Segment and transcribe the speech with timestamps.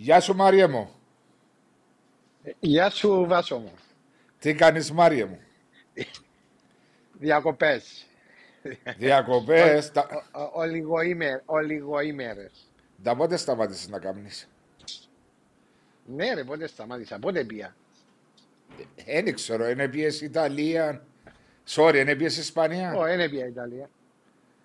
[0.00, 0.90] Γεια σου Μάρια μου.
[2.60, 3.72] Γεια σου Βάσο μου.
[4.38, 5.40] Τι κάνεις Μάρια μου;
[7.12, 8.06] Διακοπές.
[8.98, 9.92] Διακοπές.
[9.92, 10.08] τα...
[11.46, 12.70] Ολιγοήμερες.
[13.02, 14.48] Τα πότε σταμάτησες να κάνεις.
[16.04, 17.18] Ναι ρε πότε σταμάτησα.
[17.18, 17.76] Πότε πια.
[19.04, 19.68] Δεν ξέρω.
[19.68, 21.06] Είναι πιες Ιταλία.
[21.68, 22.94] Sorry, είναι πιες Ισπανία.
[22.94, 23.90] Ω, είναι πια Ιταλία.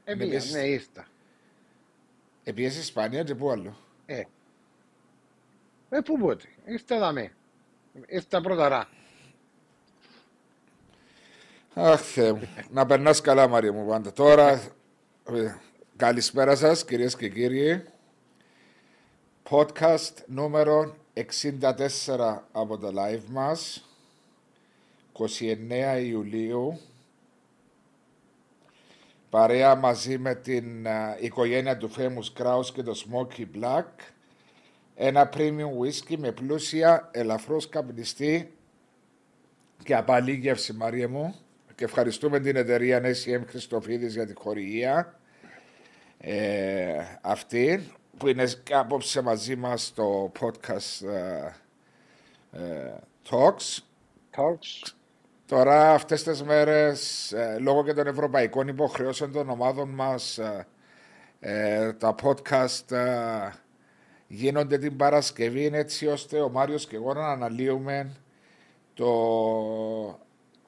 [0.03, 1.07] Ε, πια, ναι, ήρθα.
[2.43, 4.23] Ε, πιες Ισπανία και πού άλλο; Ε,
[5.95, 6.45] ε πού πότε.
[6.65, 7.31] Ήρθα δαμέ.
[8.07, 8.87] Ήρθα πρώτα ρά.
[11.73, 12.47] Αχ, Θεέ μου.
[12.69, 14.13] να περνάς καλά, Μαρία μου, πάντα.
[14.13, 14.49] Τώρα,
[15.31, 15.55] ε,
[15.95, 17.83] καλησπέρα σας, κυρίες και κύριοι.
[19.49, 23.87] Podcast νούμερο 64 από το live μας.
[25.13, 26.79] 29 Ιουλίου.
[29.29, 34.12] Παρέα μαζί με την uh, οικογένεια του Famous Kraus και το Smoky Black.
[34.95, 38.53] Ένα premium whisky με πλούσια, ελαφρώς καπνιστή
[39.83, 41.35] και απαλή γεύση, Μαρία μου
[41.75, 45.19] και ευχαριστούμε την εταιρεία SCM Χριστοφίδης για τη χορηγία
[46.17, 51.51] ε, αυτή που είναι απόψε μαζί μας στο podcast ε,
[52.51, 52.93] ε,
[53.29, 53.79] Talks.
[54.35, 54.91] Talks.
[55.45, 60.39] Τώρα αυτές τις μέρες ε, λόγω και των ευρωπαϊκών υποχρεώσεων των ομάδων μας
[61.97, 62.95] τα podcast
[64.33, 68.11] γίνονται την Παρασκευή έτσι ώστε ο Μάριος και εγώ να αναλύουμε
[68.93, 70.19] το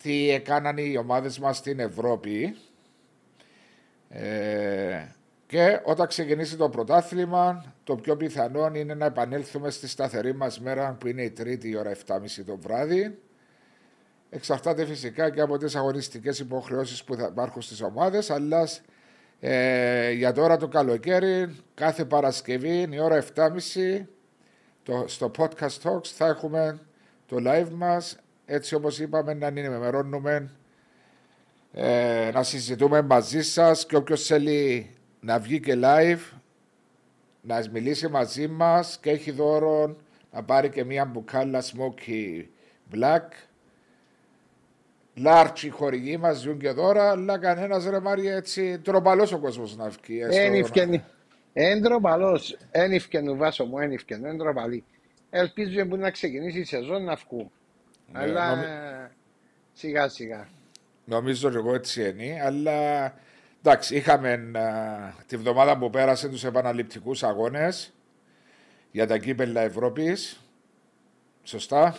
[0.02, 2.56] τι έκαναν οι ομάδες μας στην Ευρώπη.
[4.10, 5.06] Ε,
[5.48, 10.98] και όταν ξεκινήσει το πρωτάθλημα το πιο πιθανό είναι να επανέλθουμε στη σταθερή μας μέρα
[11.00, 13.20] που είναι η τρίτη ώρα 7.30 το βράδυ.
[14.30, 18.68] Εξαρτάται φυσικά και από τις αγωνιστικές υποχρεώσεις που θα υπάρχουν στις ομάδες αλλά
[19.40, 24.06] ε, για τώρα το καλοκαίρι κάθε Παρασκευή η ώρα 7.30
[24.84, 26.80] το, στο Podcast Talks θα έχουμε
[27.26, 28.18] το live μας.
[28.46, 30.50] Έτσι όπως είπαμε να ενημερώνουμε
[31.74, 36.38] ε, να συζητούμε μαζί σας και όποιος θέλει να βγει και live
[37.42, 39.96] να μιλήσει μαζί μας και έχει δώρο
[40.32, 42.44] να πάρει και μία μπουκάλα smoky
[42.94, 43.28] black
[45.16, 49.90] Λάρτσι χορηγοί μας ζουν και δώρα, αλλά κανένας ρε Μάρια έτσι τροπαλός ο κόσμος να
[49.90, 50.20] βγει.
[50.30, 51.04] Ένιφκεν.
[51.54, 52.58] Εν τροπαλός.
[52.72, 54.26] Ένιφκεν, βάσο μου, ένιφκεν.
[54.26, 54.84] Εν τροπαλή.
[55.30, 57.52] Ελπίζω να ξεκινήσει η σεζόν να βγουν.
[58.12, 58.68] Ναι, αλλά νομι...
[59.74, 60.48] σιγά σιγά.
[61.06, 63.14] Νομίζω και εγώ έτσι είναι, αλλά
[63.62, 67.94] εντάξει, είχαμε α, τη βδομάδα που πέρασε τους επαναληπτικούς αγώνες
[68.92, 70.40] για τα κύπελλα Ευρώπης.
[71.44, 71.98] Σωστά.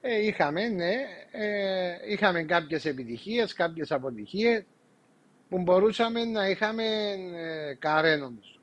[0.00, 0.92] Ε, είχαμε, ναι.
[1.30, 4.64] Ε, είχαμε κάποιες επιτυχίες, κάποιες αποτυχίες
[5.48, 6.84] που μπορούσαμε να είχαμε
[7.34, 8.58] ε, καρέ νομίζω.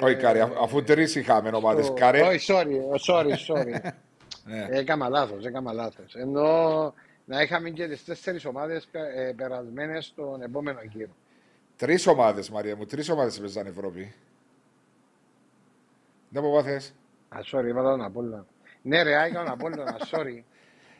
[0.00, 1.92] Όχι καρέ, αφού τρεις είχαμε ομάδες.
[1.94, 2.20] Καρέ.
[2.20, 2.76] Όχι, sorry,
[3.12, 3.80] sorry, sorry.
[4.44, 4.66] ναι.
[4.70, 6.14] Έκανα λάθος, έκανα λάθος.
[6.14, 6.94] Ενώ
[7.24, 11.16] να είχαμε και τις τέσσερις ομάδες ε, περασμένες στον επόμενο γύρο.
[11.76, 14.14] Τρεις ομάδες, Μαρία μου, τρεις ομάδες έπαιζαν Ευρώπη.
[16.28, 16.76] Δεν μου θε.
[17.28, 18.46] Α, sorry, είπα τον Απόλλωνα.
[18.88, 20.42] Ναι, ρε, έκανα τον Απόλλωνας, sorry.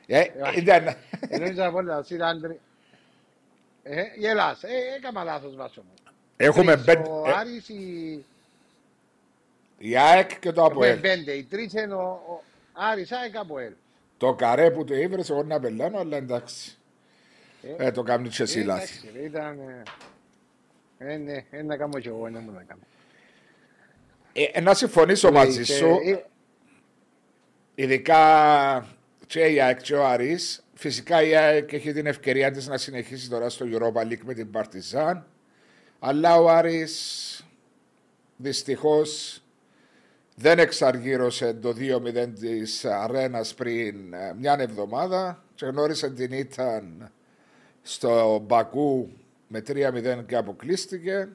[0.06, 0.24] Ε,
[0.56, 0.96] ήταν.
[1.28, 2.58] Εννοείς Απόλλωνας, ήταν
[3.82, 6.12] Ε, γελάς, ε, έκανα λάθος βάσο μου.
[6.36, 7.08] Έχουμε πέντε.
[7.08, 8.24] Ο Άρης, η
[9.78, 10.98] η ΑΕΚ και το ΑΠΟΕΛ.
[10.98, 13.72] Πέντε, οι τρεις είναι ο, ο Άρης, ΑΕΚ, ΑΠΟΕΛ.
[14.16, 16.76] Το καρέ που το ήβρες εγώ να πελάνω, αλλά εντάξει.
[17.78, 19.08] Ε, ε το κάνει και εσύ λάθη.
[19.24, 19.58] Ήταν...
[20.98, 22.80] Ε, ναι, ε, να κάνω και εγώ, να μου να κάνω.
[24.32, 25.98] Ε, να συμφωνήσω μαζί σου.
[27.78, 28.88] Ε, ειδικά
[29.26, 30.62] και η ΑΕΚ και ο Άρης.
[30.74, 34.50] Φυσικά η ΑΕΚ έχει την ευκαιρία της να συνεχίσει τώρα στο Europa League με την
[34.50, 35.26] Παρτιζάν.
[35.98, 37.46] Αλλά ο Άρης
[38.36, 39.42] δυστυχώς
[40.34, 47.12] δεν εξαργύρωσε το 2-0 της αρένας πριν ε, μια εβδομάδα και γνώρισε την ήταν
[47.82, 49.10] στο Μπακού
[49.48, 51.28] με 3-0 και αποκλείστηκε.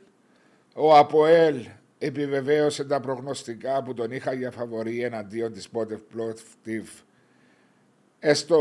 [0.74, 1.68] Ο Αποέλ
[2.06, 6.90] επιβεβαίωσε τα προγνωστικά που τον είχα για φαβορή εναντίον της Μπότεφ Πλότφτιβ.
[8.20, 8.60] Έστω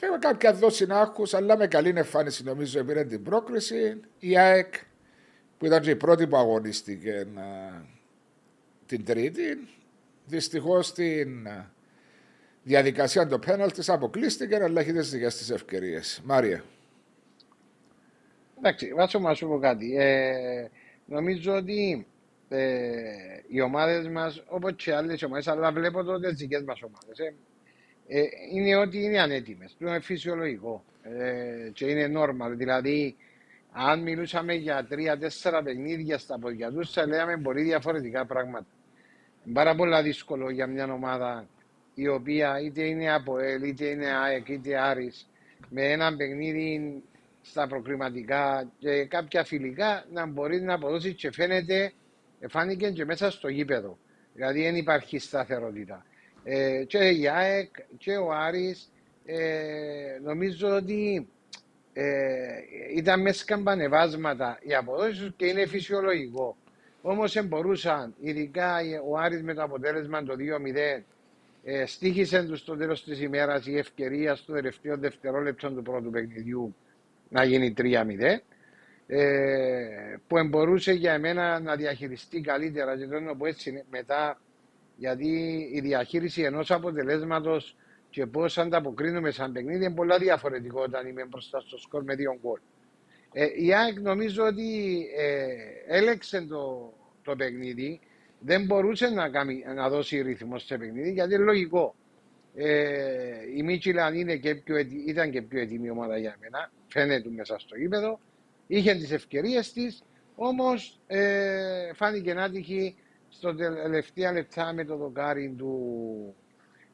[0.00, 4.00] με κάποια δόση να αλλά με καλή εμφάνιση νομίζω πήρε την πρόκριση.
[4.18, 4.74] Η ΑΕΚ
[5.58, 7.26] που ήταν και η πρώτη που αγωνίστηκε
[8.86, 9.68] την Τρίτη.
[10.26, 11.48] Δυστυχώς στην
[12.62, 16.20] διαδικασία το πέναλτη αποκλείστηκε, αλλά έχει τις δικές της ευκαιρίες.
[16.24, 16.64] Μάρια.
[18.58, 19.96] Εντάξει, βάσο να σου πω κάτι.
[19.98, 20.68] Ε,
[21.06, 22.06] νομίζω ότι
[22.48, 23.00] ε,
[23.48, 27.34] οι ομάδες μας, όπως και άλλες ομάδες, αλλά βλέπω τότε τις δικές μας ομάδες, ε,
[28.08, 28.22] ε,
[28.52, 29.76] είναι ότι είναι ανέτοιμες.
[29.78, 32.56] Το είναι φυσιολογικό ε, και είναι normal.
[32.56, 33.16] Δηλαδή,
[33.72, 38.66] αν μιλούσαμε για τρία-τέσσερα παιχνίδια στα πόδια τους, θα λέγαμε πολύ διαφορετικά πράγματα.
[39.44, 41.48] Είναι πάρα πολύ δύσκολο για μια ομάδα
[41.94, 45.28] η οποία είτε είναι από ΕΛ, είτε είναι ΑΕΚ, είτε Άρης,
[45.68, 47.02] με ένα παιχνίδι
[47.42, 51.92] στα προκριματικά και κάποια φιλικά να μπορεί να αποδώσει και φαίνεται,
[52.48, 53.98] φάνηκε και μέσα στο γήπεδο.
[54.34, 56.06] Δηλαδή δεν υπάρχει σταθερότητα.
[56.44, 58.92] Ε, και η ΑΕΚ και ο Άρης
[59.24, 61.28] ε, νομίζω ότι
[61.92, 62.04] ε,
[62.94, 66.56] ήταν μέσα σκαμπανεβάσματα οι αποδόσεις και είναι φυσιολογικό.
[67.02, 68.76] Όμως μπορούσαν, ειδικά
[69.08, 71.02] ο Άρης με το αποτέλεσμα το 2-0,
[71.64, 76.74] ε, στήχησε τους στο τέλος της ημέρας η ευκαιρία στο τελευταίο δευτερόλεπτο του πρώτου παιχνιδιού
[77.28, 78.42] να γίνει 3-0.
[79.08, 84.40] Ε, που μπορούσε για μένα να διαχειριστεί καλύτερα και το πω έτσι μετά
[84.96, 85.28] γιατί
[85.72, 87.76] η διαχείριση ενός αποτελέσματος
[88.10, 92.38] και πώς ανταποκρίνουμε σαν παιχνίδι είναι πολλά διαφορετικό όταν είμαι μπροστά στο σκορ με δύο
[92.40, 92.60] γκολ.
[93.32, 95.46] Ε, η ΑΕΚ νομίζω ότι ε,
[95.96, 96.92] έλεξε το,
[97.22, 98.00] το παιχνίδι,
[98.40, 101.94] δεν μπορούσε να, κάνει, να δώσει ρυθμό στο παιχνίδι γιατί είναι λογικό.
[102.54, 104.76] Ε, η Μίτσιλαν είναι και πιο,
[105.06, 108.20] ήταν και πιο έτοιμη ομάδα για μένα, φαίνεται μέσα στο γήπεδο.
[108.66, 110.02] Είχε τις ευκαιρίες της,
[110.36, 112.96] όμως ε, φάνηκε να τύχει
[113.28, 116.34] στο τελευταία λεπτά με το δοκάρι του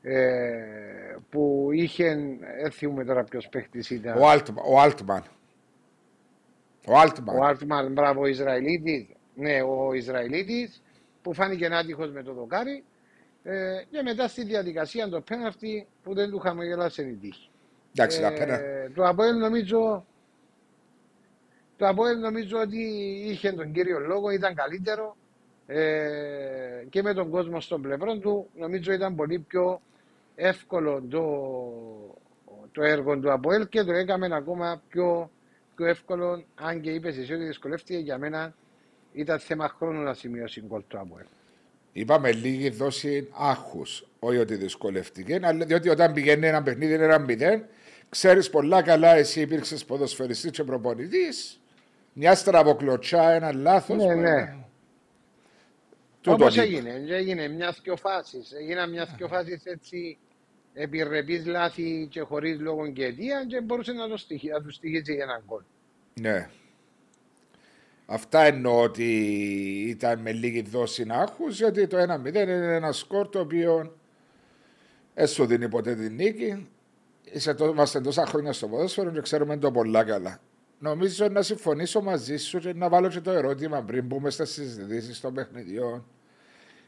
[0.03, 2.17] ε, που είχε,
[2.63, 4.19] έρθουμε τώρα ποιος παίχτης ήταν.
[4.19, 4.55] Ο, Altman.
[4.55, 5.23] Ο Altman.
[6.87, 7.35] Ο Altman.
[7.41, 9.07] Ο Altman, μπράβο, ο Ισραηλίτης.
[9.35, 10.83] Ναι, ο Ισραηλίτης
[11.23, 12.85] που φάνηκε άτυχος με το δοκάρι
[13.43, 17.51] ε, και μετά στη διαδικασία το πέναρτη που δεν του χαμογελάσε η τύχη.
[17.95, 20.07] Εντάξει, ε, το Αποέλ νομίζω
[21.83, 22.79] το Αποέλ νομίζω ότι
[23.27, 25.17] είχε τον κύριο λόγο, ήταν καλύτερο
[25.67, 29.81] ε, και με τον κόσμο στον πλευρό του νομίζω ήταν πολύ πιο
[30.35, 31.23] εύκολο το,
[32.73, 35.31] το έργο του Αποέλ και το έκαμε ακόμα πιο,
[35.77, 38.55] πιο εύκολο αν και είπες εσύ ότι δυσκολεύτηκε για μένα
[39.13, 41.25] ήταν θέμα χρόνου να σημειώσει γκολ του Αποέλ.
[41.93, 43.83] Είπαμε λίγη δόση άχου.
[44.19, 47.65] Όχι ότι δυσκολεύτηκε, αλλά διότι όταν πηγαίνει ένα παιχνίδι ένα μηδέν,
[48.09, 51.57] ξέρεις πολλά καλά εσύ υπήρξες ποδοσφαιριστής και προπονητής.
[52.13, 54.05] Μια στραβοκλωτσά, ένα λάθος.
[54.05, 54.57] Ναι, ναι.
[56.27, 58.43] Όπω έγινε, έγινε μιας δυο φάσει.
[58.61, 60.19] Έγιναν μιας δυο φάσει έτσι
[60.75, 65.15] επιρρεπεί λάθη και χωρίς λόγο και αιτία και μπορούσε να, το στοιχεί, να του στοιχήσει
[65.15, 65.63] για έναν γκολ.
[66.21, 66.49] Ναι.
[68.07, 69.05] Αυτά εννοώ ότι
[69.89, 73.97] ήταν με λίγη δόση να άκουσε ότι το 1-0 είναι ένα σκορ το οποίο
[75.15, 76.69] έσου δίνει ποτέ την νίκη.
[77.59, 80.41] είμαστε τόσα χρόνια στο ποδόσφαιρο και ξέρουμε το πολλά καλά.
[80.83, 85.21] Νομίζω να συμφωνήσω μαζί σου και να βάλω και το ερώτημα πριν μπούμε στα συζητήσεις
[85.21, 86.05] των παιχνιδιών.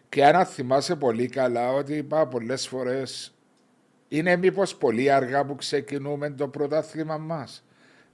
[0.08, 3.34] Και αν θυμάσαι πολύ καλά ότι είπα πολλές φορές,
[4.08, 7.64] είναι μήπως πολύ αργά που ξεκινούμε το πρωτάθλημα μας.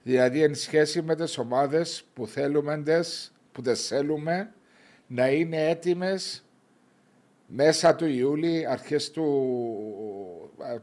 [0.03, 4.53] Δηλαδή, εν σχέση με τις ομάδες που θέλουμε, τες, που τι θέλουμε,
[5.07, 6.45] να είναι έτοιμες
[7.47, 9.25] μέσα του Ιούλη, αρχές του.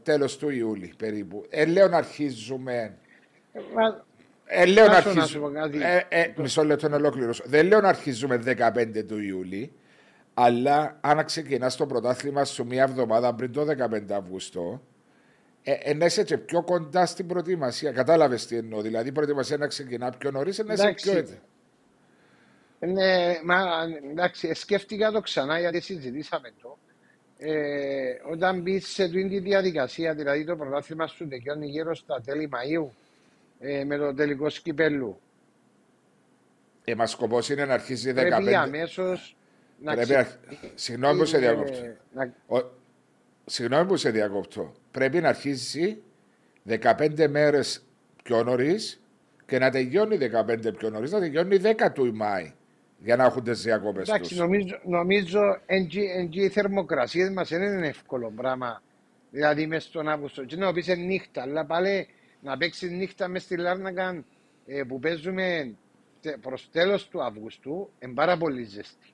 [0.03, 1.45] τέλος του Ιούλη περίπου.
[1.49, 2.97] Ε, λέω να αρχίζουμε.
[4.51, 5.69] Ε, λέω να αρχίζουμε.
[6.09, 7.43] Ε, ε, μισό λεπτό να ολοκληρώσω.
[7.47, 9.71] Δεν λέω να αρχίζουμε 15 του Ιούλη,
[10.33, 14.81] αλλά αν ξεκινάς το πρωτάθλημα σου μία εβδομάδα πριν το 15 Αυγούστου,
[15.63, 17.91] ε, να είσαι και πιο κοντά στην προετοιμασία.
[17.91, 18.81] Κατάλαβες τι εννοώ.
[18.81, 21.37] Δηλαδή, η προετοιμασία να ξεκινά πιο νωρίς, να είσαι πιο έτοιμο.
[22.79, 23.57] Ναι, μα
[24.11, 26.77] εντάξει, σκέφτηκα το ξανά γιατί συζητήσαμε το.
[27.37, 27.51] Ε,
[28.31, 32.89] όταν μπεις σε αυτή τη διαδικασία, δηλαδή το πρωτάθλημα σου τελειώνει γύρω στα τέλη Μαΐου,
[33.59, 35.19] ε, με το τελικό σκυπέλου.
[36.83, 38.13] Ε, μα σκοπός είναι να αρχίσει 15.
[38.13, 39.37] Πρέπει αμέσως
[39.81, 40.25] να Πρέπει
[40.75, 41.77] Συγγνώμη που σε διακόπτω.
[42.13, 42.33] Να...
[43.45, 44.73] Συγγνώμη που σε διακόπτω.
[44.91, 46.01] Πρέπει να αρχίσει
[46.67, 47.83] 15 μέρες
[48.23, 49.01] πιο νωρίς
[49.45, 52.53] και να τελειώνει 15 πιο νωρίς, να τελειώνει 10 του Μάη
[52.99, 54.15] για να έχουν τις διακοπές τους.
[54.15, 55.87] Εντάξει, νομίζω, νομίζω εν
[56.31, 58.81] οι θερμοκρασίε μας δεν είναι εύκολο πράγμα.
[59.31, 60.45] Δηλαδή, μες στον Αύγουστο.
[60.45, 62.07] Και να πεις νύχτα, αλλά πάλι
[62.41, 64.23] να παίξει νύχτα μες στη Λάρνακα
[64.65, 65.75] ε, που παίζουμε
[66.41, 69.13] προς τέλος του Αυγούστου είναι πάρα πολύ ζεστή.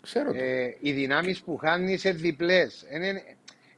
[0.00, 2.84] Ξέρω ε, οι δυνάμεις που χάνεις είναι διπλές.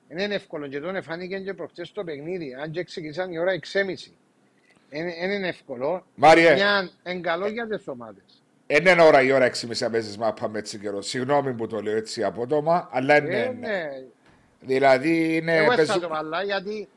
[0.08, 2.54] Δεν είναι εύκολο και τον φάνηκε και προχτές το παιχνίδι.
[2.54, 3.84] Αν και ξεκινήσαν η ώρα 6.30.
[4.90, 6.06] Δεν είναι εύκολο.
[6.14, 6.54] Μάριε.
[6.54, 8.42] Μια εγκαλό για τις ομάδες.
[8.66, 11.02] Δεν είναι ώρα η ώρα 6.30 παίζεις μα πάμε έτσι καιρό.
[11.02, 13.38] Συγγνώμη που το λέω έτσι απότομα, αλλά είναι.
[13.38, 13.88] Ε, ναι.
[14.60, 15.56] Δηλαδή είναι.
[15.56, 16.88] Εγώ θα το βάλω γιατί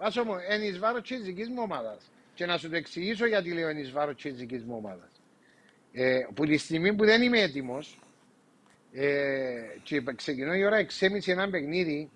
[0.00, 2.10] Βάσο μου, είναι εις βάρος της δικής μου ομάδας.
[2.34, 5.10] Και να σου το εξηγήσω γιατί λέω είναι εις βάρος της δικής μου ομάδας.
[5.92, 7.98] Ε, που τη στιγμή που δεν είμαι έτοιμος
[8.92, 12.10] ε, και ξεκινώ η ώρα 6.30 ένα παιχνίδι,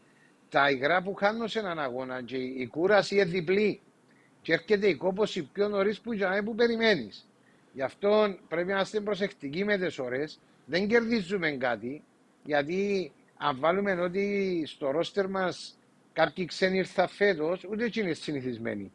[0.48, 3.80] τα υγρά που χάνω σε έναν αγώνα και η κούραση είναι διπλή
[4.42, 7.26] και έρχεται η κόπωση πιο νωρίς που για που περιμένεις.
[7.72, 10.40] Γι' αυτό πρέπει να είμαστε προσεκτικοί με τις ώρες.
[10.66, 12.02] Δεν κερδίζουμε κάτι,
[12.44, 15.78] γιατί αν βάλουμε ότι στο ρόστερ μας
[16.14, 18.92] κάποιοι ξένοι ήρθαν φέτος, ούτε έτσι είναι συνηθισμένοι.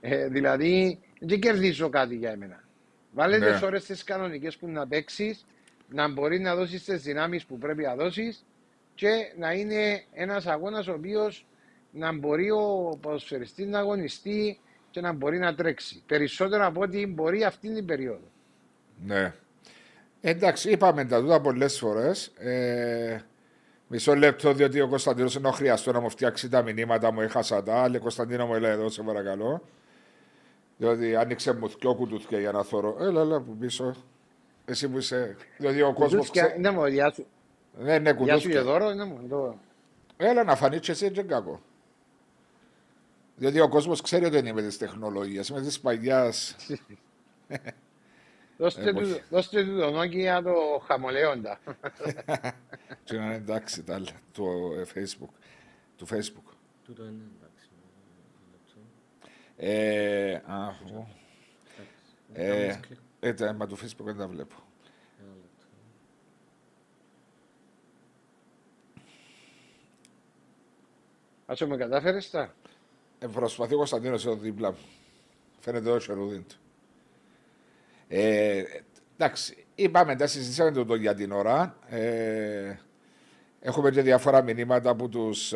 [0.00, 2.64] Ε, δηλαδή, δεν κερδίζω κάτι για εμένα.
[3.12, 3.58] Βάλε ναι.
[3.58, 5.46] τι ώρες τις κανονικές που να παίξεις,
[5.88, 8.44] να μπορεί να δώσεις τις δυνάμεις που πρέπει να δώσεις
[8.94, 11.46] και να είναι ένας αγώνας ο οποίος
[11.90, 14.60] να μπορεί ο ποδοσφαιριστής να αγωνιστεί
[14.90, 16.02] και να μπορεί να τρέξει.
[16.06, 18.30] Περισσότερο από ό,τι μπορεί αυτή την περίοδο.
[19.04, 19.34] Ναι.
[20.20, 22.26] Εντάξει, είπαμε τα τούτα πολλές φορές.
[22.26, 23.24] Ε,
[23.92, 27.88] μισό λεπτό, διότι ο Κωνσταντίνος ενώ χρειαστό να μου φτιάξει τα μηνύματα μου, έχασα τα.
[27.88, 29.62] Λέει Κωνσταντίνο μου, έλα εδώ, σε παρακαλώ.
[30.76, 32.96] Διότι άνοιξε μου δυο κουτούθια για να θωρώ.
[33.00, 33.94] Έλα, έλα που πίσω.
[34.64, 35.36] Εσύ που είσαι.
[35.58, 36.30] Διότι ο κόσμος.
[36.30, 36.56] Ξέ...
[36.58, 37.26] Ναι, μου, γεια σου.
[37.78, 38.34] Ναι, ναι, κουτούθια.
[38.34, 39.60] Γεια σου και δώρο, ναι, μου.
[40.16, 41.60] Έλα να φανεί και εσύ, δεν κακό.
[43.36, 46.56] Διότι ο κόσμος ξέρει ότι δεν είμαι της τεχνολογίας, είμαι της παγιάς.
[49.30, 51.58] Δώστε του το Nokia το χαμολέοντα.
[53.04, 55.32] Τι είναι εντάξει τα άλλα του Facebook.
[55.96, 56.52] Του Facebook.
[56.84, 57.68] Τούτο είναι εντάξει.
[59.56, 60.40] Ε,
[62.32, 62.80] ε,
[63.20, 64.54] ε, μα του Facebook δεν τα βλέπω.
[71.46, 72.54] Ας με κατάφερες τα;
[73.18, 74.78] Ε, προσπαθεί ο Κωνσταντίνος εδώ δίπλα μου.
[75.60, 76.61] Φαίνεται ο Σερουδίν του.
[78.14, 78.62] Ε,
[79.16, 81.76] εντάξει, είπαμε, τα συζητήσαμε το, για την ώρα.
[81.88, 82.74] Ε,
[83.60, 85.54] έχουμε και διάφορα μηνύματα από τους.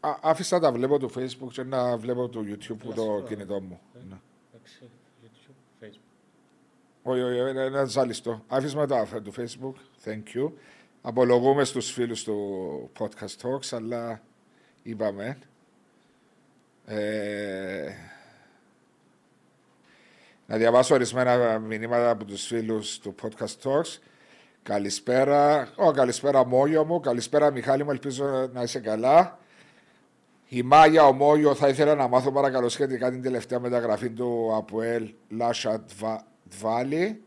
[0.00, 3.80] Άφησα τα βλέπω του Facebook και να βλέπω του YouTube που το κινητό μου.
[4.08, 4.16] Ναι.
[5.24, 5.88] YouTube, Facebook.
[7.02, 8.44] Όχι, όχι, ένα ζάλιστο.
[8.48, 9.74] Άφησμα τα του Facebook.
[10.04, 10.52] Thank you.
[11.02, 14.22] Απολογούμε στους φίλους του Podcast Talks, αλλά
[14.82, 15.38] είπαμε.
[16.86, 17.88] Ε,
[20.46, 23.98] να διαβάσω ορισμένα μηνύματα από τους φίλους του Podcast Talks.
[24.62, 25.68] Καλησπέρα.
[25.76, 27.00] Ω, καλησπέρα Μόγιο μου.
[27.00, 27.90] Καλησπέρα Μιχάλη μου.
[27.90, 29.38] Ελπίζω να είσαι καλά.
[30.48, 35.84] Η Μάγια Ομόγιο θα ήθελα να μάθω παρακαλώ σχετικά την τελευταία μεταγραφή του Αποέλ Λάσα
[36.48, 37.22] Δβάλι.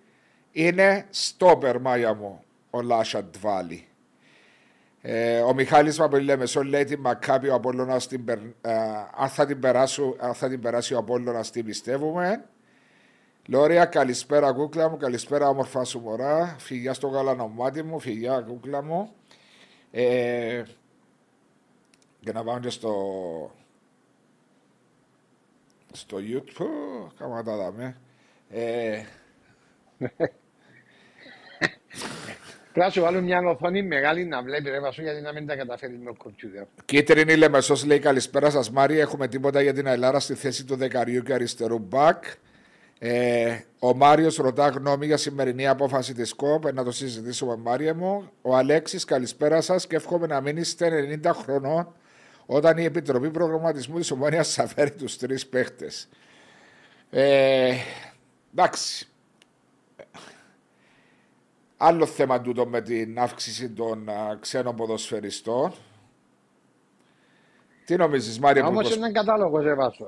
[0.52, 3.88] Είναι στόπερ Μάγια μου ο Λάσα Δβάλι.
[5.02, 8.30] Ε, ο Μιχάλης Παπελέμεσο λέει την Μακάπη ο Απόλλωνας την,
[8.62, 8.72] ε,
[9.18, 12.46] αν, θα την περάσου, αν θα την περάσει ο Απόλλωνας τι πιστεύουμε.
[13.50, 16.56] Λόρια, καλησπέρα κούκλα μου, καλησπέρα όμορφα σου μωρά.
[16.60, 19.14] Φυγιά στο γαλανομάτι μου, φυγιά κούκλα μου.
[19.92, 20.64] Ε,
[22.20, 22.92] και να πάμε και στο,
[25.92, 27.98] στο YouTube, κάμα τα δάμε.
[28.50, 29.04] Ε,
[32.74, 35.98] Πρέπει σου βάλουν μια οθόνη μεγάλη να βλέπει ρε Βασού γιατί να μην τα καταφέρει
[35.98, 36.64] με το κομπιούτερ.
[36.86, 39.02] Κίτρινη Λεμεσός λέει καλησπέρα σας Μάρια.
[39.02, 42.24] Έχουμε τίποτα για την Ελλάδα στη θέση του δεκαριού και αριστερού μπακ.
[43.00, 46.74] Ε, ο Μάριος ρωτά γνώμη για σημερινή απόφαση της ΚΟΠ.
[46.74, 48.30] Να το συζητήσουμε, Μάρια μου.
[48.42, 51.94] Ο Αλέξης, καλησπέρα σας και εύχομαι να μην είστε 90 χρονών
[52.46, 56.10] όταν η Επιτροπή Προγραμματισμού της Ομόνιας θα φέρει τους τρεις παίχτες.
[57.10, 57.74] Ε,
[58.52, 59.08] εντάξει.
[61.78, 65.74] Άλλο θέμα τούτο με την αύξηση των α, ξένων ποδοσφαιριστών.
[67.86, 70.08] Τι νομίζεις, Μάρια Όμως είναι ένα κατάλογος, δεν βάζω.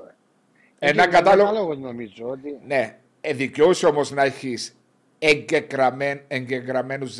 [0.82, 1.74] Ένα κατάλογο.
[1.74, 2.58] νομίζω ότι.
[2.66, 2.96] Ναι.
[3.20, 4.74] Ε, δικαιούσε όμως να έχεις
[6.28, 7.14] εγγεγραμμένου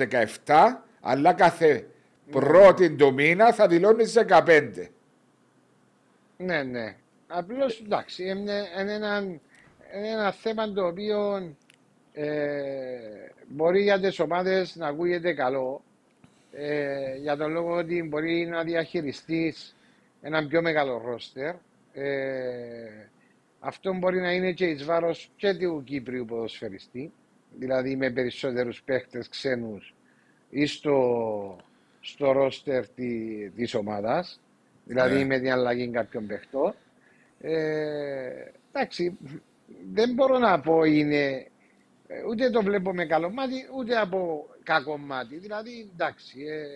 [0.45, 1.87] 17, αλλά κάθε
[2.31, 4.89] πρώτη του μήνα θα δηλώνεις 15.
[6.37, 6.97] Ναι, ναι.
[7.27, 9.19] Απλώς εντάξει, είναι, είναι, ένα,
[9.97, 11.53] είναι ένα θέμα το οποίο
[12.13, 12.29] ε,
[13.49, 15.83] μπορεί για τις ομάδες να ακούγεται καλό.
[16.53, 19.77] Ε, για τον λόγο ότι μπορεί να διαχειριστείς
[20.23, 21.55] ένα πιο μεγάλο ρόστερ.
[21.93, 23.09] Ε,
[23.61, 27.13] αυτό μπορεί να είναι και εις βάρος και του Κύπριου ποδοσφαιριστή,
[27.59, 29.95] δηλαδή με περισσότερους παίχτες ξένους
[30.51, 31.57] ή στο,
[32.01, 34.41] στο ρόστερ τη, της ομάδας,
[34.85, 35.25] δηλαδή ναι.
[35.25, 36.75] με την αλλαγή κάποιων παιχτών.
[37.41, 39.19] Ε, εντάξει,
[39.93, 41.47] δεν μπορώ να πω είναι,
[42.29, 45.37] ούτε το βλέπω με καλό μάτι, ούτε από κακό μάτι.
[45.37, 46.67] Δηλαδή, εντάξει, ε,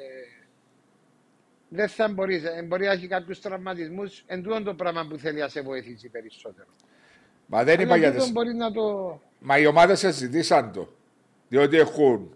[1.74, 4.22] δεν θα μπορείς, ε, μπορεί να έχει κάποιους τραυματισμούς.
[4.26, 6.68] Εν το πράγμα που θέλει να σε βοηθήσει περισσότερο.
[7.46, 8.32] Μα δεν είπα για τις...
[8.56, 9.20] να το...
[9.38, 10.88] Μα οι ομάδες συζητήσαν το.
[11.48, 12.34] Διότι έχουν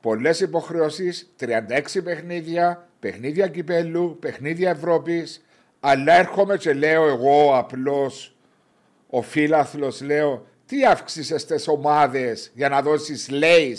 [0.00, 5.44] πολλές υποχρεώσεις, 36 παιχνίδια, παιχνίδια κυπέλου, παιχνίδια Ευρώπης.
[5.80, 8.36] Αλλά έρχομαι και λέω εγώ απλώς,
[9.10, 13.76] ο φίλαθλο, λέω, τι αύξησε στι ομάδες για να δώσεις λέει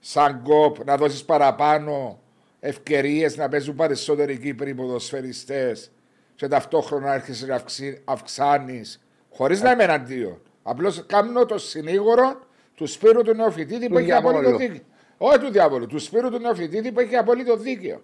[0.00, 2.20] σαν κοπ, να δώσεις παραπάνω
[2.66, 5.90] ευκαιρίες να παίζουν περισσότεροι Κύπροι ποδοσφαιριστές
[6.34, 7.62] και ταυτόχρονα έρχεσαι να
[8.04, 10.40] αυξάνεις χωρίς να είμαι εναντίον.
[10.62, 12.40] Απλώς κάνω το συνήγορο
[12.74, 14.38] Του Σπύρου του Νεοφυτίδη που έχει διαβόλου.
[14.38, 14.84] απόλυτο δίκαιο.
[15.18, 18.02] Όχι του διάβολου, του Σπύρου του Νεοφυτίδη που έχει απόλυτο δίκαιο.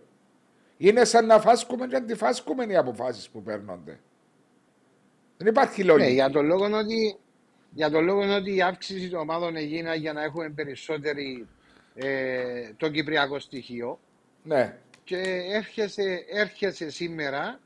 [0.77, 4.01] Είναι σαν να φάσκουμε και αντιφάσκουμε οι αποφάσεις που παίρνονται.
[5.37, 6.09] Δεν υπάρχει Ναι, λόγια.
[6.09, 7.17] για τον λόγο ότι,
[7.71, 11.49] για τον λόγο ότι η αύξηση των ομάδων έγινε για να έχουμε περισσότερη
[11.95, 13.99] ε, το κυπριακό στοιχείο
[14.43, 14.79] Ναι.
[15.05, 15.17] και
[15.53, 17.61] έρχεσαι, έρχεσαι σήμερα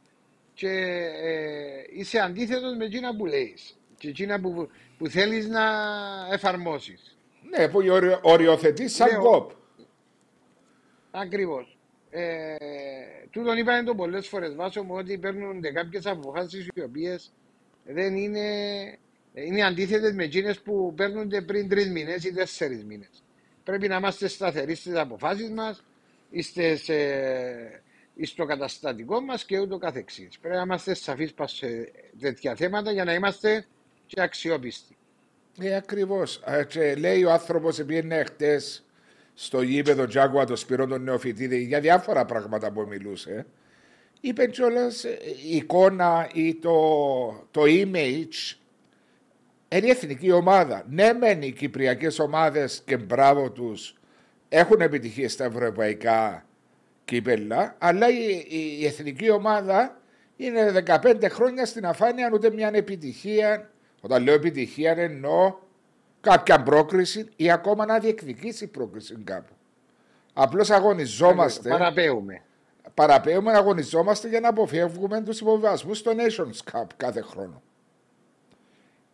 [0.54, 0.68] και
[1.22, 4.68] ε, είσαι αντίθετος με εκείνα που λέεις και εκείνα που,
[4.98, 5.62] που θέλεις να
[6.32, 7.16] εφαρμόσεις.
[7.50, 9.50] Ναι, που οριο- οριοθετείς σαν Ναι, ο- κοπ.
[11.10, 11.78] Ακριβώς.
[12.10, 12.54] Ε,
[13.30, 17.32] τούτον είπαμε το πολλές φορές βάσο μου ότι παίρνονται κάποιες αποφάσεις οι οποίες
[17.84, 18.48] δεν είναι,
[19.34, 23.22] είναι αντίθετες με εκείνες που παίρνονται πριν τρεις μήνες ή τέσσερις μήνες.
[23.64, 25.84] Πρέπει να είμαστε σταθεροί στις αποφάσεις μας,
[26.42, 27.82] στις, ε,
[28.22, 30.38] στο καταστατικό μας και ούτω καθεξής.
[30.38, 33.66] Πρέπει να είμαστε σαφείς πας σε τέτοια θέματα για να είμαστε
[34.06, 34.96] και αξιόπιστοι.
[35.60, 36.42] Ε, ακριβώς.
[36.68, 38.84] Και λέει ο άνθρωπος, επειδή χτες
[39.34, 43.46] στο γήπεδο Τζάκουα το Σπυρό τον Νεοφυτίδη για διάφορα πράγματα που μιλούσε.
[44.20, 45.04] Είπε κιόλας
[45.48, 46.78] η εικόνα ή το,
[47.50, 48.56] το image
[49.68, 50.84] είναι η εθνική ομάδα.
[50.88, 53.94] Ναι, μεν οι κυπριακές ομάδες και μπράβο τους
[54.58, 56.46] έχουν επιτυχίες στα ευρωπαϊκά
[57.04, 60.00] κύπελα, αλλά η, η- η εθνική ομάδα
[60.36, 63.70] είναι 15 χρόνια στην αφάνεια ούτε μια επιτυχία.
[64.00, 65.54] Όταν λέω επιτυχία εννοώ
[66.20, 69.52] κάποια πρόκριση ή ακόμα να διεκδικήσει πρόκριση κάπου.
[70.32, 72.42] Απλώς αγωνιζόμαστε, Παραπέουμε.
[72.94, 77.62] παραπέουμε να αγωνιζόμαστε για να αποφεύγουμε τους υποβιβασμούς στο Nations Cup κάθε χρόνο.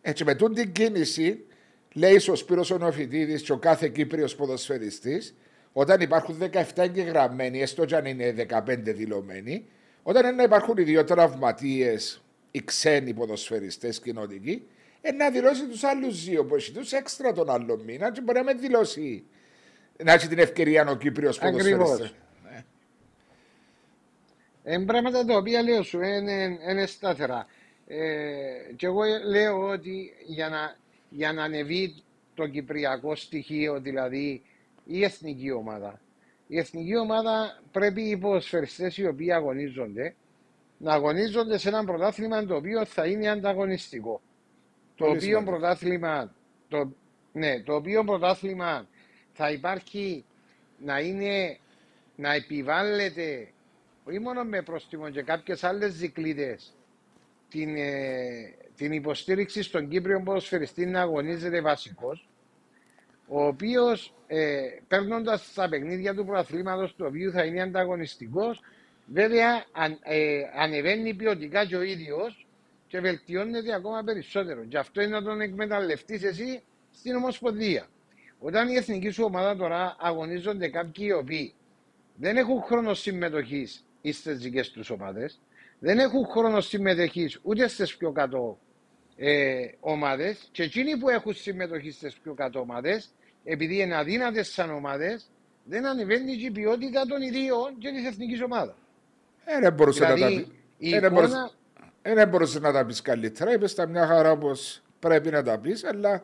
[0.01, 1.45] Έτσι με τούτη την κίνηση
[1.93, 5.35] λέει ο Σπύρος ο Νοφιτίδης και ο κάθε Κύπριος ποδοσφαιριστής
[5.73, 9.65] όταν υπάρχουν 17 εγγεγραμμένοι, έστω και αν είναι 15 δηλωμένοι,
[10.03, 14.67] όταν είναι να υπάρχουν οι δύο τραυματίες, οι ξένοι ποδοσφαιριστές κοινοτικοί,
[15.01, 18.37] ε, να δηλώσει τους άλλους δύο που έχει τους έξτρα τον άλλο μήνα και μπορεί
[18.37, 19.23] να με δηλώσει
[20.03, 21.77] να έχει την ευκαιρία ο Κύπριος Ακριβώς.
[21.77, 22.17] ποδοσφαιριστή.
[24.65, 27.47] Είναι πράγματα τα οποία λέω σου είναι, είναι σταθερά.
[27.87, 30.75] Ε, και εγώ λέω ότι για να,
[31.15, 31.95] για να ανεβεί
[32.33, 34.41] το κυπριακό στοιχείο, δηλαδή
[34.85, 36.01] η εθνική ομάδα.
[36.47, 40.15] Η εθνική ομάδα πρέπει οι ποδοσφαιριστές οι οποίοι αγωνίζονται
[40.77, 44.21] να αγωνίζονται σε ένα πρωτάθλημα το οποίο θα είναι ανταγωνιστικό.
[44.95, 45.51] Το Πολύ οποίο σημαντικό.
[45.51, 46.35] πρωτάθλημα,
[46.67, 46.91] το,
[47.33, 48.87] ναι, το οποίο πρωτάθλημα
[49.33, 50.25] θα υπάρχει
[50.77, 51.57] να είναι,
[52.15, 53.47] να επιβάλλεται
[54.03, 56.73] όχι μόνο με πρόστιμο και κάποιες άλλες δικλείδες
[57.49, 62.27] την, ε, την υποστήριξη στον Κύπριο ποδοσφαιριστή να αγωνίζεται βασικός
[63.27, 68.61] ο οποίος ε, παίρνοντας τα παιχνίδια του πρωταθλήματος του οποίου θα είναι ανταγωνιστικός
[69.05, 72.47] βέβαια αν, ε, ανεβαίνει ποιοτικά και ο ίδιος
[72.87, 74.63] και βελτιώνεται ακόμα περισσότερο.
[74.63, 77.87] Και αυτό είναι να τον εκμεταλλευτείς εσύ στην Ομοσπονδία.
[78.39, 81.53] Όταν η εθνική σου ομάδα τώρα αγωνίζονται κάποιοι οι οποίοι
[82.15, 85.39] δεν έχουν χρόνο συμμετοχής στις δικέ τους ομάδες,
[85.85, 88.57] δεν έχουν χρόνο συμμετοχής ούτε στις πιο κάτω
[89.15, 90.49] ε, ομάδες.
[90.51, 95.29] Και εκείνοι που έχουν συμμετοχή στις πιο κάτω ομάδες, επειδή είναι αδύνατες σαν ομάδες,
[95.63, 98.75] δεν ανεβαίνει και η ποιότητα των ιδίων και της εθνικής ομάδας.
[99.45, 100.87] Ε, δεν μπορούσε να τα Δηλαδή, πει.
[100.89, 101.51] η Ε, δεν μπορούσε- εικόνα,
[102.01, 103.53] Ε, δεν μπορούσε να τα πεις καλύτερα.
[103.53, 106.23] Είπες τα μια χαρά όπως πρέπει να τα πεις, αλλά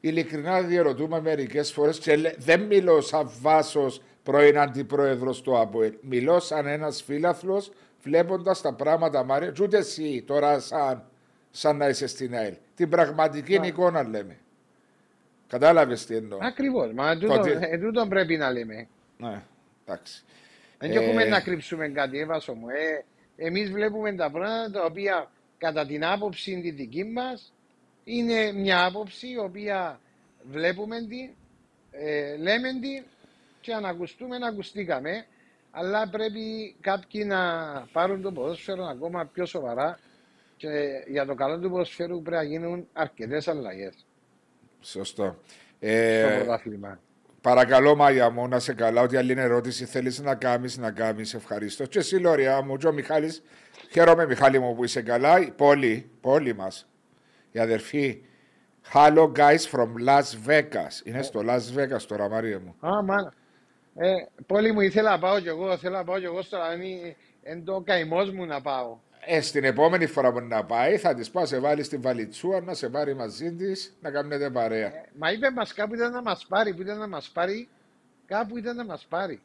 [0.00, 5.92] ειλικρινά διαρωτούμε μερικές φορές και λέ- δεν μιλώ σαν βάσος πρώην αντιπρόεδρος του ΑΠΟΕΛ.
[6.00, 7.62] Μιλώ σαν ένας φίλαθλο
[8.02, 11.04] βλέποντας τα πράγματα, Μάρια, και ούτε εσύ τώρα σαν,
[11.50, 12.54] σαν να είσαι στην ΑΕΛ.
[12.74, 13.66] Την πραγματική Ναι.
[13.66, 14.38] εικόνα λέμε.
[15.48, 16.38] Κατάλαβες τι εννοώ.
[16.42, 16.92] Ακριβώς.
[16.92, 18.88] Μα τούτο, Τότε- ε, τούτον πρέπει να λέμε.
[19.18, 19.42] Ναι,
[19.86, 20.22] εντάξει.
[20.78, 22.68] Δεν έχουμε Ε, να κρύψουμε κάτι, έβασο μου.
[22.68, 23.04] Ε,
[23.36, 27.52] εμείς βλέπουμε τα πράγματα τα οποία κατά την άποψη τη δική μας
[28.04, 30.00] είναι μια άποψη η οποία
[30.50, 31.30] βλέπουμε την,
[31.90, 33.04] ε, λέμε την
[33.60, 35.26] και αν ακουστούμε να ακουστήκαμε
[35.70, 37.38] αλλά πρέπει κάποιοι να
[37.92, 39.98] πάρουν το ποδόσφαιρο ακόμα πιο σοβαρά
[40.56, 40.68] και
[41.06, 44.06] για το καλό του ποδοσφαίρου πρέπει να γίνουν αρκετές αλλαγές
[44.80, 45.24] Σωστό.
[45.24, 45.36] στο
[45.80, 47.00] Ε, πρωτάθλημα.
[47.40, 49.02] Παρακαλώ, Μάγια μου, να σε καλά.
[49.02, 51.34] Ό,τι άλλη ερώτηση θέλεις να κάνεις, να κάνεις.
[51.34, 51.84] Ευχαριστώ.
[51.86, 53.42] Και εσύ, Λόρια μου, και ο Μιχάλης.
[53.90, 55.40] Χαίρομαι, Μιχάλη μου, που είσαι καλά.
[55.40, 56.88] Η πόλη, πόλη μας.
[57.50, 58.22] Η αδερφή.
[58.92, 61.04] Hello, guys from Las Vegas.
[61.04, 62.88] Είναι στο Las Vegas τώρα, Μαρία μου.
[62.88, 63.32] Α, μάνα.
[64.00, 64.14] Ε,
[64.46, 67.64] πολύ μου ήθελα να πάω κι εγώ, θέλω να πάω κι εγώ στο είναι εν
[67.64, 68.98] το καημός μου να πάω.
[69.26, 72.74] Ε, στην επόμενη φορά που να πάει, θα της πάω σε βάλεις στην βαλιτσούα να
[72.74, 74.86] σε πάρει μαζί της να κάνετε παρέα.
[74.86, 77.68] Ε, μα είπε μας κάπου ήταν να μας πάρει, που ήταν να μας πάρει,
[78.26, 79.40] κάπου ήταν να μας πάρει.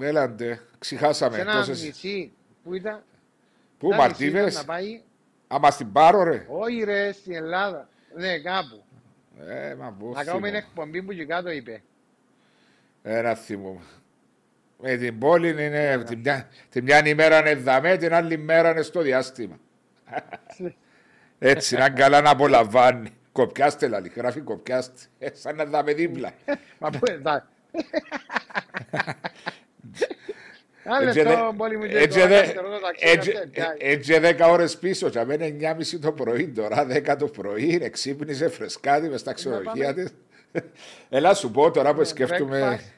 [0.00, 1.34] Έλαντε, ξεχάσαμε.
[1.34, 2.32] σε ένα τόσες- νησί
[2.64, 3.02] που ήταν,
[3.78, 4.54] Πού, ένα νησί ήταν Μαρτίβες.
[4.56, 5.02] να πάει,
[5.46, 6.46] Άμα στην πάρω, ρε.
[6.48, 8.82] όχι ρε, στην Ελλάδα, ναι κάπου.
[9.48, 10.58] Ε, μα πού Να κάνουμε θυμώ.
[10.66, 11.82] εκπομπή που και κάτω είπε.
[13.06, 13.80] Ένα θυμούμαι.
[14.78, 18.82] Με την πόλη είναι την μια, την μια ημέρα είναι δαμέ, την άλλη μέρα είναι
[18.82, 19.58] στο διάστημα.
[21.38, 23.10] Έτσι, να καλά να απολαμβάνει.
[23.32, 25.00] Κοπιάστε, λαλή, γράφει κοπιάστε.
[25.18, 26.30] Ε, σαν να δάμε δίπλα.
[26.78, 27.48] Μα πού θα...
[30.84, 33.48] Ένα Έτσι, λεπτό δε- πόλη μου και έτσι, το δε- αριστερό το ταξίδι, έτσι- αυτό,
[33.50, 33.74] πια.
[33.78, 35.46] Έτσι 10 ώρες πίσω, και αμένα
[35.78, 40.08] 9.30 το πρωί, τώρα 10 το πρωί, εξύπνησε φρεσκάτη μες στα ξενοδοχεία της.
[41.08, 42.90] Έλα σου πω τώρα που Ναι, σκέφτομαι, breakfast.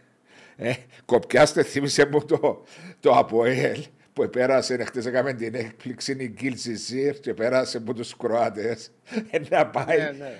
[0.56, 0.72] ε,
[1.04, 2.62] κοπιάστε θύμισε μου το,
[3.00, 8.16] το ΑΠΟΕΛ που πέρασε, χτες έκαμε την έκπληξη η Γκίλ Ζιζίρ και πέρασε από τους
[8.16, 8.90] Κροάτες
[9.30, 10.36] ε, να πάει, Ναι, ναι.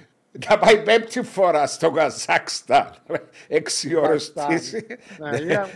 [0.49, 2.91] να πάει πέμπτη φορά στο Καζάκσταν.
[3.49, 4.49] Έξι ώρες Καζακστάν.
[4.49, 4.87] τύση.
[5.19, 5.69] Ναι, για-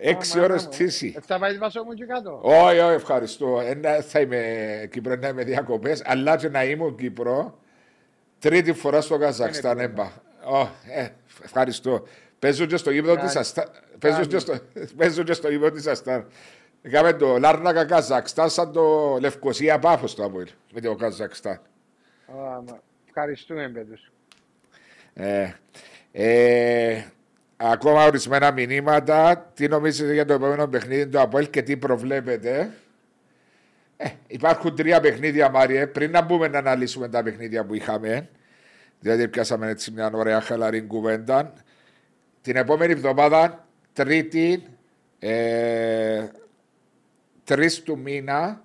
[0.00, 0.70] Έξι Άμα, ώρες άμα.
[0.76, 1.14] τύση.
[1.16, 3.60] Ε, Θα πάει βάσο μου και κάτω; Όχι, όχι, ευχαριστώ.
[3.64, 7.58] Ένα, θα είμαι Κύπρος, να είμαι διακοπές, αλλά και να ήμουν Κύπρο.
[8.38, 10.10] Τρίτη φορά στο Καζακστάν Είναι έμπα.
[10.46, 11.08] Ω, ε,
[11.44, 12.06] ευχαριστώ.
[12.38, 13.30] Παίζω και στο γήπεδο Κάνει.
[13.30, 13.70] τη Αστάν.
[13.98, 14.58] Παίζω και στο-
[14.96, 16.26] Παίζω και στο γήπεδο της Αστάν.
[16.82, 21.52] Είχαμε το Λάρνακα Καζακστάν σαν το Λευκοσία Πάφος το Αποέλ με το Καζακστάν.
[21.52, 24.10] Α, μα, Ευχαριστούμε, παιδούς.
[25.14, 25.50] Ε,
[26.12, 27.04] ε,
[27.56, 29.50] ακόμα ορισμένα μηνύματα.
[29.54, 32.70] Τι νομίζετε για το επόμενο παιχνίδι του Αποέλ και τι προβλέπετε;
[33.96, 35.86] Ε, υπάρχουν τρία παιχνίδια, Μάριε.
[35.86, 38.28] Πριν να μπούμε να αναλύσουμε τα παιχνίδια που είχαμε,
[39.00, 41.52] διότι πιάσαμε έτσι μια ωραία χαλαρή κουβέντα.
[42.40, 44.62] Την επόμενη εβδομάδα, Τρίτη,
[45.18, 46.26] ε,
[47.44, 48.64] 3 του μήνα,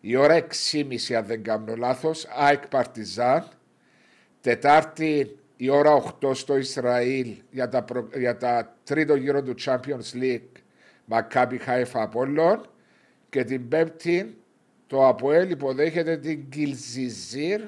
[0.00, 3.48] η ώρα 6.30 αν δεν κάνω λάθος, ΑΕΚ Παρτιζάν.
[4.40, 10.12] Τετάρτη η ώρα 8 στο Ισραήλ για τα, προ- για τα τρίτο γύρο του Champions
[10.22, 10.60] League
[11.04, 12.68] Μακάμπι Χάιφα Απόλλων
[13.28, 14.36] και την Πέμπτη
[14.86, 17.60] το Αποέλ υποδέχεται την Κιλζιζίρ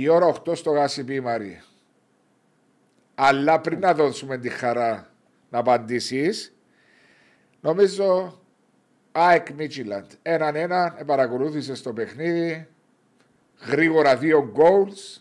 [0.00, 1.62] η ώρα 8 στο Γάσιπι Μαρία.
[3.14, 5.10] Αλλά πριν να δώσουμε τη χαρά
[5.50, 6.54] να απαντήσεις,
[7.60, 8.38] νομίζω
[9.12, 10.10] ΑΕΚ Μίτσιλαντ.
[10.22, 12.68] Έναν έναν παρακολούθησε στο παιχνίδι
[13.70, 15.20] γρήγορα δύο goals,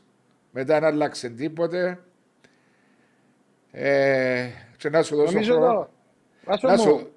[0.52, 2.00] μετά να αλλάξει τίποτε.
[3.72, 5.74] Ε, και να σου δώσω Νομίζω χρόνο.
[5.74, 5.90] το...
[6.46, 7.12] Βάσο Να μου, σου...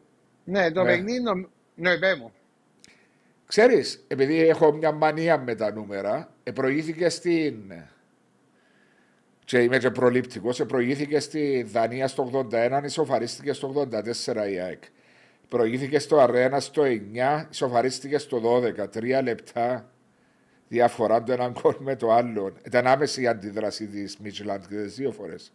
[0.44, 0.88] ναι, το Ναι.
[0.90, 2.32] παιχνίδι, νομ- ναι, πέ μου.
[3.46, 7.54] Ξέρεις, επειδή έχω μια μανία με τα νούμερα, ε, προηγήθηκε στην...
[9.44, 13.88] Και είμαι και προλήπτικος, ε, προηγήθηκε στη Δανία στο 81, ισοφαρίστηκε στο
[14.26, 14.82] 84 η ΑΕΚ.
[15.48, 19.90] Προηγήθηκε στο Αρένα στο 9, ισοφαρίστηκε στο 12, τρία λεπτά
[20.68, 22.52] διαφορά το έναν γκολ με το άλλο.
[22.64, 25.52] Ήταν άμεση η αντίδραση της Μίτσιλαντ και τις δύο φορές.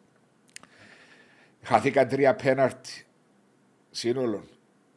[1.61, 3.05] Χαθήκαν τρία πέναρτι
[3.91, 4.43] σύνολο.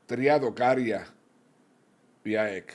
[0.06, 1.06] Τρία δοκάρια
[2.22, 2.68] η ΑΕΚ.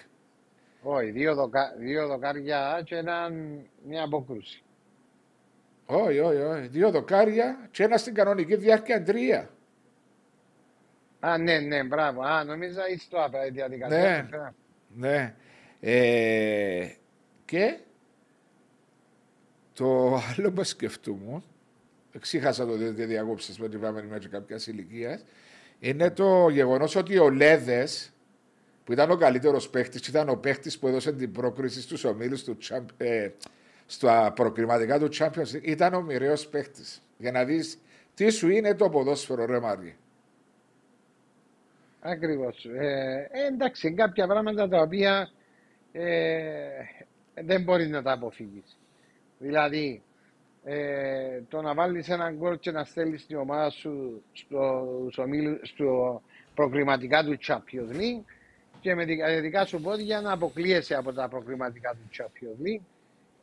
[0.84, 1.76] Όχι, δύο, δοκα...
[1.78, 3.60] δύο δοκάρια και έναν...
[3.88, 4.63] μια απόκρουση.
[5.86, 6.67] Όχι, όχι, όχι.
[6.67, 9.50] Δύο δοκάρια και ένα στην κανονική διάρκεια τρία.
[11.19, 12.22] Α, ναι, ναι, μπράβο.
[12.22, 14.00] Α, νομίζα είσαι το απ' διαδικασία.
[14.00, 14.22] Ναι.
[14.24, 14.58] του πέναλτι.
[14.96, 15.36] Ναι.
[15.80, 16.89] Ε,
[17.46, 17.78] και
[19.74, 21.43] το άλλο που σκεφτούμουν,
[22.19, 25.26] ξέχασα το διότι διακόψεις με την πάμε μέχρι κάποια ηλικίας,
[25.80, 28.12] είναι το γεγονός ότι ο Λέδες,
[28.86, 32.58] που ήταν ο καλύτερος παίχτης, ήταν ο παίχτης που έδωσε την πρόκριση στους ομίλους του
[32.69, 33.30] Champ- ε,
[33.86, 37.02] στα προκριματικά του Champions League, ήταν ο μοιραίος παίχτης.
[37.17, 37.80] Για να δεις
[38.13, 39.93] τι σου είναι το ποδόσφαιρο, ρε Μάρια.
[42.00, 42.65] Ακριβώς.
[42.65, 45.30] Ε, ε, εντάξει, είναι κάποια πράγματα τα οποία
[45.91, 46.67] ε,
[47.43, 48.78] δεν μπορείς να τα αποφύγεις.
[49.39, 50.02] Δηλαδή,
[50.63, 55.65] ε, το να βάλεις έναν γκολ και να στέλνεις την ομάδα σου στο, στο, ομίλου-
[55.65, 56.22] στο
[56.54, 58.24] προκριματικά του Champions League
[58.84, 62.86] και με τα δικά σου πόδια να αποκλείεσαι από τα προκριματικά του Champions League.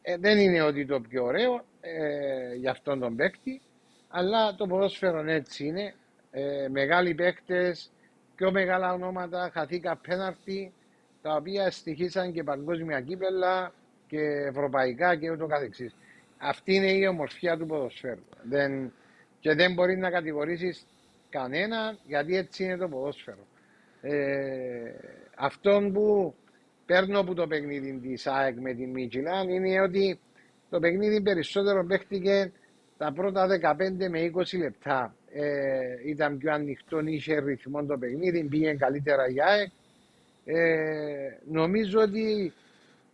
[0.02, 3.60] Ε, δεν είναι ότι το πιο ωραίο ε, για αυτόν τον παίκτη,
[4.08, 5.94] αλλά το ποδόσφαιρο έτσι είναι.
[6.30, 7.90] Ε, μεγάλοι παίκτες,
[8.36, 10.72] πιο μεγάλα ονόματα, χαθήκα πέναρτι,
[11.22, 13.72] τα οποία στοιχήσαν και παγκόσμια κύπελα
[14.06, 15.94] και ευρωπαϊκά και ούτω καθεξής.
[16.38, 18.24] Αυτή είναι η ομορφιά του ποδοσφαίρου.
[18.42, 18.92] Δεν,
[19.40, 20.86] και δεν μπορεί να κατηγορήσεις
[21.30, 23.46] κανένα γιατί έτσι είναι το ποδόσφαιρο.
[24.02, 26.34] Ε, αυτόν που
[26.86, 30.18] παίρνω από το παιχνίδι της ΑΕΚ με την Μίτσιλαν είναι ότι
[30.70, 32.52] το παιχνίδι περισσότερο παίχτηκε
[32.98, 35.14] τα πρώτα 15 με 20 λεπτά.
[35.32, 39.70] Ε, ήταν πιο ανοιχτό, είχε ρυθμό το παιχνίδι, πήγε καλύτερα η ΑΕΚ.
[40.44, 42.52] Ε, νομίζω ότι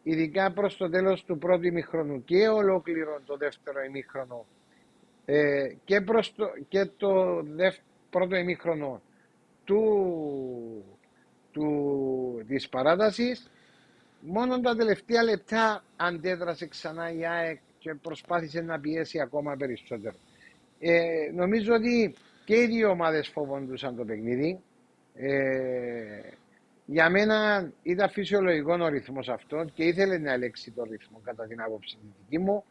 [0.02, 4.46] ειδικά προς το τέλος του πρώτου ημίχρονου και ολόκληρο το δεύτερο ημίχρονο
[5.24, 7.76] ε, και, προς το, και το δευ,
[8.10, 9.02] πρώτο ημίχρονο
[9.64, 10.95] του,
[11.56, 13.50] του, της παράτασης
[14.20, 20.16] μόνο τα τελευταία λεπτά αντέδρασε ξανά η ΑΕΚ και προσπάθησε να πιέσει ακόμα περισσότερο.
[20.80, 22.14] Ε, νομίζω ότι
[22.44, 24.60] και οι δύο ομάδες φοβόντουσαν το παιχνίδι.
[25.14, 26.20] Ε,
[26.86, 31.60] για μένα ήταν φυσιολογικό ο ρυθμός αυτός και ήθελε να ελέξει το ρυθμό κατά την
[31.60, 32.64] άποψη τη δική μου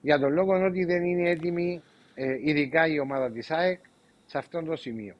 [0.00, 1.82] για τον λόγο ότι δεν είναι έτοιμη
[2.14, 3.80] ε, ειδικά η ομάδα της ΑΕΚ
[4.26, 5.14] σε αυτό το σημείο.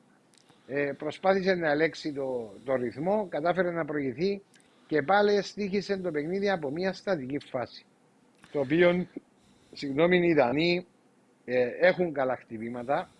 [0.73, 4.43] Ε, προσπάθησε να ελέξει το, το ρυθμό, κατάφερε να προηγηθεί
[4.87, 7.85] και πάλι στήχησε το παιχνίδι από μια στατική φάση.
[8.53, 9.07] Το οποίο,
[9.73, 10.87] συγγνώμη, οι Δανείοι
[11.45, 13.11] ε, έχουν καλά χτυπήματα.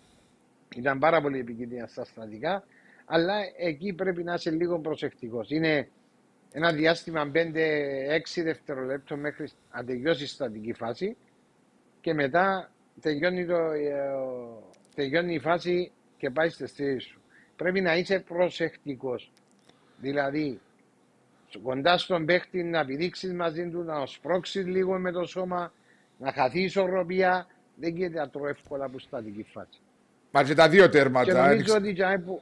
[0.75, 2.63] Ήταν πάρα πολύ επικίνδυνα στα στατικά,
[3.05, 5.49] αλλά εκεί πρέπει να είσαι λίγο προσεκτικός.
[5.49, 5.87] Είναι
[6.51, 7.39] ένα διάστημα 5-6
[8.43, 11.17] δευτερολέπτων μέχρι να τελειώσει η στατική φάση
[12.01, 14.11] και μετά τελειώνει, το, ε,
[14.95, 17.20] τελειώνει η φάση και πάει στη θέση σου.
[17.61, 19.31] Πρέπει να είσαι προσεκτικός.
[19.97, 20.59] Δηλαδή,
[21.63, 25.73] κοντά στον παίχτη να πηδήξει μαζί του, να σπρώξεις λίγο με το σώμα,
[26.17, 27.47] να χαθεί η ισορροπία.
[27.75, 29.79] Δεν γίνεται να τρώει εύκολα από στατική φάση.
[30.31, 31.25] Μα και τα δύο τέρματα.
[31.25, 32.41] Και νομίζω ότι και, που...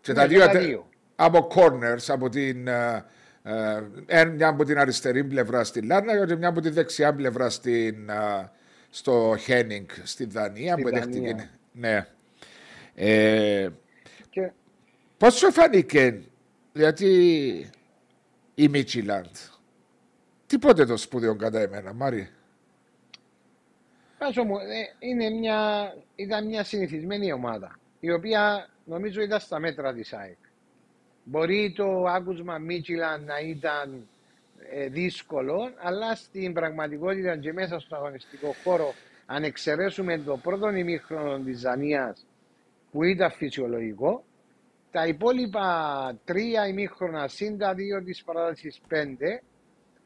[0.00, 0.88] και τα, δύο, δύο.
[1.16, 3.02] Από corners, από την, uh,
[4.08, 8.10] uh, μια από την αριστερή πλευρά στη Λάρνα και μια από τη δεξιά πλευρά στην,
[8.10, 8.48] uh,
[8.90, 10.72] στο Χένινγκ στη Δανία.
[10.72, 11.50] Στη που Δανία.
[11.72, 12.06] Ναι.
[12.94, 13.68] Ε,
[14.30, 14.50] και...
[15.18, 16.22] Πώς σου φάνηκε,
[16.72, 17.70] γιατί
[18.54, 19.36] η Μίτσιλαντ,
[20.46, 22.28] τίποτε το σπουδαίο κατά εμένα, Μάρι;
[24.18, 29.92] Πάσο μου, ε, είναι μια, ήταν μια συνηθισμένη ομάδα, η οποία νομίζω ήταν στα μέτρα
[29.92, 30.36] της ΑΕΚ.
[31.24, 34.08] Μπορεί το άκουσμα Μίτσιλαντ να ήταν
[34.70, 38.94] ε, δύσκολο, αλλά στην πραγματικότητα και μέσα στο αγωνιστικό χώρο,
[39.26, 42.26] αν εξαιρέσουμε το πρώτο ημίχρονο της Ζανίας,
[42.92, 44.24] που ήταν φυσιολογικό.
[44.90, 49.42] Τα υπόλοιπα τρία ημίχρονα συν τα δύο της παράτασης πέντε,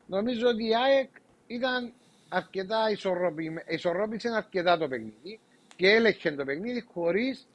[0.07, 1.11] νομίζω ότι η ΑΕΚ
[1.46, 1.92] ήταν
[2.29, 5.40] αρκετά ισορροπημένη, ισορρόπησε αρκετά το παιχνίδι
[5.77, 7.46] και έλεγχε το παιχνίδι χωρίς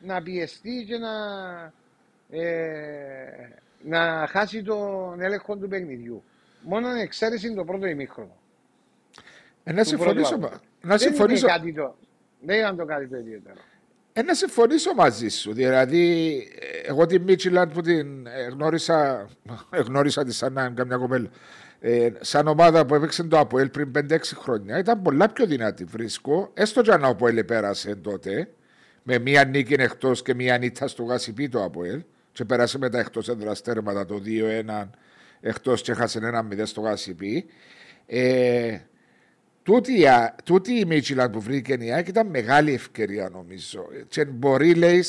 [0.00, 1.12] να πιεστεί και να,
[2.30, 3.48] ε,
[3.82, 6.22] να χάσει τον έλεγχο του παιχνιδιού.
[6.62, 8.36] Μόνο αν εξαίρεση το πρώτο ημίχρονο.
[9.64, 10.38] Ε, να συμφωνήσω.
[10.82, 11.46] Να συμφωνήσω.
[11.46, 11.96] Δεν, κάτι το,
[12.40, 13.60] δεν ήταν το κάτι το ιδιαίτερο.
[14.12, 15.52] Ε, να συμφωνήσω μαζί σου.
[15.52, 16.34] Δηλαδή,
[16.86, 19.28] εγώ τη Μίτσιλαντ που την γνώρισα,
[19.86, 21.28] γνώρισα τη σαν να καμιά κοπέλα.
[21.80, 25.84] Ε, σαν ομάδα που έπαιξε το Αποέλ πριν 5-6 χρόνια, ήταν πολλά πιο δυνατή.
[25.84, 28.48] Βρίσκω, έστω και αν ο Αποέλ πέρασε τότε,
[29.02, 33.28] με μία νίκη εκτός και μία νύχτα στο Γασιπί το Αποέλ, και πέρασε μετά εκτός
[33.28, 34.88] έδρα τέρματα το 2-1
[35.40, 37.46] εκτός και έχασε ένα 0 στο Γασιπί.
[38.06, 38.78] Ε,
[39.62, 40.04] Τούτη,
[40.44, 43.86] τούτη η Μίτσιλαν που βρήκε η ΑΕΚ ήταν μεγάλη ευκαιρία νομίζω.
[44.08, 45.04] Και μπορεί, λέει,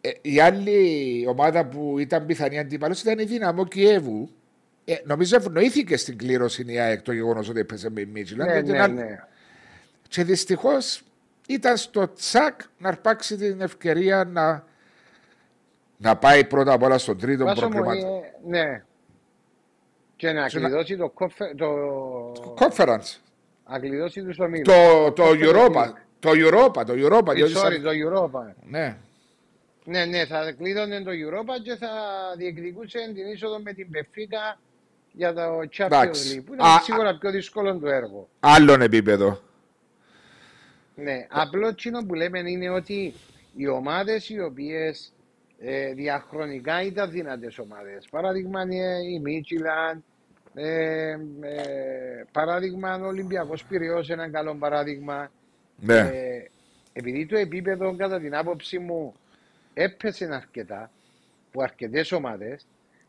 [0.00, 4.30] ε, η άλλη ομάδα που ήταν πιθανή αντίπαλο ήταν η Δύναμο Κιέβου.
[4.84, 8.46] Ε, νομίζω ευνοήθηκε στην κλήρωση η ΑΕΚ το γεγονός ότι έπαιζε με η Μίτσιλαν.
[8.46, 9.24] Ναι, ναι, ναι.
[10.08, 11.02] Και δυστυχώς
[11.48, 14.64] ήταν στο τσακ να αρπάξει την ευκαιρία να,
[15.96, 18.22] να πάει πρώτα απ' όλα στον τρίτο προκριματικό.
[18.24, 18.84] Ε, ναι.
[20.16, 21.12] Και να κλειδώσει το,
[21.56, 22.56] το...
[22.58, 23.18] conference.
[23.72, 24.74] Αγγλιδώσει τους ομίλους.
[24.74, 25.92] Το, το, Europa.
[26.18, 27.36] Το Europa, το Europa.
[27.36, 28.54] Ε, sorry, το Europa.
[28.68, 28.96] Ναι.
[29.84, 31.88] Ναι, ναι, θα κλείδωνε το Europa και θα
[32.36, 34.60] διεκδικούσε την είσοδο με την Πεφίκα
[35.12, 35.40] για το
[35.76, 36.42] Champions League.
[36.46, 38.28] Που είναι α, σίγουρα πιο δύσκολο το έργο.
[38.40, 39.40] Άλλον επίπεδο.
[40.94, 43.14] Ναι, απλό εκείνο που λέμε είναι ότι
[43.56, 45.12] οι ομάδες οι οποίες
[45.58, 48.06] ε, διαχρονικά ήταν δυνατές ομάδες.
[48.10, 48.60] Παράδειγμα,
[49.10, 50.04] η Μίτσιλαν,
[50.54, 55.30] ε, ε, παράδειγμα, ο Ολυμπιακός Πυριό, ένα καλό παράδειγμα.
[55.76, 55.98] Ναι.
[55.98, 56.50] Ε,
[56.92, 59.14] επειδή το επίπεδο, κατά την άποψή μου,
[59.74, 60.90] έπεσε αρκετά
[61.48, 62.66] από αρκετές ομάδες,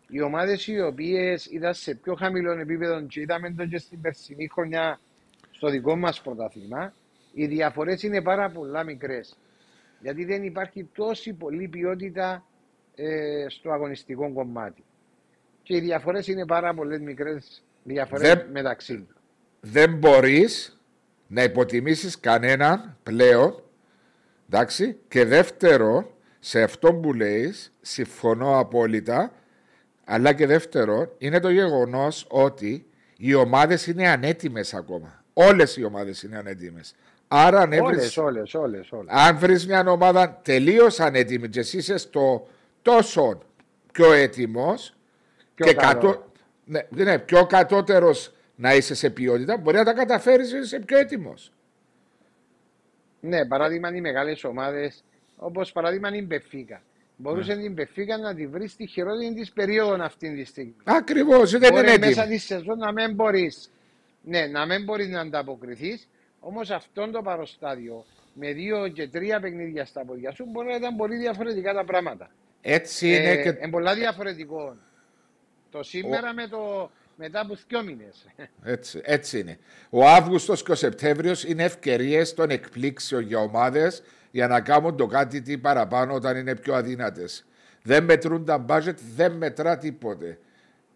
[0.07, 4.47] οι ομάδες οι οποίες ήταν σε πιο χαμηλό επίπεδο, και είδαμε το και στην περσινή
[4.47, 4.99] χρονιά
[5.51, 6.93] στο δικό μας πρωτάθλημα,
[7.33, 9.37] οι διαφορές είναι πάρα πολλά μικρές.
[10.01, 12.45] Γιατί δεν υπάρχει τόση πολλή ποιότητα
[12.95, 14.83] ε, στο αγωνιστικό κομμάτι
[15.63, 19.15] και οι διαφορές είναι πάρα πολύ μικρές διαφορές μεταξύ του.
[19.59, 20.79] Δεν μπορείς
[21.27, 23.63] να υποτιμήσεις κανέναν πλέον.
[24.49, 24.97] Εντάξει.
[25.07, 29.31] Και δεύτερο, σε αυτό που λέει, συμφωνώ απόλυτα.
[30.03, 32.85] Αλλά και δεύτερο, είναι το γεγονός ότι
[33.17, 35.23] οι ομάδες είναι ανέτοιμες ακόμα.
[35.33, 36.95] Όλες οι ομάδες είναι ανέτοιμες.
[37.27, 39.13] Άρα, αν όλες, όλες, όλες, όλες.
[39.13, 42.47] αν βρεις μια ομάδα τελείως ανέτοιμη και εσύ είσαι στο
[42.81, 43.41] τόσο
[43.91, 44.13] πιο
[45.55, 46.31] έτοιμο, και κατώ...
[46.65, 50.97] ναι, ναι, πιο κατώτερος να είσαι σε ποιότητα, μπορεί να τα καταφέρεις να είσαι πιο
[50.97, 51.51] έτοιμος.
[53.19, 55.03] Ναι, παράδειγμα οι μεγάλες ομάδες,
[55.37, 56.81] όπως παράδειγμα η Μπεφίκα.
[57.15, 57.61] Μπορούσε ναι.
[57.61, 60.75] την Μπεφίκα να τη βρεις στη χειρότερη της περίοδο αυτή τη στιγμή.
[60.83, 62.05] Ακριβώς, δεν είναι έτοιμη.
[62.05, 63.51] Μέσα της σεζόν να μην μπορεί
[64.23, 66.07] ναι, να μην μπορείς να ανταποκριθείς,
[66.39, 70.95] όμως αυτό το παροστάδιο με δύο και τρία παιχνίδια στα πόδια σου μπορεί να ήταν
[70.95, 72.29] πολύ διαφορετικά τα πράγματα.
[72.61, 73.49] Έτσι είναι Ε, και...
[73.49, 74.75] Είναι πολλά διαφορετικό.
[75.71, 78.25] Το σήμερα με το μετά από δύο μήνες.
[78.63, 79.57] Έτσι, έτσι είναι.
[79.89, 85.05] Ο Αύγουστος και ο Σεπτέμβριος είναι ευκαιρίες των εκπλήξεων για ομάδες για να κάνουν το
[85.05, 87.45] κάτι τι παραπάνω όταν είναι πιο αδύνατες.
[87.81, 90.39] Δεν μετρούν τα budget, δεν μετρά τίποτε.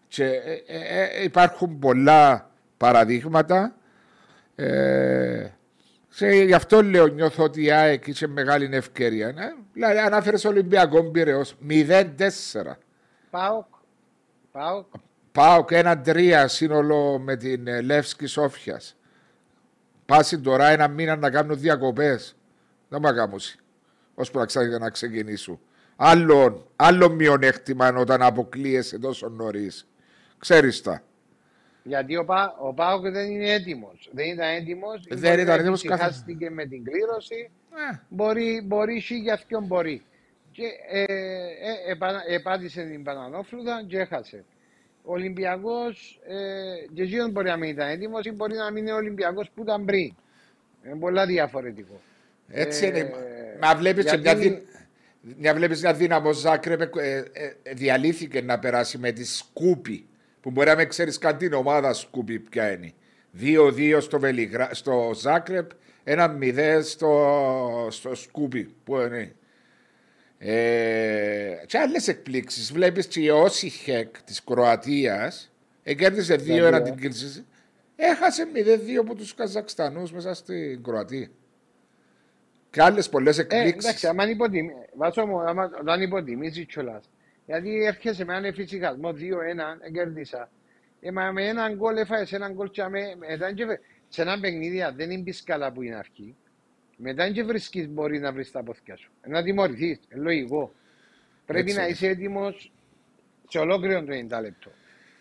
[0.08, 3.76] Και ε, ε, ε, υπάρχουν πολλά παραδείγματα.
[4.54, 5.46] Ε,
[6.08, 9.32] σε, γι' αυτό λέω, νιώθω ότι η ΑΕΚ είχε μεγάλη ευκαιρία.
[9.32, 12.04] Ναι; Δηλαδή, ανάφερες Ολυμπιακό Πυραιό 0-4.
[13.30, 13.75] Πάοκ.
[14.56, 14.86] Πάοκ.
[15.32, 18.96] Πάω και ένα τρία σύνολο με την ε, Λεύσκη Σόφιας.
[20.06, 22.36] Πάση τώρα ένα μήνα να κάνουν διακοπές.
[22.88, 23.58] Δεν μου ακάμουσει.
[24.14, 25.60] Ώσπου να ξα- να ξεκινήσουν.
[25.96, 29.86] Άλλο, άλλο μειονέκτημα όταν αποκλείεσαι τόσο νωρίς.
[30.38, 31.02] Ξέρεις τα.
[31.82, 34.08] Γιατί ο, Πα, ο Πάοκ δεν είναι έτοιμος.
[34.12, 35.06] Δεν ήταν έτοιμος.
[35.08, 37.50] Δεν ήταν έτοιμος καθ- Χάστηκε με την κλήρωση.
[37.92, 40.04] Ε, Μπορεί, μπορεί για ποιον μπορεί.
[40.56, 44.44] Και ε, ε, επα- επάτησε την Πανανόφλουδα και έχασε.
[45.02, 46.34] Ο Ολυμπιακός, ε,
[46.94, 49.62] και εκείνος μπορεί να μην ήταν έτοιμος ή μπορεί να μην είναι ο Ολυμπιακός που
[49.62, 50.14] ήταν πριν.
[50.86, 52.00] Είναι πολλά διαφορετικό.
[52.50, 53.10] έτσι Ε, είναι.
[53.60, 54.62] Μα βλέπεις γιατί- μια, δυ...
[55.20, 60.06] μια, βλέπεις μια δύναμο Ζάκρεπ ε, ε, ε, διαλύθηκε να περάσει με τη Σκούπη.
[60.40, 62.92] Που μπορεί να μην ξέρεις καν την ομάδα Σκούπη ποια είναι.
[63.40, 64.68] 2-2 στο, Βελιγρα...
[64.72, 65.70] στο Ζάκρεπ,
[66.04, 68.74] ένα 0 στο, στο Σκούπι.
[68.84, 69.34] Που είναι.
[70.38, 72.72] Ε, και άλλες εκπλήξεις.
[72.72, 75.52] Βλέπεις και η Όση Χεκ της Κροατίας
[75.96, 76.82] κέρδισε 2-1 δύο.
[76.82, 77.44] την κρίση.
[77.96, 81.28] Έχασε 0-2 από τους Καζακστανούς μέσα στην Κροατία.
[82.70, 83.84] Και άλλες πολλές Ε, εκπλήξεις.
[83.84, 84.66] εντάξει, άμα υποτιμ...
[84.96, 87.10] Βάσο μου, άμα, όταν υποτιμήσεις κιόλας.
[87.46, 90.50] Γιατί έρχεσαι με έναν εφησυχασμό 2-1, κέρδισα.
[91.00, 94.40] Ε, μα με έναν γκολ έφαγες έναν γκολ και με, μετά και, βε- σε ένα
[94.40, 96.36] παιχνίδι αν δεν είναι καλά που είναι αρχή.
[96.96, 99.10] Μετά και βρίσκεις μπορείς να βρεις τα πόθηκια σου.
[99.26, 100.72] Να τιμωρηθείς, είναι λογικό.
[101.46, 101.90] Πρέπει Έτσι να είναι.
[101.92, 102.72] είσαι έτοιμος
[103.48, 104.70] σε ολόκληρο το 90 λεπτό.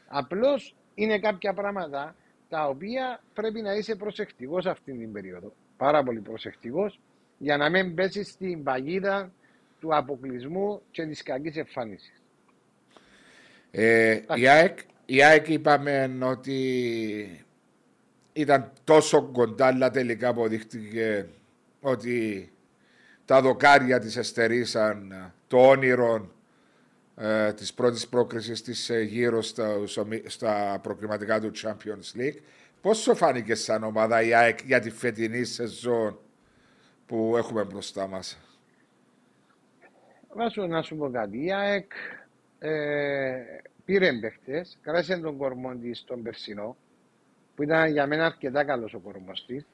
[0.08, 2.16] Απλώς είναι κάποια πράγματα
[2.50, 5.54] τα οποία πρέπει να είσαι προσεκτικός αυτή την περίοδο.
[5.78, 7.00] Πάρα πολύ προσεκτικός
[7.38, 9.32] για να μην πέσεις στην παγίδα
[9.80, 12.22] του αποκλεισμού και της κακής εμφάνισης.
[13.72, 17.46] Ε, η, ΑΕΚ, η ΑΕΚ είπαμε ότι
[18.34, 21.28] ήταν τόσο κοντά, αλλά τελικά αποδείχτηκε
[21.86, 22.52] ότι
[23.26, 25.14] τα δοκάρια της εστερήσαν
[25.48, 26.32] το όνειρο
[27.16, 29.76] ε, της πρώτης πρόκρισης της ε, γύρω στα,
[30.26, 32.38] στα προκριματικά του Champions League.
[32.82, 36.20] Πώς σου φάνηκε σαν ομάδα η ΑΕΚ για τη φετινή σεζόν
[37.06, 38.38] που έχουμε μπροστά μας;
[40.34, 41.46] Βάσο να σου πω κάτι.
[41.46, 41.92] Η ΑΕΚ
[42.60, 43.42] ε,
[43.86, 46.78] πήρε παίχτες, κράτησε τον κορμό της τον Περσινό,
[47.56, 49.66] που ήταν για μένα αρκετά καλός ο κορμός της.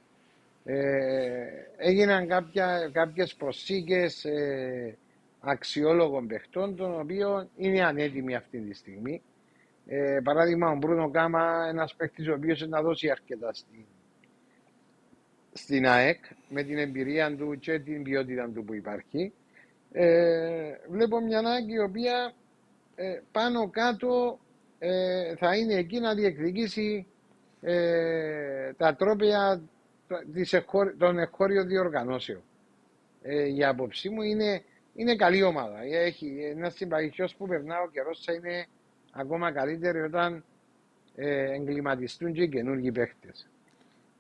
[0.64, 1.48] Ε,
[1.78, 4.98] έγιναν κάποια, κάποιες προσήκες ε,
[5.40, 9.22] αξιόλογων παιχτών, των οποίων είναι ανέτοιμοι αυτή τη στιγμή.
[9.86, 13.86] Ε, παράδειγμα, ο Μπρούνο Κάμα, ένας παίχτης ο οποίος να δώσει αρκετά στην,
[15.54, 19.34] στην ΑΕΚ, με την εμπειρία του και την ποιότητα του που υπάρχει.
[19.92, 22.34] Ε, βλέπω μια ΑΕΚ η οποία
[22.96, 24.40] ε, πάνω κάτω
[24.80, 27.08] ε, θα είναι εκεί να διεκδικήσει
[27.62, 29.81] ε, τα τρόπια της εχώρ,
[30.98, 32.42] των εγχώριων διοργανώσεων.
[33.22, 34.64] Ε, για άποψή μου είναι,
[34.96, 35.82] είναι καλή ομάδα.
[35.82, 38.68] Έχει ένα συμπαγισμό που περνά ο καιρός θα είναι
[39.12, 40.44] ακόμα καλύτερη όταν
[41.16, 43.32] ε, εγκληματιστούν και οι καινούργιοι παίχτε.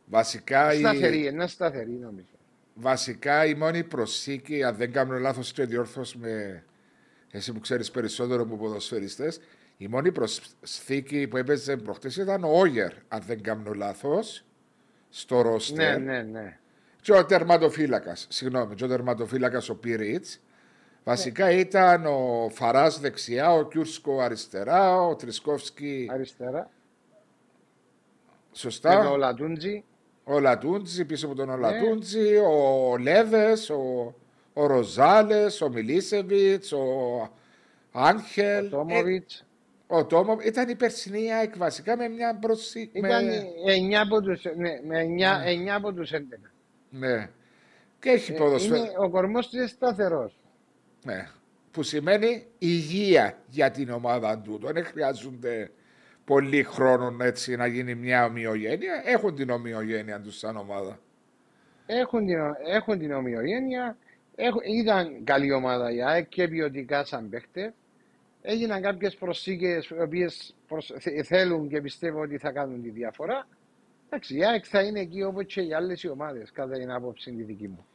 [0.06, 0.78] Βασικά η...
[0.78, 2.26] Σταθερή, ένα σταθερή νομίζω.
[2.74, 6.64] Βασικά η μόνη προσήκη, αν δεν κάνω λάθος και διόρθως με
[7.32, 9.40] εσύ που ξέρεις περισσότερο από ποδοσφαιριστές,
[9.78, 14.46] η μόνη προσθήκη που έπαιζε προχτές ήταν ο Όγερ, αν δεν κάνω λάθος,
[15.12, 16.00] στο ρόστερ.
[16.00, 16.58] Ναι, ναι, ναι.
[17.02, 20.40] Και ο τερματοφύλακας, συγγνώμη, και ο τερματοφύλακας ο Πίριτς.
[21.04, 26.70] Βασικά ήταν ο Φαράς δεξιά, ο Κιούρσκο αριστερά, ο Τρισκόφσκι Αριστερά.
[28.52, 29.02] σωστά.
[29.02, 29.84] Και ο Λατούντζι.
[30.24, 31.54] Ο Λατούντζι, πίσω από τον Ναι.
[31.54, 34.16] ο Λατούντζι, ο Λέβες, ο,
[34.54, 36.82] ο Ροζάλες, ο Μιλίσεβιτς, ο
[37.92, 38.66] Άγχελ.
[38.66, 39.40] Ο Τόμοβιτς.
[39.40, 39.44] Ε,
[39.94, 42.90] ο Τόμο ήταν η περσινή ΑΕΚ βασικά με μια προσή...
[42.94, 43.44] Ήταν με...
[43.90, 45.06] 9 από τους, ναι, με
[45.66, 46.18] 9, 9 από τους 11.
[46.90, 47.30] Ναι.
[48.00, 48.76] Και έχει Ε, ποδοσφαίρο.
[48.76, 50.36] είναι, ο κορμός του είναι σταθερός.
[51.04, 51.28] Ναι.
[51.72, 54.60] Που σημαίνει υγεία για την ομάδα του.
[54.74, 55.72] Δεν χρειάζονται
[56.26, 59.02] πολύ χρόνο έτσι να γίνει μια ομοιογένεια.
[59.06, 61.00] Έχουν την ομοιογένεια τους σαν ομάδα.
[61.86, 62.38] Έχουν την,
[62.68, 63.98] έχουν την ομοιογένεια.
[64.36, 67.72] Έχουν, ήταν καλή ομάδα η ΑΕΚ και ποιοτικά σαν παίχτες.
[68.42, 73.48] Έγιναν κάποιες προσήκες οι οποίες προσ- θε- θέλουν και πιστεύω ότι θα κάνουν τη διαφορά.
[74.06, 77.44] Εντάξει, η ΑΕΚ θα είναι εκεί όπως και οι άλλες ομάδες, κατά την άποψη τη
[77.44, 77.86] δική μου.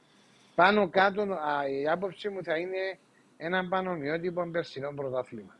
[0.55, 2.99] Πάνω κάτω, α, η άποψη μου θα είναι
[3.37, 5.57] ένα πανομοιότυπο περσινό πρωτάθλημα.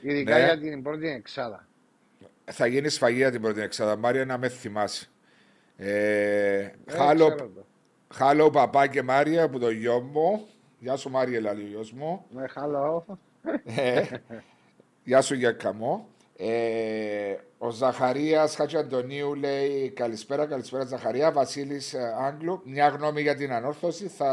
[0.00, 0.44] Ειδικά Ναι.
[0.44, 1.66] για την πρώτη εξάδα.
[2.44, 3.96] Θα γίνει σφαγεία την πρώτη εξάδα.
[3.96, 5.08] Μάρια, να με θυμάσαι.
[5.76, 7.64] Ε, Ε, χάλο, ξέρω το.
[8.14, 10.46] χάλο, παπά και Μάρια που το γιο μου.
[10.78, 12.24] Γεια σου Μάρια, λέει ο γιος μου.
[12.30, 13.18] Με χαλό.
[13.64, 14.02] Ε,
[15.04, 16.08] Γεια σου για καμό.
[16.36, 21.32] Ε, ο Ζαχαρίας Χατζη Αντωνίου λέει καλησπέρα, καλησπέρα Ζαχαρία.
[21.32, 24.06] Βασίλης Άγγλου, μια γνώμη για την ανόρθωση.
[24.06, 24.30] Θα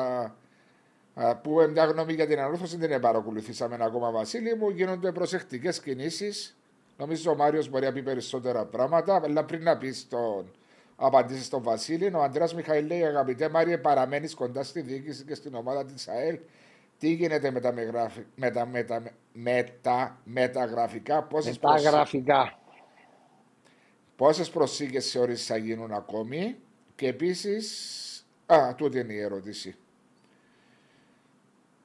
[1.13, 2.77] α, πούμε μια γνώμη για την ανόρθωση.
[2.77, 4.69] Δεν την παρακολουθήσαμε ακόμα, Βασίλη μου.
[4.69, 6.57] Γίνονται προσεκτικές κινήσεις.
[6.97, 9.21] Νομίζω ο Μάριος μπορεί να πει περισσότερα πράγματα.
[9.23, 10.51] Αλλά πριν να πεις τον
[10.95, 15.55] απαντήσεις στον Βασίλη, ο Αντρέα Μιχαήλ λέει: Αγαπητέ Μάριε, παραμένεις κοντά στη διοίκηση και στην
[15.55, 16.39] ομάδα της ΑΕΛ.
[16.99, 21.89] Τι γίνεται με τα, μεγράφη- με τα, με τα, με τα μεταγραφικά, πόσες Με τα
[21.89, 22.59] γραφικά.
[24.15, 26.55] Πόσε προσήκε θεωρεί θα γίνουν ακόμη
[26.95, 28.27] και επίσης.
[28.45, 29.75] Α, τούτη είναι η ερώτηση.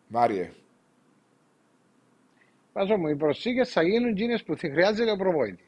[0.08, 0.50] Μάριε.
[2.72, 5.64] Πάσο μου, οι προσήκε θα γίνουν εκείνες που θα χρειάζεται ο προπόητη.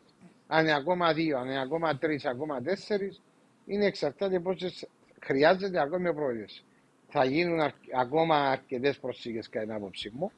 [0.47, 3.23] Αν είναι ακόμα δύο, αν είναι ακόμα τρεις, ακόμα τέσσερις,
[3.67, 4.89] είναι εξαρτάται πόσες
[5.23, 6.63] χρειάζεται ακόμη ο προπόητη.
[7.19, 10.33] Θα γίνουν αρ- ακόμα αρκετές προσήκε κατά την άποψή μου,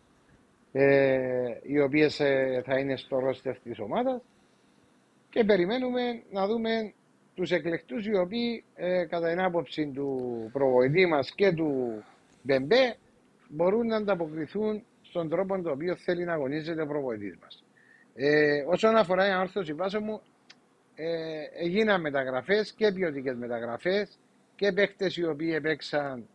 [0.72, 2.16] ε, οι οποίες
[2.64, 4.20] θα είναι στο ρόστερ της ομάδας
[5.30, 6.92] και περιμένουμε να δούμε
[7.34, 12.02] τους εκλεκτούς οι οποίοι ε, κατά την άποψη του προβοητή μας και του
[12.42, 12.96] Μπεμπέ
[13.48, 17.64] μπορούν να ανταποκριθούν στον τρόπο τον οποίο θέλει να αγωνίζεται ο προβοητής μας.
[18.14, 20.20] Ε, όσον αφορά η ανόρθωση βάσο μου,
[20.94, 24.18] ε, έγιναν μεταγραφές και ποιοτικές μεταγραφές
[24.56, 26.28] και παίχτες οι οποίοι έπαιξαν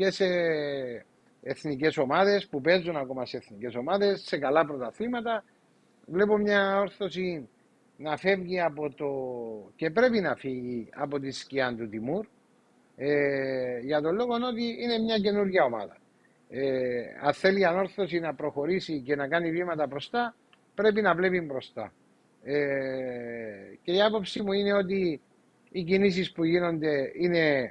[0.00, 0.26] και σε
[1.42, 5.44] εθνικές ομάδες που παίζουν ακόμα σε εθνικές ομάδες, σε καλά πρωταθλήματα.
[6.06, 7.48] Βλέπω μια όρθωση
[7.96, 9.10] να φεύγει από το
[9.76, 12.26] και πρέπει να φύγει από τη σκιά του Τιμούρ
[12.96, 15.96] ε, για τον λόγο ότι είναι μια καινούργια ομάδα.
[16.48, 20.34] Ε, αν θέλει η ανόρθωση να προχωρήσει και να κάνει βήματα μπροστά,
[20.74, 21.92] πρέπει να βλέπει μπροστά.
[22.42, 22.56] Ε,
[23.82, 25.20] και η άποψή μου είναι ότι
[25.70, 27.70] οι κινήσεις που γίνονται είναι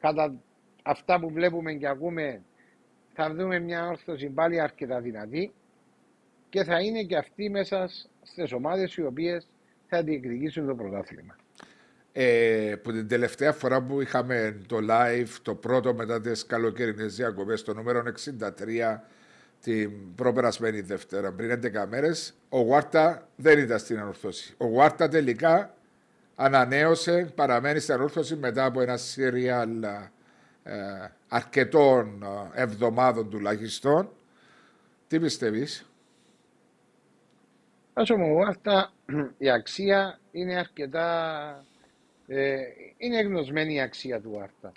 [0.00, 0.40] κατά
[0.82, 2.42] αυτά που βλέπουμε και ακούμε
[3.12, 5.52] θα δούμε μια όρθωση πάλι αρκετά δυνατή
[6.48, 7.88] και θα είναι και αυτοί μέσα
[8.22, 9.48] στις ομάδες οι οποίες
[9.88, 11.36] θα διεκδικήσουν το πρωτάθλημα.
[12.12, 17.62] Ε, που την τελευταία φορά που είχαμε το live, το πρώτο μετά τις καλοκαιρινές διακοπές,
[17.62, 19.00] το νούμερο 63,
[19.62, 24.54] την προπερασμένη Δευτέρα, πριν 11 μέρες, ο Γουάρτα δεν ήταν στην ανορθώση.
[24.56, 25.74] Ο Γουάρτα τελικά
[26.34, 30.10] ανανέωσε, παραμένει στην ανορθώση μετά από ένα σύριαλ ε,
[31.28, 32.22] αρκετών
[32.54, 34.08] ε, εβδομάδων τουλάχιστον.
[35.08, 35.90] Τι πιστεύεις;
[37.94, 38.92] Όσο μου αυτά
[39.38, 41.64] η αξία είναι αρκετά
[42.26, 42.58] ε,
[42.96, 44.72] είναι γνωσμένη η αξία του Άρτα.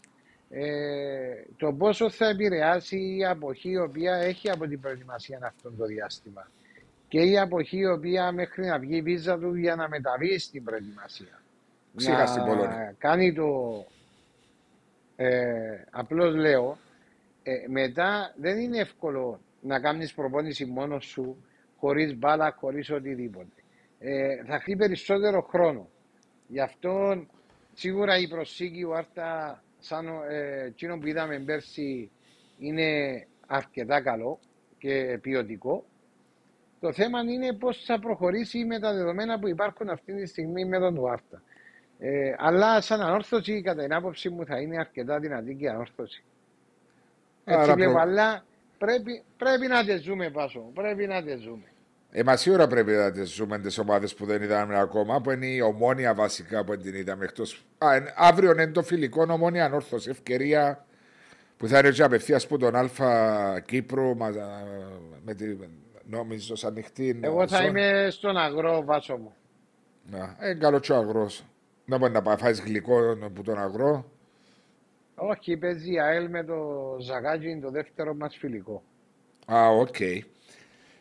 [0.49, 5.85] Ε, το πόσο θα επηρεάσει η αποχή η οποία έχει από την προετοιμασία αυτό το
[5.85, 6.51] διάστημα
[7.07, 10.63] και η αποχή η οποία μέχρι να βγει η βίζα του για να μεταβεί στην
[10.63, 11.41] προετοιμασία.
[11.95, 12.95] Ξέχα στην Πολωνία.
[12.97, 13.85] κάνει το
[15.23, 16.77] ε, απλώς λέω
[17.43, 21.45] ε, μετά δεν είναι εύκολο να κάνεις προπόνηση μόνος σου
[21.77, 23.63] χωρίς μπάλα, χωρίς οτιδήποτε.
[23.99, 25.89] Ε, θα χρειάζεται περισσότερο χρόνο.
[26.47, 27.25] Γι' αυτό
[27.73, 32.11] σίγουρα η προσήκη ο Άρτα σαν ε, εκείνο που είδαμε πέρσι
[32.59, 32.87] είναι
[33.47, 34.39] αρκετά καλό
[34.77, 35.85] και ποιοτικό.
[36.79, 40.79] Το θέμα είναι πώς θα προχωρήσει με τα δεδομένα που υπάρχουν αυτή τη στιγμή με
[40.79, 41.41] τον Άρτα.
[42.05, 46.23] Ε, αλλά σαν ανόρθωση κατά την άποψή μου θα είναι αρκετά δυνατή και η ανόρθωση.
[47.43, 48.43] Έτσι Άρα βλέπω, προ- αλλά
[48.77, 51.63] πρέπει, πρέπει να τις ζούμε Πάσο, πρέπει να τις ζούμε.
[52.11, 55.45] Ε, μα σίγουρα πρέπει να τις ζούμε τις ομάδες που δεν είδαμε ακόμα, που είναι
[55.45, 57.65] η ομόνια βασικά που την είδαμε εκτός.
[58.15, 60.09] Αύριο είναι το φιλικό ομόνια ανόρθωση.
[60.09, 60.85] Ευκαιρία
[61.57, 62.89] που θα είναι και απευθείας που τον Α
[63.65, 64.29] Κύπρου, μα,
[65.25, 65.57] με τη,
[66.03, 67.19] νομίζω, σαν ανοιχτή.
[67.21, 67.69] Εγώ θα ζώνη.
[67.69, 69.33] είμαι στον αγρό Πάσο μου.
[70.11, 71.43] Να, ε, καλό και ο αγρός.
[71.85, 74.11] Να μπορεί να πάει φάει γλυκό που τον αγρό.
[75.15, 76.55] Όχι, παίζει η ΑΕΛ με το
[76.99, 78.83] Ζαγάκι το δεύτερο μας φιλικό.
[79.45, 79.95] Α, οκ.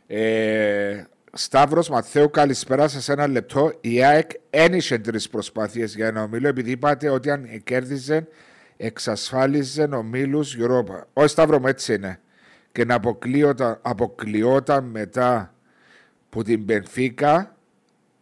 [0.07, 3.73] Ε, Σταύρος Μαθαίου, καλησπέρα σε ένα λεπτό.
[3.81, 8.29] Η ΑΕΚ ένιξε τρεις προσπάθειες για ένα ομίλο επειδή είπατε ότι αν κέρδιζε,
[8.77, 11.03] εξασφάλιζε ομίλους Europa.
[11.13, 12.21] Όχι, Σταύρο μου, έτσι είναι.
[12.73, 15.55] Και να αποκλείονταν, αποκλειόταν μετά
[16.29, 17.57] που την Πενφύκα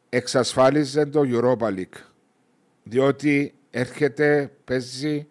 [0.08, 2.09] εξασφάλιζε το Europa League.
[2.90, 5.26] Διότι έρχεται, παίζει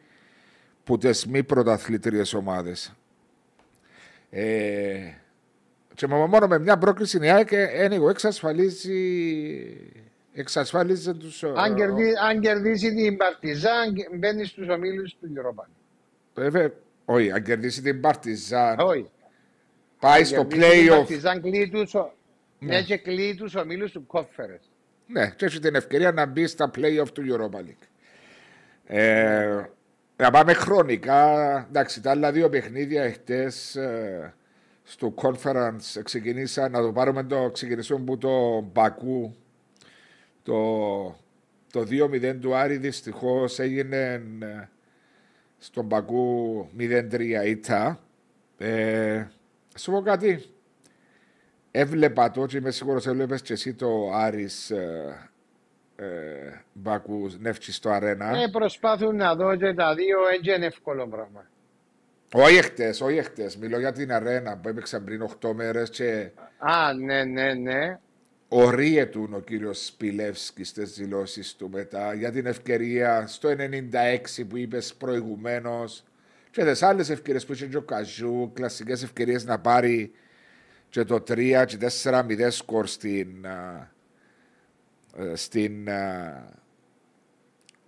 [0.83, 2.93] που τις μη πρωταθλήτριες ομάδες.
[4.29, 5.11] Ε,
[5.95, 7.49] και με- μόνο με μια πρόκληση η ΑΕΚ
[7.87, 8.93] anyway, εξασφαλίζει
[10.33, 11.43] Εξασφάλιζε τους.
[11.43, 15.67] Αν, κερδί, αν κερδίσει την Παρτιζάν, μπαίνει στους ομίλους του Europa.
[16.33, 16.71] Βέβαια,
[17.05, 19.09] όχι, αν κερδίσει την Παρτιζάν, Όχι.
[19.99, 20.87] πάει στο Η play-off.
[20.89, 22.13] Παρτιζάν κλείει τους, ο-
[22.59, 24.68] μια και κλείει τους ομίλους του Κόφερες.
[25.11, 27.87] Ναι, και έχεις την ευκαιρία να μπεις στα play-off του Europa League.
[28.85, 29.63] Ε,
[30.15, 31.57] να πάμε χρονικά.
[31.69, 34.33] Εντάξει, τα άλλα δύο παιχνίδια εχθές ε,
[34.83, 36.71] στο conference ξεκινήσαν.
[36.71, 39.35] Να το πάρουμε το ξεκινήσουμε που το Μπακού.
[40.43, 41.03] Το,
[41.71, 44.67] το 2-0 του Άρη δυστυχώς έγινε ε,
[45.57, 47.99] στον Μπακού 0-3 ήττα.
[48.57, 49.25] Ε,
[49.77, 50.45] σου πω κάτι.
[51.71, 55.29] Έβλεπα το και είμαι σίγουρος έβλεπες και εσύ το Άρης ε,
[55.95, 56.05] ε,
[56.73, 58.41] Μπακού Νεύτσι στο αρένα.
[58.41, 61.45] Ε, προσπάθουν να δω και τα δύο, έτσι είναι εύκολο πράγμα.
[62.33, 63.57] Όχι εχθές, όχι εχθές.
[63.57, 67.99] Μιλώ για την αρένα που έπαιξαν πριν 8 μέρες και Α, ναι, ναι, ναι.
[68.47, 74.93] ορίετουν ο κύριος Σπιλεύσκης στις δηλώσεις του μετά για την ευκαιρία στο 96 που είπες
[74.93, 76.03] προηγουμένως
[76.51, 80.11] και τις άλλες ευκαιρίες που είχε και ο Καζού, κλασικές ευκαιρίες να πάρει
[80.89, 83.91] και το 3 και 4-0 σκορ στην, α,
[85.17, 86.53] ε, στην, α,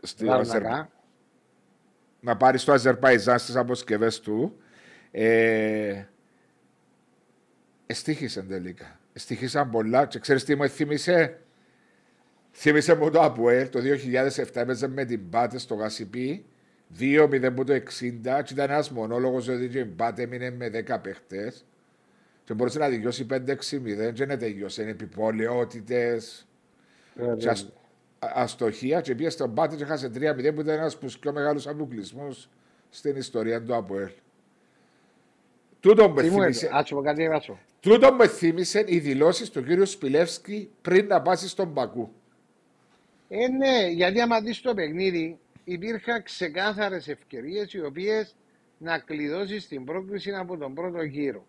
[0.02, 0.92] στη Αζερ- Λάρνακα.
[2.20, 4.58] να πάρει στο Αζερπαϊζάν στις αποσκευές του.
[5.12, 6.04] Ε,
[7.86, 9.00] εστίχησαν τελικά.
[9.14, 11.40] Εστίχησαν πολλά και ξέρεις τι μου θύμισε.
[12.54, 16.46] Θύμισε μου το Αποέλ το 2007 έπαιζε με την Πάτε στο Γασιπί
[17.00, 21.00] 2-0 που το 60 και ήταν ένας μονόλογος ότι και η Πάτε έμεινε με 10
[21.02, 21.66] παίχτες
[22.52, 24.82] και μπορούσε να δικαιώσει 5-6-0 και να τελειώσει.
[24.82, 26.48] Είναι επιπολαιότητες
[27.38, 27.70] και ασ-
[28.20, 31.34] α- αστοχία και πήγες στον Πάτη και χάσε 3-0 που ήταν ένας από τους πιο
[31.34, 32.50] μεγάλους αποκλεισμούς
[32.90, 34.10] στην ιστορία του ΑΠΟΕΛ.
[35.80, 37.60] Τούτο με Τι μου θύμισε, έπαιξε, άτσο κάτι έβατσο.
[37.80, 42.12] τούτο με θύμισε οι δηλώσεις του κύριου Σπιλεύσκη πριν να πάσει στον Πακού.
[43.30, 48.36] Ε, ναι, γιατί άμα δεις το παιχνίδι, υπήρχαν ξεκάθαρες ευκαιρίες οι οποίες
[48.78, 51.46] να κλειδώσεις την πρόκληση από τον πρώτο γύρο.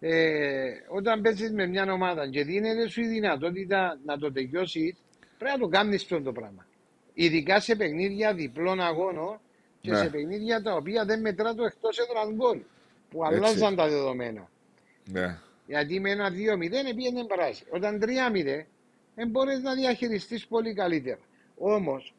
[0.00, 4.94] Ε, όταν παίζεις με μια ομάδα και δίνεται σου η δυνατότητα να το τελειώσεις,
[5.38, 6.66] πρέπει να το κάνεις αυτό το πράγμα.
[7.14, 9.40] Ειδικά σε παιχνίδια διπλών αγώνων
[9.80, 9.96] και Ναι.
[9.96, 12.60] σε παιχνίδια τα οποία δεν μετρά το εκτός έδραν γκολ,
[13.10, 13.36] που Έτσι.
[13.36, 14.50] αλλάζαν τα δεδομένα.
[15.10, 15.38] Ναι.
[15.66, 17.64] Γιατί με ένα 2-0 πήγαινε περάσει.
[17.70, 18.66] Όταν 3-0
[19.14, 21.18] δεν μπορείς να διαχειριστείς πολύ καλύτερα.
[21.58, 22.14] Όμως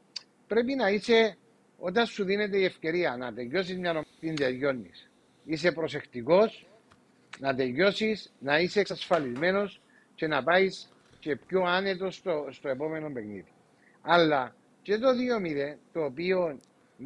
[0.47, 1.37] πρέπει να είσαι,
[1.79, 5.09] όταν σου δίνεται η ευκαιρία να τελειώσεις μια ομάδα, την τελειώνεις.
[5.45, 6.67] Είσαι προσεκτικός,
[7.39, 9.81] να τελειώσεις, να είσαι εξασφαλισμένος
[10.15, 13.51] και να πάεις και πιο άνετος στο, στο επόμενο παιχνίδι.
[14.01, 16.59] Αλλά και το 2-0, το οποίο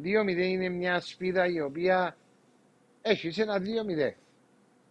[0.04, 2.16] 2-0 είναι μια σπίδα η οποία
[3.02, 4.12] έχει ένα 2-0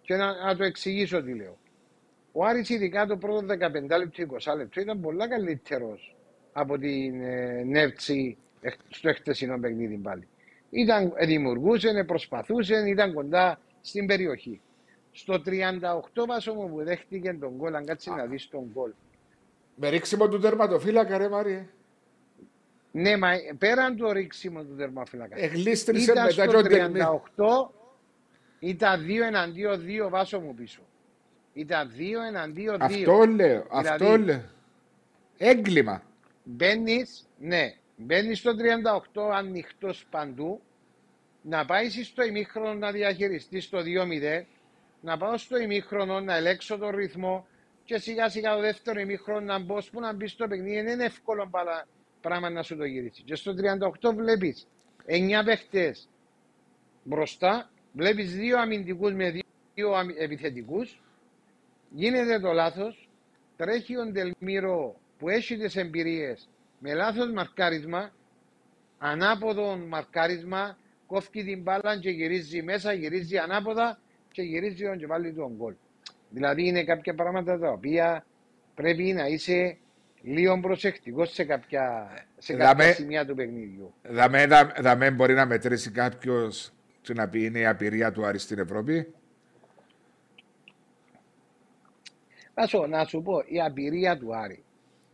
[0.02, 1.58] και να, να το εξηγήσω τι λέω.
[2.32, 6.16] Ο Άρης ειδικά το πρώτο 15 λεπτό 20 λεπτό ήταν πολλά καλύτερος
[6.54, 10.28] από την ε, Νεύτσι εχ- στο χτεσινό παιχνίδι πάλι.
[10.70, 14.62] Ήταν, ε, δημιουργούσε, ε, προσπαθούσε, ήταν κοντά στην περιοχή.
[15.12, 18.92] Στο 38 βάσο μου που δέχτηκε τον γκολ, αν κάτσεις να δεις τον γκολ.
[19.76, 21.68] Με ρίξιμο του τερματοφύλακα, ρε Μάριε.
[22.92, 25.36] Ναι, μα ε, πέραν το ρίξιμο του τερμαφυλακά.
[25.40, 27.00] Εγλίστρισε Ήταν μετά στο και ο Τελμή.
[27.36, 27.70] 38,
[28.60, 30.82] ήταν 2 εναντίον 2 βάσο μου πίσω.
[31.54, 32.82] Ήταν 2 εναντίον 2.
[32.82, 34.44] Αυτό λέω, αυτό Δηλαδή- λέω.
[35.38, 36.04] Έγκλημα.
[36.44, 40.62] Μπαίνεις, ναι, μπαίνεις στο 38 ανοιχτός παντού,
[41.42, 44.46] να πάεις στο ημίχρονο να διαχειριστείς το 2-0,
[45.02, 47.48] να πάω στο ημίχρονο να ελέξω τον ρυθμό
[47.84, 50.82] και σιγά σιγά το δεύτερο ημίχρονο να μπω που να μπει στο παιχνίδι.
[50.82, 51.88] Δεν είναι εύκολο παρά-
[52.22, 53.22] πράγμα να σου το γυρίσει.
[53.24, 54.68] Και στο 38 βλέπεις
[55.06, 56.10] 9 παίχτες
[57.04, 59.30] μπροστά, βλέπεις δύο αμυντικούς με
[59.74, 61.02] δύο επιθετικούς,
[61.90, 63.10] γίνεται το λάθος,
[63.58, 66.50] τρέχει ο Ντελμύρο που έχει τις εμπειρίες
[66.80, 68.12] με λάθος μαρκάρισμα,
[68.98, 70.78] ανάποδο μαρκάρισμα,
[71.08, 74.00] κόφει την μπάλα και γυρίζει μέσα, γυρίζει ανάποδα
[74.32, 75.74] και γυρίζει τον και βάλει τον γκολ.
[76.30, 78.26] Δηλαδή είναι κάποια πράγματα τα οποία
[78.76, 79.78] πρέπει να είσαι
[80.22, 83.94] λίγο προσεκτικός σε κάποια, σε κάποια Δαμε- σημεία του παιχνίδιου.
[84.04, 86.72] Δαμέ, δα- δαμέ μπορεί να μετρήσει κάποιος
[87.02, 89.14] και να πει είναι η απειρία του Άρη στην Ευρώπη;
[92.54, 94.64] Πάσο, να σου πω, η απειρία του Άρη.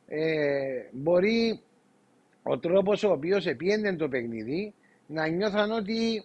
[0.07, 1.59] Ε, μπορεί
[2.43, 4.73] ο τρόπος ο οποίος επίενε το παιχνίδι
[5.07, 6.23] να νιώθαν ότι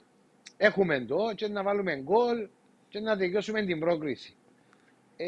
[0.56, 2.48] έχουμε το και να βάλουμε γκολ
[2.92, 4.34] και να τελειώσουμε την πρόκριση.
[5.16, 5.26] Ε,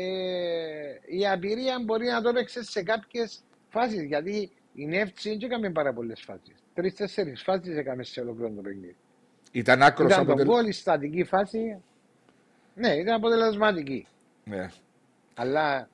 [1.07, 5.93] η απειρία μπορεί να το έπαιξε σε κάποιες φάσεις γιατί η Νεύτσι δεν έκαμε πάρα
[5.93, 6.55] πολλές φάσεις.
[6.75, 8.97] Τρεις-τέσσερις φάσεις έκαμε σε ολόκληρο το παιχνίδι.
[9.53, 10.51] Ήταν άκρος Ήταν το αποτελ...
[10.51, 11.83] γκολ, η στατική φάση.
[12.75, 14.07] Ναι, ήταν αποτελεσματική.
[14.45, 14.69] Ναι.
[15.35, 15.89] Αλλά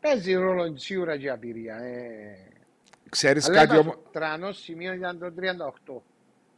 [0.00, 1.76] παίζει ρόλο σίγουρα και η απειρία.
[1.76, 2.38] Ε,
[3.08, 5.32] ξέρεις Αλλά κάτι είπα, όμως, τρανός σημείο ήταν το
[5.94, 6.00] 38.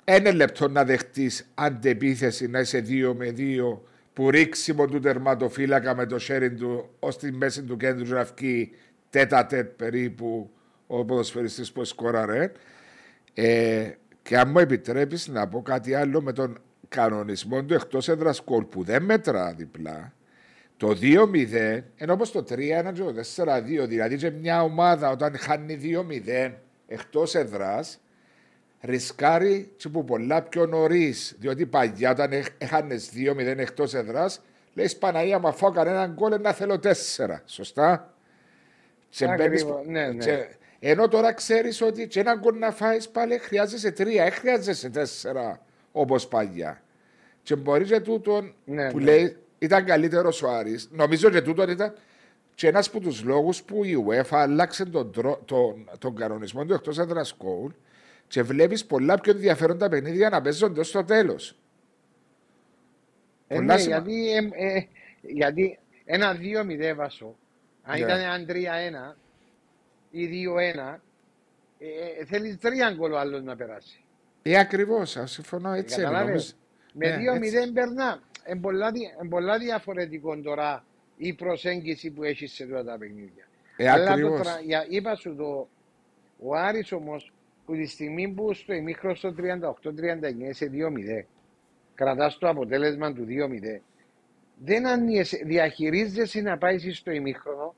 [0.05, 3.83] ένα λεπτό να δεχτείς αντεπίθεση να είσαι δύο με δύο
[4.15, 8.71] που ρίξιμο του τερματοφύλακα με το sharing του ως τη μέση του κέντρου να βγει
[9.11, 10.51] τέτα τέτ περίπου
[10.87, 12.53] ο ποδοσφαιριστής που σκόραρε.
[13.35, 13.91] Ε,
[14.23, 16.59] και αν μου επιτρέπεις να πω κάτι άλλο με τον
[16.89, 20.13] κανονισμό του εκτός έδρας γκολ που δεν μετρά διπλά.
[20.77, 22.57] Το 2-0 ενώ όπως το 3-1
[22.93, 25.79] και το 4-2 δηλαδή και μια ομάδα όταν χάνει
[26.47, 26.53] 2-0
[26.87, 28.01] εκτός έδρας
[28.85, 31.35] ρισκάρει και που πολλά πιο νωρίς.
[31.39, 34.41] Διότι παλιά όταν έχανες 2-0 εκτός έδρας,
[34.75, 37.43] λέει Παναγία, μα φάω κανέναν γκολ να θέλω 4.
[37.47, 38.15] Σωστά.
[39.09, 40.25] Και Ακριβώς, μπαίνεις- ναι, ναι.
[40.25, 40.47] και-
[40.81, 45.61] ενώ τώρα ξέρεις ότι και ένα γκολ να φάεις πάλι χρειάζεσαι 3, δεν χρειάζεσαι 4
[45.93, 46.83] όπως παλιά.
[47.43, 49.05] Και μπορεί και τούτον Ναι, που ναι.
[49.05, 50.89] λέει ήταν καλύτερο ο Άρης.
[50.93, 51.95] Νομίζω και τούτον ήταν
[52.55, 56.75] και ένας από τους λόγους που η UEFA άλλαξε τον, τρο- τον, τον κανονισμό του
[56.75, 57.71] εκτός έδρας γκολ
[58.35, 61.57] και βλέπεις πολλά πιο ενδιαφέροντα παιχνίδια να παίζονται ως το τέλος.
[63.49, 64.87] Ε, Πολλά ναι, σημα- γιατί, ε, ε,
[65.21, 67.37] γιατί ένα 2-0 βάσο,
[67.83, 68.05] αν Ναι.
[68.05, 69.17] ήταν ένα 3-1
[70.11, 71.01] ή 2-1,
[71.79, 71.87] ε,
[72.21, 74.05] ε, θέλεις τρία γκολ ο άλλος να περάσει.
[74.43, 75.95] Ε, ακριβώς, συμφωνώ έτσι.
[76.01, 76.29] είναι, Καταλάβες.
[76.29, 76.53] νομίζω.
[76.93, 77.73] Με Ναι, 2-0 έτσι.
[77.73, 78.23] περνά.
[78.49, 80.85] Είναι πολλά, δι- εν πολλά διαφορετικό τώρα
[81.17, 83.45] η προσέγγιση που έχεις σε αυτά τα παιχνίδια.
[83.77, 84.41] Ε, Αλλά το ακριβώς.
[84.41, 85.69] τρα- για- είπα σου το,
[86.39, 87.33] ο Άρης όμως
[87.67, 89.39] που τη στιγμή που στο ημίχρονο στο 38-39
[90.39, 91.25] είσαι 2-0
[91.95, 93.81] κρατάς το αποτέλεσμα του 2-0
[94.57, 97.75] δεν ανιέσαι, διαχειρίζεσαι να πάεις στο ημίχρονο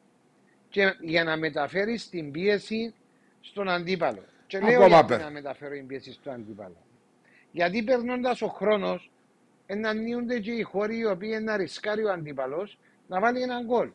[0.69, 2.95] και για να μεταφέρεις την πίεση
[3.41, 4.25] στον αντίπαλο.
[4.47, 5.25] Και λέω Ακόμα γιατί πέρα.
[5.25, 6.77] να μεταφέρω την πίεση στον αντίπαλο.
[7.53, 9.11] Γιατί περνώντας ο χρόνος,
[9.67, 12.79] να ανοίγονται και οι χώροι οι οποίοι να ρισκάρει ο αντίπαλος
[13.09, 13.91] να βάλει έναν γκολ.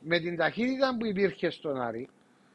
[0.00, 2.08] Με την ταχύτητα που υπήρχε στον Άρη,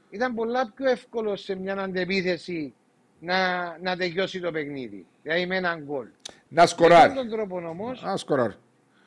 [0.10, 2.74] ήταν πολλά πιο εύκολο σε μια αντεπίθεση
[3.20, 5.06] να, να τελειώσει το παιχνίδι.
[5.24, 6.06] Δηλαδή με έναν γκολ.
[6.48, 7.14] Να Με σκοράρει.
[7.14, 8.54] τον τρόπο όμω, Να σκοράρει.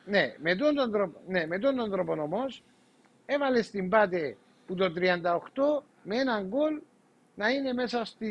[0.05, 2.63] ναι, με τον, τον τρόπο, ναι, με τον, τον τρόπο όμως,
[3.25, 4.35] έβαλε στην πάτε
[4.67, 5.11] που το 38
[6.03, 6.81] με έναν γκολ
[7.35, 8.27] να είναι μέσα στη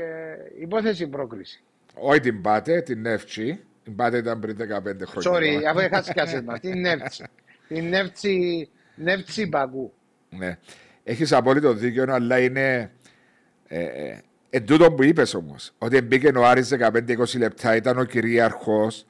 [0.00, 1.62] ε, υπόθεση πρόκριση.
[1.94, 3.60] Όχι την πάτε, την Εύτσι.
[3.84, 4.62] Την πάτε ήταν πριν 15
[5.06, 5.58] χρόνια.
[5.60, 6.58] Sorry, αφού είχα σκάσει μα.
[6.58, 7.24] Την Νεύτσι.
[7.68, 9.92] Την Νεύτσι, Νεύτσι Μπαγκού.
[10.30, 10.58] Ναι.
[11.04, 12.90] Έχεις απόλυτο δίκιο, αλλά είναι.
[13.68, 14.20] Ε, ε,
[14.50, 19.06] εν τούτο που είπες όμως, ότι μπήκε ο Άρης 15-20 λεπτά, ήταν ο κυρίαρχος.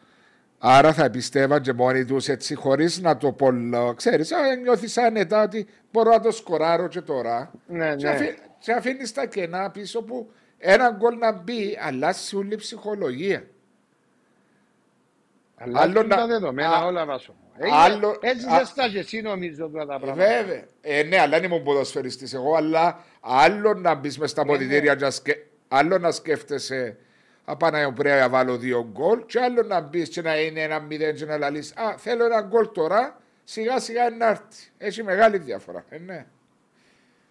[0.59, 3.49] Άρα θα πιστεύαν και μόνοι τους έτσι, χωρίς να το πω.
[3.97, 4.31] Ξέρεις,
[4.63, 7.51] νιώθεις άνετα ότι μπορώ να το σκοράρω και τώρα.
[7.67, 8.13] Ναι, Και, ναι.
[8.13, 13.45] αφή, και αφήνεις τα κενά πίσω που ένα γκολ να μπει, αλλάζει όλη η ψυχολογία.
[15.57, 17.35] Αλλά Άλλο τα να- δεδομένα α- όλα βάσο.
[17.73, 20.27] Άλλο- Έτσι α- δεν στάζει εσύ νομίζω τώρα τα Ε, πράγματα.
[20.43, 20.65] Βέβαια.
[20.81, 24.95] Ε, ναι, αλλά δεν ήμουν ποδοσφαιριστής εγώ, αλλά άλλο να μπεις μες στα Ναι, ποδητήρια,
[24.95, 25.47] και να σκε...
[25.69, 26.97] άλλο να σκέφτεσαι
[27.45, 31.15] απάνω πρέπει να βάλω δύο γκολ, και άλλο να μπεις και να είναι ένα μηδέν
[31.15, 34.71] και να λαλείς Α, θέλω ένα γκολ τώρα, σιγά σιγά να έρθει.
[34.79, 35.85] Έχει μεγάλη διαφορά.
[35.89, 36.27] Ε, ναι.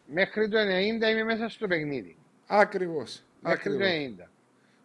[0.05, 2.15] Μέχρι το 90 είμαι μέσα στο παιχνίδι.
[2.47, 3.23] Ακριβώς.
[3.39, 4.29] Μέχρι το 90.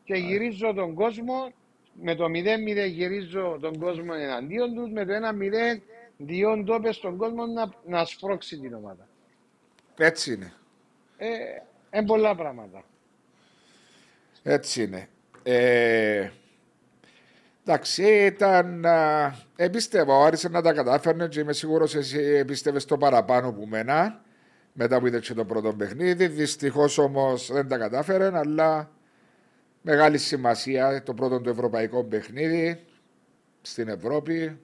[0.05, 1.53] Και γυρίζω τον κόσμο,
[1.93, 5.80] με το 0-0 γυρίζω τον κόσμο εναντίον τους, με το 1-0
[6.16, 9.09] διόν τόπες στον κόσμο να, να σπρώξει την ομάδα.
[9.97, 10.53] Έτσι είναι.
[11.16, 11.28] Ε,
[11.95, 12.84] είναι πολλά πράγματα.
[14.43, 15.09] Έτσι είναι.
[15.43, 16.30] Ε,
[17.64, 18.86] εντάξει, ήταν.
[18.86, 24.20] α, Επίστευα, άρχισε να τα κατάφερνε και είμαι σίγουρος εσύ πίστευε το παραπάνω που μένα.
[24.72, 26.26] Μετά που είδες και το πρώτο παιχνίδι.
[26.26, 28.90] Δυστυχώς όμως δεν τα κατάφερε, αλλά
[29.83, 32.80] μεγάλη σημασία το πρώτο του ευρωπαϊκό παιχνίδι
[33.62, 34.59] στην Ευρώπη.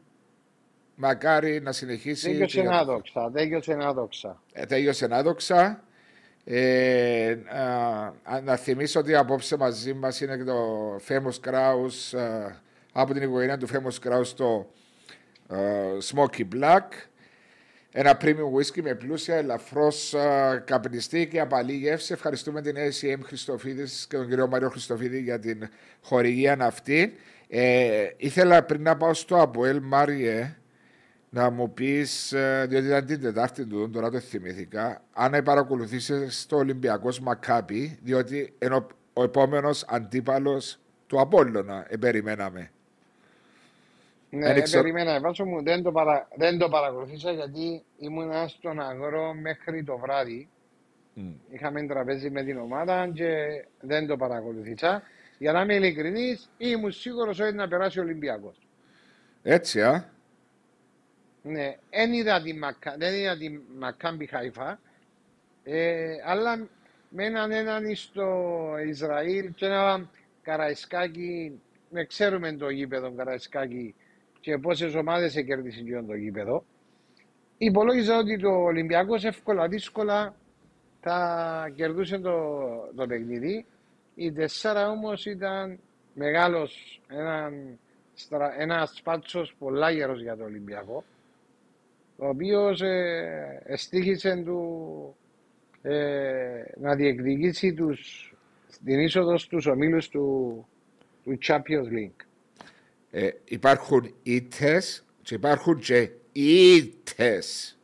[0.94, 2.24] Μακάρι να συνεχίσει.
[2.30, 3.30] Τέλειωσε και για το- ένα δόξα.
[3.34, 4.42] Τέλειωσε ένα δόξα.
[4.52, 5.82] ε, τέλειωσε άδοξα.
[6.44, 10.56] Ε, α, να θυμίσω ότι απόψε μαζί μας είναι και το
[11.08, 12.50] Famous Kraus α,
[12.92, 14.66] από την οικογένεια του Famous Kraus το
[15.54, 15.58] α,
[16.12, 16.84] Smoky Black.
[17.92, 20.14] Ένα premium whisky με πλούσια, ελαφρώς
[20.64, 22.12] καπνιστή και απαλή γεύση.
[22.12, 25.68] Ευχαριστούμε την ACM Χριστοφίδη και τον κύριο Μάριο Χριστοφίδη για την
[26.00, 27.14] χορηγία αυτή.
[27.48, 30.56] Ε, ήθελα πριν να πάω στο Αποέλ Μάριε
[31.30, 32.34] να μου πεις,
[32.68, 38.74] διότι ήταν την Τετάρτη του, τώρα το θυμήθηκα, αν παρακολουθήσει το Ολυμπιακός Μακάπι, διότι είναι
[38.74, 42.70] ο, ο επόμενος αντίπαλος του Απόλλωνα, ε, περιμέναμε.
[44.30, 45.20] Ναι, Δεν ε, ξέρω- περιμένα.
[45.20, 46.28] Βάσο μου δεν το, παρα...
[46.36, 50.48] δεν το παρακολουθήσα γιατί ήμουν στον αγρό μέχρι το βράδυ.
[51.50, 53.36] Είχαμε τραπέζι με την ομάδα και
[53.80, 55.02] δεν το παρακολουθήσα.
[55.38, 58.66] Για να είμαι ειλικρινής, ήμουν σίγουρος ότι να περάσει ο Ολυμπιακός.
[59.42, 60.10] Έτσι, α.
[61.42, 62.94] Ναι, δεν είδα τη Μακα...
[62.98, 64.80] δεν είδα τη Μακάμπι Χαϊφά,
[65.64, 66.68] ε, αλλά
[67.08, 70.10] με έναν έναν στο Ισραήλ και ένα
[70.42, 71.60] Καραϊσκάκι,
[71.90, 73.94] με ξέρουμε το γήπεδο Καραϊσκάκι
[74.40, 76.64] και πόσες ομάδες κέρδισε και το γήπεδο.
[77.58, 80.34] Υπολόγιζα ότι το Ολυμπιακός εύκολα δύσκολα
[81.00, 82.38] θα κερδούσε το,
[82.96, 83.66] το παιχνίδι.
[84.14, 85.78] Η τεσσάρα όμως ήταν
[86.14, 87.50] μεγάλος, ένα,
[88.58, 91.04] ένας σπάτσος πολλά γερό για το Ολυμπιακό,
[92.16, 95.16] ο οποίος ε, εστίχησε του
[95.82, 98.32] ε, να διεκδικήσει τους,
[98.84, 100.66] την είσοδος στους ομίλους του,
[101.24, 102.27] του Champions League.
[103.10, 107.78] Ε, υπάρχουν ήττες και υπάρχουν και ήττες.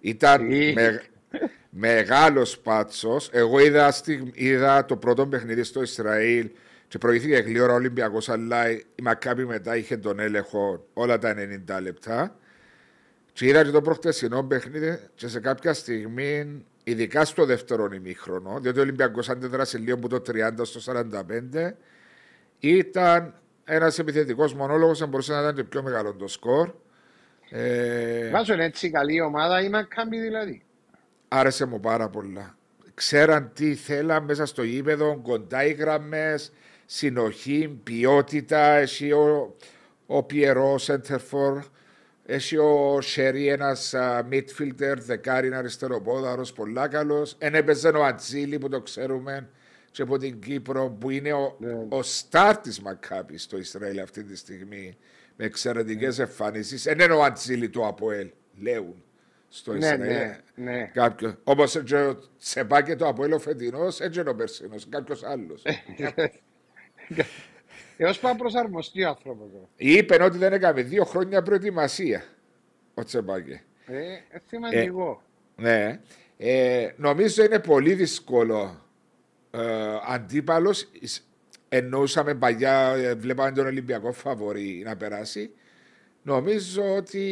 [0.00, 1.02] Ήταν με,
[1.70, 3.28] μεγάλος πάτσος.
[3.32, 3.94] Εγώ είδα,
[4.34, 6.50] είδα το πρώτο παιχνίδι στο Ισραήλ
[6.88, 11.34] και προηγήθηκε γλύωρα ο Ολυμπιακός, αλλά η Μακάπη μετά είχε τον έλεγχο όλα τα
[11.76, 12.38] 90 λεπτά.
[13.32, 18.78] Και είδα και το προχτεσινό παιχνίδι και σε κάποια στιγμή ειδικά στο δεύτερο ημίχρονο, διότι
[18.78, 20.92] ο Ολυμπιακός αντέδρασε λίγο από το 30 στο
[21.60, 21.70] 45,
[22.58, 23.34] ήταν
[23.64, 26.70] ένας επιθετικός μονόλογος, αν μπορούσε να ήταν και πιο μεγάλο το σκορ.
[27.50, 28.30] Ε...
[28.30, 30.62] Βάζουν έτσι καλή ομάδα, η Μακάμπη δηλαδή.
[31.28, 32.56] Άρεσε μου πάρα πολλά.
[32.94, 36.52] Ξέραν τι θέλαν μέσα στο γήπεδο, κοντά οι γραμμές,
[36.84, 38.58] συνοχή, ποιότητα.
[38.58, 39.56] Εσύ ο,
[40.06, 41.62] ο Πιερό, Σέντερφορ,
[42.26, 43.94] έχει ο Σέρι ένας
[44.30, 47.36] midfielder, δεκάρι αριστεροπόδαρος, πολλά καλός.
[47.38, 49.48] Εν έπαιζε ο Ατζήλη που το ξέρουμε
[49.94, 51.86] και από την Κύπρο που είναι ο, ναι.
[51.88, 54.96] ο στάρ της Μακάπη στο Ισραήλ αυτή τη στιγμή
[55.36, 56.24] με εξαιρετικές ναι.
[56.24, 56.82] εμφανίσεις.
[56.82, 58.30] Δεν είναι ο Ατζήλη του Αποέλ,
[58.60, 59.04] λέουν
[59.48, 60.06] στο ναι, Ισραήλ.
[60.06, 60.90] Ναι, ναι.
[60.94, 61.38] Κάποιο.
[61.44, 61.82] Όπως ο
[62.38, 65.62] Τσεπάκε το Αποέλ ο φετινός, έτσι είναι ο Περσινό, κάποιος άλλος.
[67.96, 69.68] Έω πάει προσαρμοστεί ο άνθρωπο.
[69.76, 72.24] Είπε ότι δεν έκαμε δύο χρόνια προετοιμασία
[72.94, 73.62] ο Τσεμπάκε.
[73.86, 75.22] Ε, σημαντικό.
[75.56, 76.00] Ε, ναι.
[76.36, 78.83] Ε, νομίζω είναι πολύ δύσκολο
[79.54, 80.88] ε, αντίπαλος.
[81.68, 85.50] Εννοούσαμε παλιά, ε, βλέπαμε τον Ολυμπιακό Φαβορή να περάσει.
[86.22, 87.24] Νομίζω ότι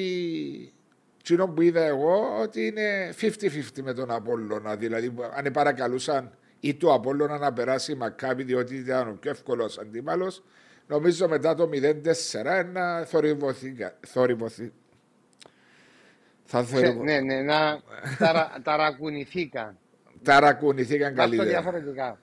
[1.23, 4.77] Τσίνο που είδα εγώ ότι είναι 50-50 με τον Απόλλωνα.
[4.77, 9.79] Δηλαδή, αν παρακαλούσαν ή το Απόλλωνα να περάσει η Μακάβη διότι ήταν ο πιο εύκολος
[9.79, 10.43] αντίπαλος.
[10.87, 14.73] Νομίζω μετά το 0-4 να θορυβωθεί.
[16.45, 17.03] Θα θορυβω...
[17.03, 17.83] Ναι, ναι, να
[18.19, 19.79] ταρα, ταρακουνηθήκαν.
[20.23, 21.49] Ταρακουνηθήκαν καλύτερα.
[21.49, 22.19] διαφορετικά.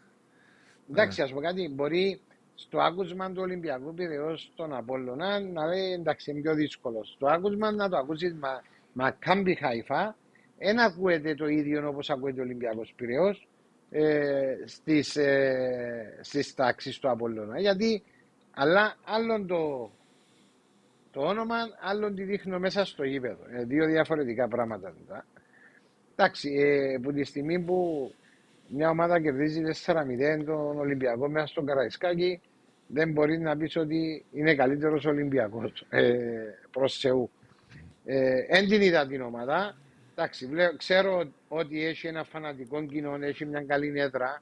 [0.90, 2.22] Εντάξει, ας πούμε κάτι, μπορεί
[2.56, 7.14] στο άκουσμα του Ολυμπιακού Πυραιός στον Απόλλωνα να λέει εντάξει είναι πιο δύσκολος.
[7.16, 8.62] Στο άκουσμα να το ακούσεις μα,
[8.94, 10.16] μα κάμπι χαϊφά,
[10.58, 13.48] δεν ακούεται το ίδιο όπως ακούεται ο Ολυμπιακός Πυραιός
[13.90, 17.60] ε, στις, ε, στις τάξεις του Απόλλωνα.
[17.60, 18.04] Γιατί
[18.52, 19.92] αλλά άλλον το,
[21.12, 23.44] το όνομα, άλλον τη δείχνω μέσα στο γήπεδο.
[23.52, 24.94] Ε, δύο διαφορετικά πράγματα.
[26.20, 26.32] Τώρα.
[26.32, 28.12] Εντάξει, ε, από τη στιγμή που
[28.68, 32.42] μια ομάδα κερδίζει 4-0 τον Ολυμπιακό μέσα στον Καραϊσκάκη,
[32.88, 36.22] δεν μπορεί να πεις ότι είναι καλύτερος Ολυμπιακός ε,
[36.72, 37.30] προς Θεού.
[38.06, 39.78] Ε, την είδα την ομάδα.
[40.12, 44.42] Εντάξει, ξέρω ότι έχει ένα φανατικό κοινό, έχει μια καλή έδρα.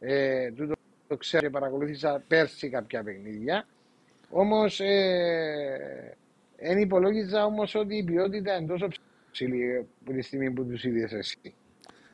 [0.00, 0.74] Ε, τούτο
[1.08, 3.66] το ξέρω και παρακολούθησα πέρσι κάποια παιχνίδια.
[4.30, 4.76] Όμως
[6.58, 8.66] δεν ε, υπολόγιζα όμως ότι η ποιότητα είναι
[9.36, 11.54] τόσο ψηλή από τη στιγμή που τους είδε εσύ.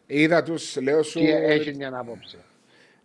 [0.07, 1.19] Είδα τους, λέω σου.
[1.19, 2.37] Και έχει μια άποψη.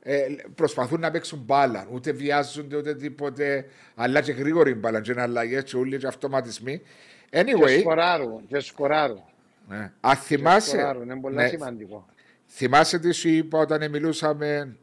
[0.03, 1.87] Ε, προσπαθούν να παίξουν μπάλα.
[1.91, 3.65] Ούτε βιάζονται ούτε τίποτε.
[3.95, 5.01] Αλλά και γρήγορη μπάλα.
[5.01, 6.81] Και αλλαγές, και όλοι και αυτοματισμοί.
[7.29, 7.65] Anyway.
[7.65, 8.47] Και σκοράρουν.
[8.47, 9.23] Και σκοράρουν.
[9.67, 9.91] Ναι.
[9.99, 10.95] Α, θυμάσαι.
[11.03, 11.47] Είναι πολύ ναι.
[11.47, 12.05] σημαντικό.
[12.47, 14.77] Θυμάσαι τι σου είπα όταν μιλούσαμε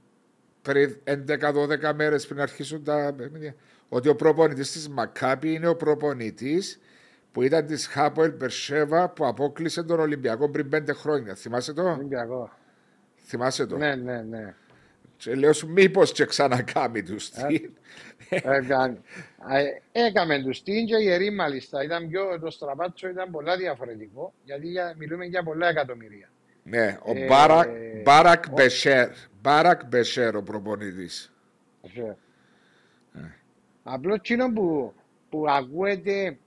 [0.63, 3.55] πριν 11-12 μέρες πριν αρχίσουν τα παιχνίδια;
[3.89, 6.81] Ότι ο προπονητής της Μακάπη είναι ο προπονητής
[7.35, 11.35] που ήταν της Χάπο Ελπερσέβα που απόκλεισε τον Ολυμπιακό πριν 5 χρόνια.
[11.35, 12.51] Θυμάσαι το; Ολυμπιακό.
[13.27, 14.55] Θυμάσαι το; Ναι, ναι, ναι.
[15.17, 17.71] Και λέω σου μήπως και ξανακάμει τους την.
[19.93, 21.85] Έκαμε τους την και γερή μάλιστα.
[21.85, 26.29] Ήταν πιο, το στραπάτσο ήταν πολλά διαφορετικό γιατί μιλούμε για πολλά εκατομμυρία.
[26.63, 27.71] Ναι, ο ε, Μπάρακ,
[28.03, 29.09] Μπάρακ Μπεσέρ.
[29.41, 31.33] Μπάρακ Μπεσέρ ο προπονητής.
[31.83, 32.13] Ε.
[33.83, 34.95] Απλώς εκείνο που,
[35.29, 36.39] που ακούεται,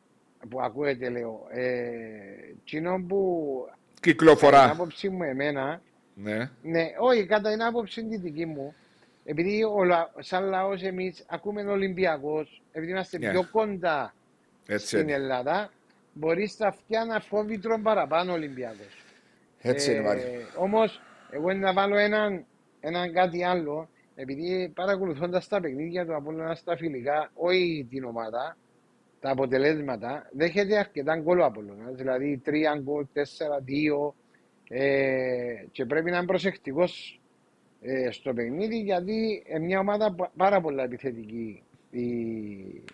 [0.50, 1.80] που ακούεται λέω, ε,
[2.60, 3.70] εκείνο που
[4.02, 4.58] κυκλοφορά.
[4.58, 5.82] Κατά την άποψη μου εμένα,
[6.14, 6.50] ναι.
[6.62, 8.76] ναι, όχι, κατά την άποψη τη δική μου,
[9.24, 9.80] επειδή ο,
[10.20, 13.22] σαν λαός εμείς ακούμε Ολυμπιακός, επειδή είμαστε yeah.
[13.22, 13.32] Ναι.
[13.32, 14.14] πιο κοντά
[14.68, 15.72] Έτσι στην Ελλάδα,
[16.14, 19.04] μπορείς στα αυτιά να φόβητρον παραπάνω Ολυμπιακός.
[19.62, 22.46] Έτσι είναι, ε, Όμως, εγώ να βάλω έναν,
[22.80, 28.58] έναν κάτι άλλο, επειδή παρακολουθώντας τα παιχνίδια του Απόλλωνα στα φιλικά, όχι την ομάδα,
[29.20, 31.96] τα αποτελέσματα, δέχεται αρκετά γκολ ο Απόλλωνας.
[31.96, 32.50] Δηλαδή 3
[32.82, 34.14] γκολ, 4, 2.
[34.70, 37.22] Ε, και πρέπει να είναι προσεκτικός
[37.82, 42.04] ε, στο παιχνίδι γιατί είναι μια ομάδα πα- πάρα πολύ επιθετική η,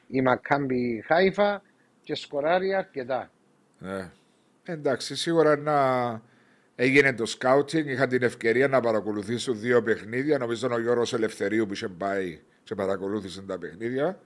[0.07, 1.61] η Μακάμπι Χάιφα
[2.01, 3.32] και σκοράρει αρκετά.
[3.80, 4.11] Ναι.
[4.63, 5.78] Εντάξει, σίγουρα να
[6.76, 7.88] έγινε το σκάουτινγκ.
[7.88, 10.38] Είχα την ευκαιρία να παρακολουθήσω δύο παιχνίδια.
[10.38, 14.19] Νομίζω ο Γιώργος Ελευθερίου που είχε πάει και παρακολούθησε τα παιχνίδια.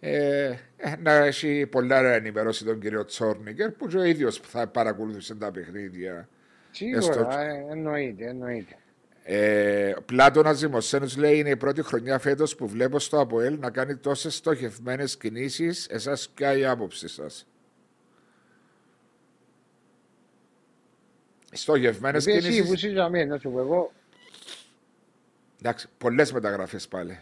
[0.00, 0.44] Ε,
[0.76, 5.34] ε, να έχει πολλά να ενημερώσει τον κύριο Τσόρνικερ που και ο ίδιος θα παρακολούθησε
[5.34, 6.28] τα παιχνίδια.
[6.70, 8.76] Σίγουρα, Έστω- ε, εννοείται, εννοείται.
[9.22, 13.70] Ε, ο Πλάτωνας Δημοσένος λέει είναι η πρώτη χρονιά φέτος που βλέπω στο ΑΠΟΕΛ να
[13.70, 15.86] κάνει τόσες στοχευμένες κινήσεις.
[15.90, 17.46] Εσάς, ποια η άποψη σας;
[21.52, 22.72] Στοχευμένες Επειδή εσύ που κινήσει.
[22.86, 23.92] είσαι για μένα, να σου πω εγώ,
[25.60, 27.18] Εντάξει, πολλές μεταγραφές πάλι.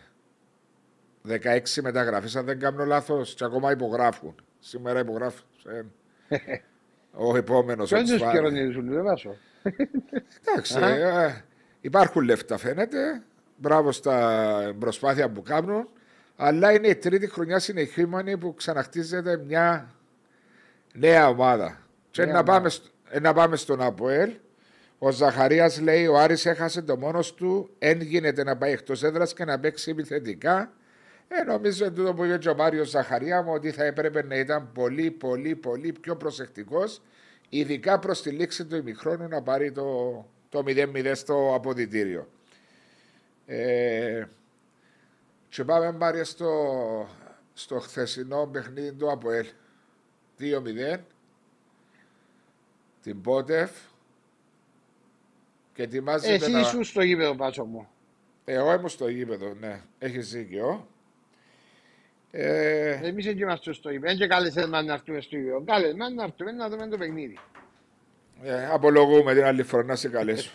[1.28, 4.34] 16 μεταγραφές, αν δεν κάνω λάθος, και ακόμα υπογράφουν.
[4.58, 5.44] Σήμερα υπογράφουν.
[5.68, 5.82] Ε,
[7.26, 7.88] ο επόμενος.
[7.90, 9.36] ποιος τους καιρονίζουν, δεν βάζω.
[10.46, 10.88] Εντάξει, Αχα.
[11.24, 11.44] ε,
[11.80, 13.22] υπάρχουν λεφτά φαίνεται.
[13.56, 15.88] Μπράβο στα προσπάθεια που κάνουν.
[16.36, 19.94] Αλλά είναι η τρίτη χρονιά συνεχόμενη που ξαναχτίζεται μια
[20.94, 21.78] νέα ομάδα.
[22.10, 22.68] Και Νέα να πάμε, ομάδα.
[22.68, 24.32] στο- ε, να πάμε στον Αποέλ.
[24.98, 27.70] Ο Ζαχαρίας λέει: Ο Άρης έχασε το μόνος του.
[27.78, 30.72] Εν γίνεται να πάει εκτός έδρας και να παίξει επιθετικά.
[31.28, 34.36] Ε, νομίζω εν τούτο που είπε και ο Μάριος Ζαχαρία μου ότι θα έπρεπε να
[34.36, 37.02] ήταν πολύ, πολύ, πολύ πιο προσεκτικός,
[37.48, 39.84] ειδικά προς τη λήξη του ημιχρόνου να πάρει το,
[40.48, 42.28] το 0-0 στο αποδητήριο.
[43.46, 44.24] Ε,
[45.48, 47.08] και πάμε Μάρια στο,
[47.52, 49.46] στο χθεσινό παιχνίδι του Αποέλ.
[50.40, 50.98] 2-0.
[53.02, 53.70] Την Πότεφ.
[55.72, 56.60] Και ετοιμάζεται Εσύ να...
[56.60, 57.88] ήσουν στο γήπεδο, Πάτσο μου.
[58.44, 59.82] Εγώ ήμουν στο γήπεδο, ναι.
[59.98, 60.88] Έχεις δίκιο.
[62.36, 64.06] Ε, Εμείς δεν είμαστε στο γήπεδο.
[64.08, 65.62] Δεν και κάλεσες μας να έρθουμε στο γήπεδο.
[65.64, 67.38] Κάλεσες μας να έρθουμε να δούμε το παιχνίδι.
[68.42, 70.50] ε, απολογούμε την άλλη φορά να σε καλέσω.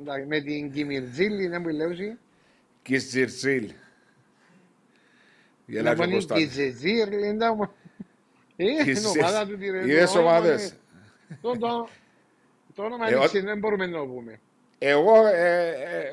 [0.00, 2.18] Εντάξει, Με την Κιμιρτζίλη, δεν μου λέει.
[2.82, 3.66] Κιστζιρτσίλ.
[3.66, 3.72] Να
[5.66, 6.52] Γελάει και ο πονεί Κωνσταντίνος.
[6.54, 7.70] Κιζεζίρ, λένε μου.
[8.56, 9.78] Ε, είναι Κιζε- ομάδα του τη ρε.
[9.90, 10.62] Είδες το όνομα ομάδες;
[11.28, 11.88] είναι- Το- το-
[12.74, 14.40] Το όνομα Ε, είναι ο- ξένο, δεν μπορούμε να το πούμε.
[14.78, 15.68] Εγώ ε,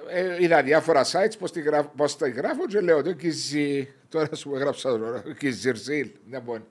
[0.09, 3.93] ε, ε, είδα διάφορα sites πώς, τη γράφ, πώς τα γράφω και λέω το Κιζι...
[4.09, 6.12] Τώρα σου έγραψα το Κιζιρτσίλ.
[6.30, 6.64] Δεν μπορεί.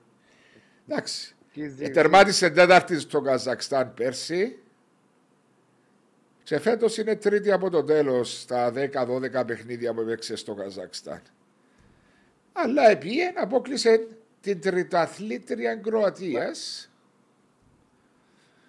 [0.87, 1.35] Εντάξει.
[1.51, 1.85] Κιζεζίρ.
[1.85, 4.57] Ε, τερμάτισε τέταρτη στο Καζακστάν πέρσι.
[6.43, 11.21] Και φέτος είναι τρίτη από το τέλος στα 10-12 παιχνίδια που έπαιξε στο Καζακστάν.
[12.53, 14.07] Αλλά επίε απόκλεισε
[14.41, 16.89] την τριταθλήτρια Κροατίας.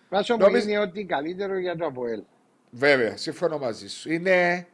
[0.09, 2.23] Πάσο μου Νομίζω- είναι ότι καλύτερο για το ΑΠΟΕΛ.
[2.75, 4.13] Βέβαια, συμφωνώ μαζί σου.
[4.13, 4.67] Είναι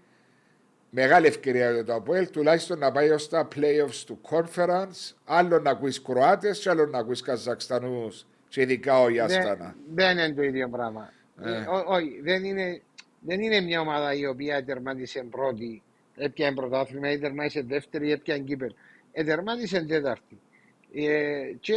[0.91, 5.15] μεγάλη ευκαιρία για το ΑΠΟΕΛ τουλάχιστον να πάει ως τα playoffs του conference.
[5.25, 8.27] Άλλο να ακούεις Κροάτες, και άλλο να ακούεις Καζακστανούς.
[8.49, 9.77] Και ειδικά ο Ιάστανα.
[9.95, 11.13] Δεν, δεν είναι το ίδιο πράγμα.
[11.45, 11.53] Ε.
[11.53, 12.81] Ε, ό- όχι, δεν είναι,
[13.21, 15.83] δεν είναι μια ομάδα η οποία τερμάτισε πρώτη,
[16.17, 18.75] έπιανε πρωτάθλημα ή τερμάτισε δεύτερη, έπιανε κύπελ.
[19.13, 20.41] Ε, τερμάτισε τέταρτη.
[20.95, 21.75] Ε, και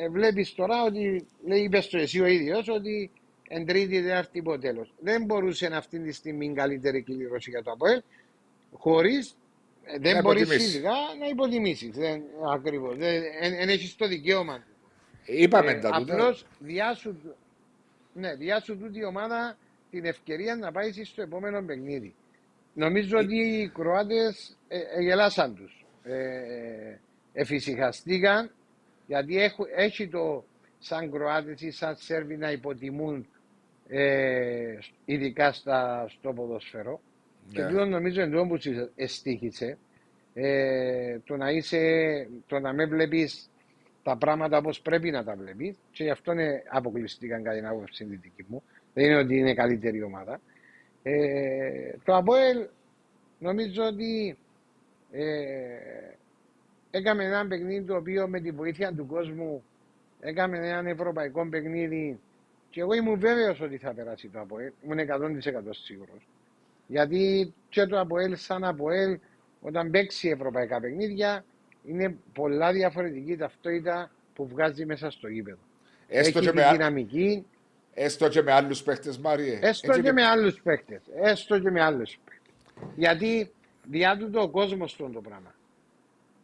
[0.00, 3.10] ε, βλέπεις τώρα ότι, λέει, είπες το εσύ ο ίδιος, ότι
[3.48, 4.94] εν τρίτη, τέταρτη υποτέλος.
[5.00, 8.02] Δεν μπορούσε αυτή τη στιγμή καλύτερη κλήρωση για το ΑΠΟΕΛ,
[8.72, 9.36] χωρίς
[9.84, 10.70] ε, δεν Να μπορείς υποτιμήσεις.
[10.72, 11.90] φυσικά να υποτιμήσεις.
[11.96, 12.22] Δεν,
[12.52, 12.96] ακριβώς.
[12.96, 14.64] Δεν, εν, εν έχεις το δικαίωμα.
[15.24, 16.12] Είπαμε Ε, τα τούτα.
[16.14, 17.14] απλώς διάσου,
[18.14, 19.58] ναι, διάσου τούτη η ομάδα
[19.90, 22.14] την ευκαιρία να πάει στο επόμενο παιχνίδι.
[22.74, 25.86] Νομίζω ότι οι Κροάτες ε, ε, γελάσαν τους.
[26.02, 26.98] Ε,
[27.32, 28.50] εφησυχαστήκαν
[29.06, 30.44] γιατί έχω, έχει το
[30.78, 33.28] σαν Κροάτες ή σαν Σέρβοι να υποτιμούν
[33.88, 37.00] ε, ειδικά στα, στο ποδοσφαιρό.
[37.52, 37.68] Και Ναι.
[37.68, 39.78] τούτο νομίζω εν τούτο που σου εστίχησε
[40.34, 41.78] ε, το να είσαι,
[42.46, 43.50] το να με βλέπεις
[44.02, 48.04] τα πράγματα όπως πρέπει να τα βλέπεις και γι' αυτό είναι αποκλειστικά κατά την άποψη
[48.04, 48.62] της δικής μου.
[48.94, 50.40] Δεν είναι ότι είναι καλύτερη ομάδα.
[51.02, 52.66] Ε, το ΑΠΟΕΛ
[53.38, 54.36] νομίζω ότι
[55.10, 55.24] ε,
[56.90, 59.62] έκαμε ένα παιχνίδι το οποίο με τη βοήθεια του κόσμου
[60.20, 62.18] έκαμε ένα ευρωπαϊκό παιχνίδι
[62.70, 64.72] και εγώ ήμουν βέβαιος ότι θα περάσει το ΑΠΟΕΛ.
[64.84, 66.28] Ήμουν 100% σίγουρος.
[66.86, 69.18] Γιατί και το ΑΠΟΕΛ σαν ΑΠΟΕΛ
[69.60, 71.44] όταν παίξει ευρωπαϊκά παιχνίδια
[71.84, 75.58] είναι πολλά διαφορετική ταυτότητα που βγάζει μέσα στο γήπεδο.
[76.08, 77.46] Έστω Έχει και, τη με, α- δυναμική,
[77.94, 79.58] έστω και με άλλους παίχτες, Μάριε.
[79.62, 81.00] έστω Έτσι και με άλλους παίκτες.
[81.22, 82.92] Έστω και με άλλους παίκτες.
[82.96, 83.50] Γιατί
[83.84, 85.54] διά του το κόσμος στον το πράγμα.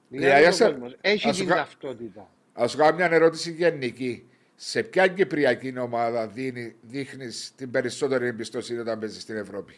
[0.09, 0.97] Διά Για του το εσέ- κόσμος.
[1.01, 2.29] Έχει ας την κα- ταυτότητα.
[2.63, 4.29] Α σου κάνω μια ερώτηση γενική.
[4.67, 9.75] Σε ποια κυπριακή ομάδα δίνει, δείχνεις την περισσότερη εμπιστοσύνη όταν παίζεις στην Ευρώπη;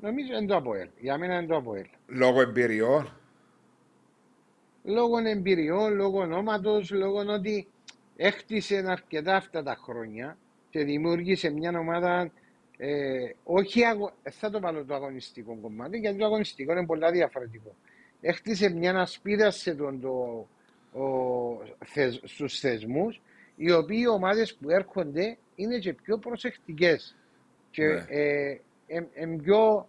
[0.00, 0.88] Νομίζω είναι το ΑΠΟΕΛ.
[1.00, 1.86] Για μένα είναι το ΑΠΟΕΛ.
[2.06, 3.16] Λόγω εμπειριών;
[4.84, 7.66] λόγω εμπειριών, λόγω ονόματος, λόγω ότι
[8.16, 10.38] έχτισε αρκετά αυτά τα χρόνια
[10.70, 12.30] και δημιούργησε μια ομάδα
[12.76, 14.12] Ε, όχι, αγω...
[14.22, 17.74] ε, θα το βάλω το αγωνιστικό κομμάτι, γιατί το αγωνιστικό είναι πολύ διαφορετικό.
[18.20, 20.46] Έχτισε μια ασπίδα σε τον το,
[20.92, 21.04] ο,
[21.84, 23.20] θεσ, στους θεσμούς,
[23.56, 27.16] οι οποίοι οι ομάδες που έρχονται είναι και πιο προσεκτικές
[27.70, 28.04] και Ναι.
[28.08, 29.88] ε, ε, ε, πιο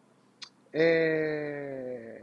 [0.71, 2.21] ε, ε,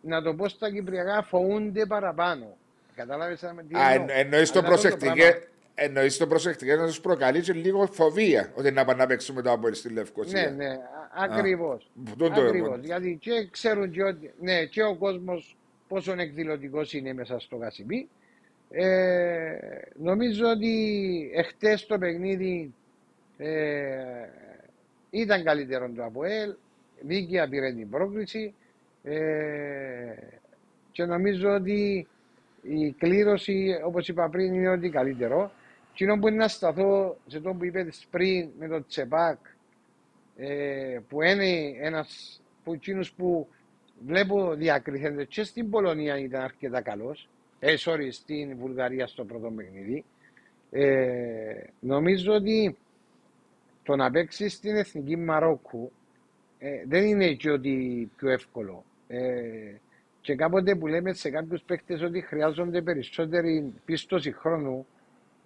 [0.00, 2.56] να το πω στα κυπριακά φοβούνται παραπάνω.
[2.94, 6.78] Κατάλαβες τι Α, εννοώ; εν, εννοείς το Αλλά αυτό το προσεκτικέ, πράγμα- εννοείς το προσεκτικές
[6.78, 10.50] να τους προκαλείς και λίγο φοβία ότι να πάνε να παίξουμε το Αποέλ στη Λευκοσία.
[10.50, 10.78] Ναι, ναι,
[11.14, 11.90] ακριβώς.
[12.08, 12.68] Αυτό το Ακριβώς.
[12.68, 12.78] εγώ.
[12.82, 15.55] Γιατί και ξέρουν και, ότι, ναι, και ο κόσμος
[15.88, 18.08] πόσο εκδηλωτικός είναι μέσα στο Κασιμπή.
[18.70, 19.56] Ε,
[19.94, 22.74] νομίζω ότι εχθές το παιχνίδι
[23.36, 24.28] ε,
[25.10, 26.54] ήταν καλύτερο το ΑΠΟΕΛ,
[27.00, 28.54] δίκαια πήρε την πρόκληση
[29.02, 30.14] ε,
[30.92, 32.08] και νομίζω ότι
[32.62, 35.52] η κλήρωση, όπως είπα πριν, είναι ότι καλύτερο.
[35.92, 39.38] Κοινό που είναι να σταθώ σε το που είπες πριν με το Τσεπάκ,
[40.36, 43.48] ε, που είναι ένας που εκείνους που
[44.06, 47.28] βλέπω διακριθένται και στην Πολωνία ήταν αρκετά καλός,
[47.58, 50.04] ε, sorry, στην Βουλγαρία στο πρώτο παιχνίδι.
[50.70, 52.76] Ε, νομίζω ότι
[53.82, 55.92] το να παίξει στην εθνική Μαρόκου
[56.58, 58.84] ε, δεν είναι και ότι πιο εύκολο.
[59.08, 59.74] Ε,
[60.20, 64.86] και κάποτε που λέμε σε κάποιους παίχτες ότι χρειάζονται περισσότερη πίστοση χρόνου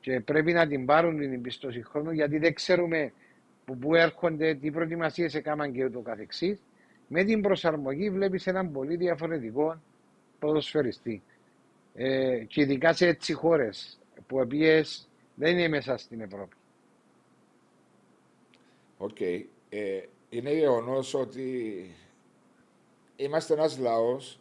[0.01, 3.12] και πρέπει να την πάρουν την πίστοση χρόνου γιατί δεν ξέρουμε
[3.64, 6.62] που, που έρχονται, τι προετοιμασίες έκαναν και ούτω καθεξής.
[7.13, 9.81] Με την προσαρμογή βλέπεις έναν πολύ διαφορετικό
[10.39, 11.23] ποδοσφαιριστή.
[11.95, 16.57] Ε, και ειδικά σε έτσι χώρες που οποίες δεν είναι μέσα στην Ευρώπη.
[18.99, 19.21] Οκ.
[19.21, 19.49] Ε,
[20.31, 21.85] είναι γεγονός ότι
[23.17, 24.41] είμαστε ένας λαός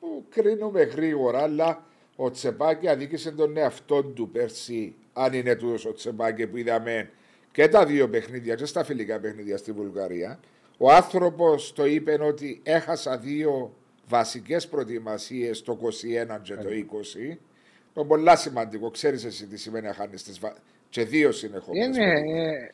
[0.00, 1.84] που κρίνουμε γρήγορα, αλλά
[2.16, 7.10] ο Τσεπάκη αδίκησε τον εαυτό του πέρσι, αν είναι τούτος ο Τσεπάκη που είδαμε
[7.52, 10.40] και τα δύο παιχνίδια, και στα φιλικά παιχνίδια στη Βουλγαρία.
[10.82, 13.74] Ο άνθρωπος το είπε ότι έχασα δύο
[14.08, 16.68] βασικές προετοιμασίες το 21 και το
[17.32, 17.36] 20.
[17.94, 18.90] Το πολύ σημαντικό.
[18.90, 20.54] Ξέρεις εσύ τι σημαίνει να χάνεις τις βα...
[20.88, 21.96] και δύο συνεχόμενες.
[21.96, 22.10] Είναι,
[22.40, 22.70] ε,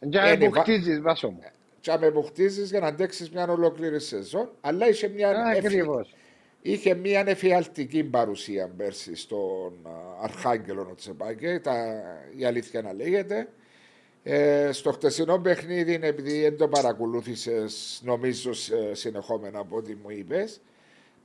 [0.00, 1.42] για Είναι, που βα- χτίζεις βάσο μου.
[1.80, 6.14] Τσάμε που χτίζει για να αντέξεις μια ολόκληρη σεζόν, αλλά είχε μια, εφη- Ακριβώς.
[6.62, 9.90] είχε μια εφιαλτική παρουσία πέρσι στον α,
[10.22, 12.02] Αρχάγγελο ο Τσεπάκη, τα,
[12.36, 13.48] η αλήθεια να λέγεται.
[14.24, 20.60] Ε, στο χτεσινό παιχνίδι, επειδή δεν το παρακολούθησες, νομίζω σε- συνεχόμενα από ό,τι μου είπες.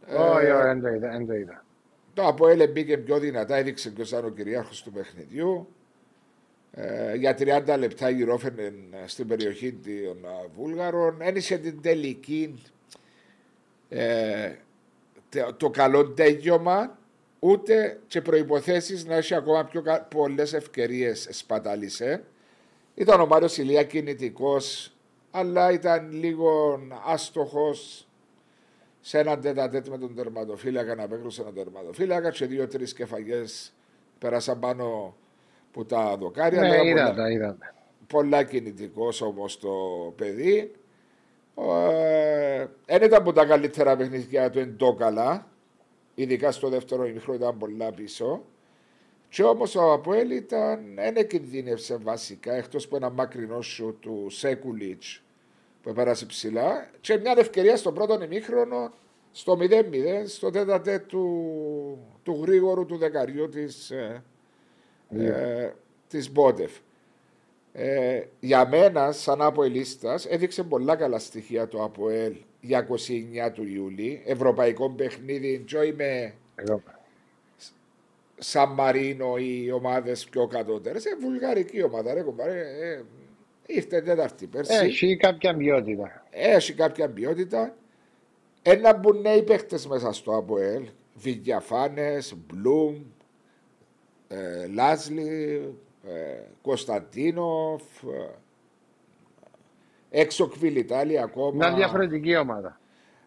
[0.07, 1.65] Όχι, όχι, δεν το είδα, δεν το είδα.
[2.13, 5.67] Το Αποέλ μπήκε πιο δυνατά, έδειξε ποιος ήταν ο κυρίαρχο του παιχνιδιού.
[6.71, 8.71] Ε, για 30 λεπτά γυρόφερνε
[9.05, 11.17] στην περιοχή των α, Βούλγαρων.
[11.21, 12.61] Ένισε την τελική
[13.89, 14.51] ε,
[15.29, 16.97] τε- το καλό τέλειωμα
[17.39, 22.23] ούτε και προϋποθέσεις να έχει ακόμα πιο κα- πολλές ευκαιρίες σπατάλησε.
[22.99, 24.91] Ήταν ο Μάριος Ηλία κινητικός,
[25.31, 28.07] αλλά ήταν λίγο άστοχος
[29.01, 33.73] σε έναν τέτα-τέτ με τον τερματοφύλακα να παίξουν έναν τερματοφύλακα και δύο-τρεις κεφαγές
[34.19, 35.15] πέρασαν πάνω
[35.71, 36.61] που τα δοκάρια.
[36.61, 37.73] Ναι, Τώρα είδα πολλά- τα, είδα τα.
[38.07, 39.69] πολλά κινητικός όμως το
[40.15, 40.71] παιδί.
[42.85, 45.47] Δεν ήταν από τα καλύτερα παιχνίδια του εντόκαλα.
[46.15, 48.43] Ειδικά στο δεύτερο ημίχρονο ήταν πολλά πίσω.
[49.29, 50.79] Και όμως ο Αποέλ ήταν,
[51.13, 55.21] δεν κινδύνευσε βασικά εκτός από ένα μακρινό σου του Σέκουλιτς
[55.81, 56.89] που πέρασε ψηλά.
[57.01, 58.93] Και μια ευκαιρία στο πρώτο ημίχρονο
[59.31, 59.63] στο 0-0
[60.25, 64.23] στο τέταρτε του, του γρήγορου του δεκαριού της, ε,
[65.09, 65.71] ε,
[66.07, 66.71] της Μπότεφ.
[67.73, 72.87] Ε, για μένα, σαν Αποελίστας, έδειξε πολλά καλά στοιχεία το Αποέλ για
[73.47, 74.21] 29 του Ιούλη.
[74.25, 76.81] Ευρωπαϊκό παιχνίδι, τζόι με Εγώ.
[78.39, 81.05] Σαν Μαρίνο ή ομάδες πιο κατώτερες.
[81.05, 82.59] Ε, βουλγαρική ομάδα, ρε κομπάρε.
[82.59, 83.03] Ε,
[83.65, 84.73] ήρθε τέταρτη πέρσι.
[84.73, 86.23] Έχει κάποια ποιότητα.
[86.29, 87.75] Έχει κάποια ποιότητα.
[88.61, 90.87] Ένα μπουν νέοι παίχτες μέσα στο ΑΠΟΕΛ.
[91.13, 92.95] Βηγιαφάνες, Μπλουμ,
[94.27, 95.61] ε, Λάσλι,
[96.07, 98.29] ε, Κωνσταντίνοφ, ε,
[100.09, 101.51] έξω Κβιλιτάλη ακόμα.
[101.67, 102.79] Μια διαφορετική ομάδα.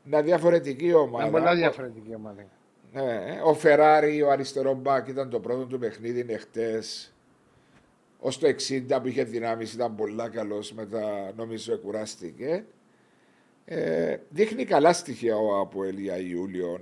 [0.03, 1.23] Μια διαφορετική ομάδα.
[1.25, 2.45] Μια πολλά διαφορετική ομάδα.
[2.93, 6.83] Ναι, ο Φεράρι, ο αριστερό μπακ ήταν το πρώτο του παιχνίδι εχθέ.
[8.19, 12.65] Ω το 60 που είχε δυνάμεις ήταν πολλά καλός, μετά νομίζω εκουράστηκε.
[13.65, 16.81] Ε, δείχνει καλά στοιχεία ο από Ελία Ιούλιο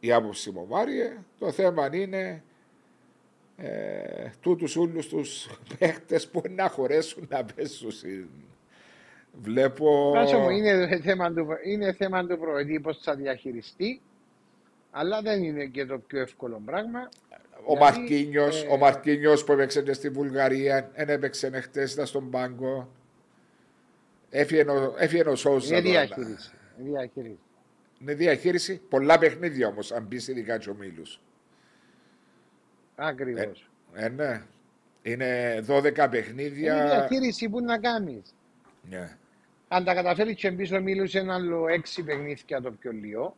[0.00, 1.16] η άποψη μου Μάριε.
[1.38, 2.42] Το θέμα είναι
[3.56, 5.48] ε, τούτους όλους τους
[5.78, 7.90] παίχτες που να χωρέσουν να πέσουν.
[7.90, 8.28] συν.
[9.42, 10.10] Βλέπω...
[10.10, 14.00] Βάσο μου, είναι θέμα του, είναι θέμα του προεδρή πώς θα διαχειριστεί,
[14.96, 17.08] αλλά δεν είναι και το πιο εύκολο πράγμα.
[17.66, 22.06] Ο Γιατί, Μαρκίνιος, ε, ο Μαρκίνιος που έπαιξε και στη Βουλγαρία, δεν έπαιξε χτες, ήταν
[22.06, 22.88] στον πάγκο.
[24.30, 25.76] Έφυγε ο- Έφυγε ο Σόουζα.
[25.76, 26.04] Είναι τώρα.
[26.06, 26.52] διαχείριση.
[26.78, 27.38] Είναι διαχείριση.
[28.00, 28.80] Είναι διαχείριση.
[28.88, 31.20] Πολλά παιχνίδια όμως, αν μπει ειδικά και ο Μίλους.
[32.96, 33.70] Ακριβώς.
[33.94, 34.42] Ε, ναι.
[35.02, 36.74] Είναι 12 παιχνίδια.
[36.76, 38.34] Είναι διαχείριση που να κάνεις.
[38.90, 39.16] Ναι.
[39.68, 43.36] Αν τα καταφέρει και πίσω μίλουσε ένα άλλο έξι παιχνίδια το πιο λίγο.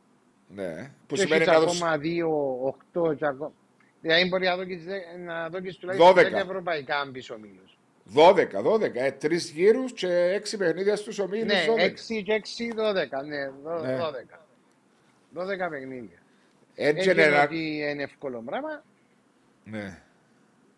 [0.48, 0.90] Ναι.
[1.06, 1.76] Που Και σημαίνει έχεις να δώσει.
[1.82, 3.52] ακόμα δύο, οχτώ και ακόμα.
[4.00, 6.28] Δηλαδή μπορεί να δώσεις, δε- να δώσεις τουλάχιστον 12.
[6.28, 7.78] 10 ευρωπαϊκά αν πεις ο Μίλος.
[8.14, 9.00] 12, 12.
[9.04, 11.46] Ε, Τρεις γύρους και έξι παιχνίδια στους ομίλους.
[11.46, 13.22] Ναι, έξι και έξι, 12.
[13.26, 13.96] Ναι, δω- Ναι.
[13.96, 14.46] 12.
[15.34, 16.18] 12 παιχνίδια.
[16.74, 17.42] Έτσι Έτσι είναι είναι ένα.
[17.44, 18.82] ότι είναι εύκολο πράγμα.
[19.64, 19.98] Ναι.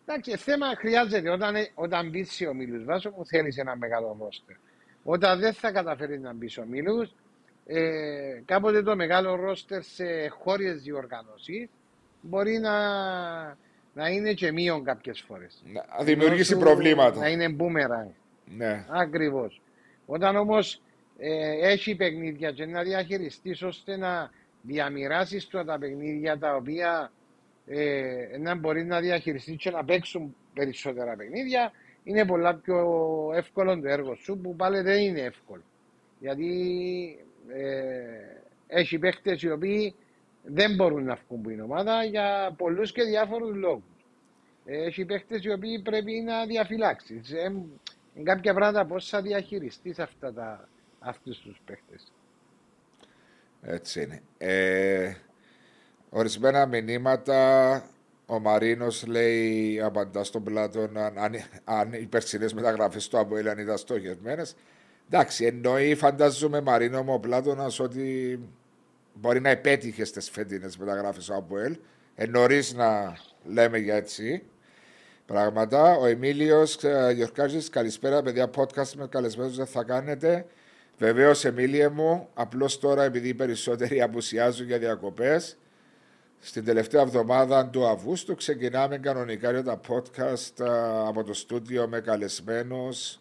[0.07, 2.85] Εντάξει, θέμα χρειάζεται όταν, όταν μπεις σε ομίλους.
[2.85, 4.57] Βάζω μου θέλεις ένα μεγάλο ρόστερ.
[5.03, 7.14] Όταν δεν θα καταφέρεις να μπεις σε ομίλους,
[7.71, 11.69] ε, κάποτε το μεγάλο ρόστερ σε χώριες διοργανώσεις
[12.21, 12.77] μπορεί να,
[13.93, 15.62] να είναι και μείον κάποιες φορές.
[15.73, 17.21] Να δημιουργήσει προβλήματα.
[17.21, 18.11] Να είναι boomerang.
[18.57, 18.85] Ναι.
[18.89, 19.61] Ακριβώς.
[20.07, 20.83] Όταν όμως
[21.19, 24.31] ε, έχει παιχνίδια και να διαχειριστείς ώστε να
[24.62, 27.12] διαμοιράσεις του τα παιχνίδια τα οποία
[27.66, 31.73] ε, να μπορεί να διαχειριστείς και να παίξουν περισσότερα παιχνίδια,
[32.05, 32.87] είναι πολλά πιο
[33.35, 35.62] εύκολο το έργο σου που πάλι δεν είναι εύκολο.
[36.19, 36.49] Γιατί
[37.19, 37.28] ε,
[38.67, 39.95] έχει παίχτε οι οποίοι
[40.43, 43.83] δεν μπορούν να βγουν από την ομάδα για πολλούς και διάφορους λόγους.
[44.65, 47.33] Έχει παίχτε οι οποίοι πρέπει να διαφυλάξεις.
[47.33, 47.53] Ε,
[48.23, 50.69] κάποια πράγματα πώς θα διαχειριστείς αυτά τα,
[50.99, 52.13] αυτούς τους παίχτες.
[53.63, 54.23] Έτσι είναι.
[54.39, 55.15] Ε,
[56.11, 57.83] ορισμένα μηνύματα
[58.27, 61.35] ο Μαρίνος λέει απαντά στον Πλάτων αν, αν,
[61.65, 64.57] αν οι περσινές μεταγραφές του Αποέλ αν ήταν στοχευμένες.
[65.11, 68.39] Εντάξει, εννοεί φαντάζομαι Μαρίνο μου ο Πλάτωνας ότι
[69.15, 71.77] μπορεί να επέτυχες στις φετινές μεταγράφες ο Αποέλ.
[72.15, 74.43] Ε, νωρίς να λέμε για έτσι
[75.27, 75.97] πράγματα.
[75.97, 80.47] Ο Εμίλιος ε, Γιορκάζης, καλησπέρα παιδιά, podcast με καλεσμένους δεν θα κάνετε.
[80.99, 85.57] Βεβαίως, Εμίλιε μου, απλώς τώρα επειδή οι περισσότεροι απουσιάζουν για διακοπές,
[86.39, 92.01] στην τελευταία εβδομάδα του Αυγούστου ξεκινάμε κανονικά για τα podcast α, από το στούντιο με
[92.01, 93.21] καλεσμένους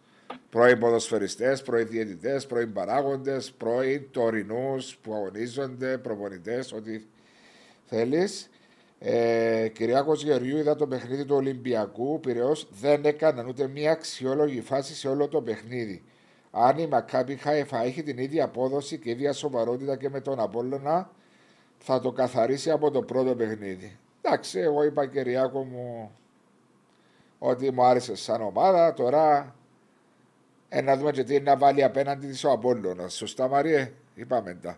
[0.49, 7.01] πρώην ποδοσφαιριστές, πρώην διαιτητές, πρώην παράγοντες, πρώην τωρινούς που αγωνίζονται, προπονητές, ό,τι
[7.85, 8.49] θέλεις.
[8.99, 12.19] Ε, Κυριάκος Γεωργιού, είδα το παιχνίδι του Ολυμπιακού.
[12.19, 16.03] Πυραιός δεν έκαναν ούτε μία αξιόλογη φάση σε όλο το παιχνίδι.
[16.51, 21.09] Αν η Μακάμπι Χάιφα έχει την ίδια απόδοση και ίδια σοβαρότητα και με τον Απόλλωνα,
[21.77, 23.97] θα το καθαρίσει από το πρώτο παιχνίδι.
[24.21, 26.11] Εντάξει, εγώ είπα Κυριάκο μου
[27.39, 28.93] ότι μου άρεσε σαν ομάδα.
[28.93, 29.55] Τώρα
[30.69, 33.13] ε, να δούμε και τι είναι να βάλει απέναντι της ο Απόλλωνας.
[33.13, 34.77] Σωστά Μαριέ, είπαμε τα.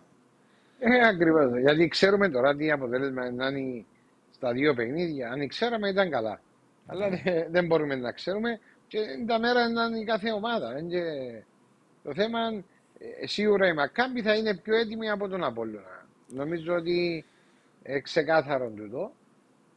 [0.78, 1.58] Ε, ακριβώς.
[1.60, 3.84] Γιατί ξέρουμε τώρα τι αποτέλεσμα να είναι
[4.30, 5.30] στα δύο παιχνίδια.
[5.30, 6.40] Αν ξέραμε ήταν καλά.
[6.86, 10.78] Αλλά δε- δεν μπορούμε να ξέρουμε και τα μέρα να είναι η κάθε ομάδα.
[10.78, 11.42] Είναι και-
[12.02, 12.38] Το θέμα
[13.22, 16.06] ε, σίγουρα η Μακάμπη θα είναι πιο έτοιμη από τον Απόλλωνα.
[16.28, 17.24] Νομίζω ότι
[17.82, 19.12] ε, ξεκάθαρο τούτο.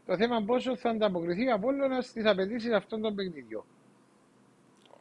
[0.05, 3.63] Το θέμα πόσο θα ανταποκριθεί ο Απόλλωνας στις απαιτήσεις αυτών των παιχνιδιών.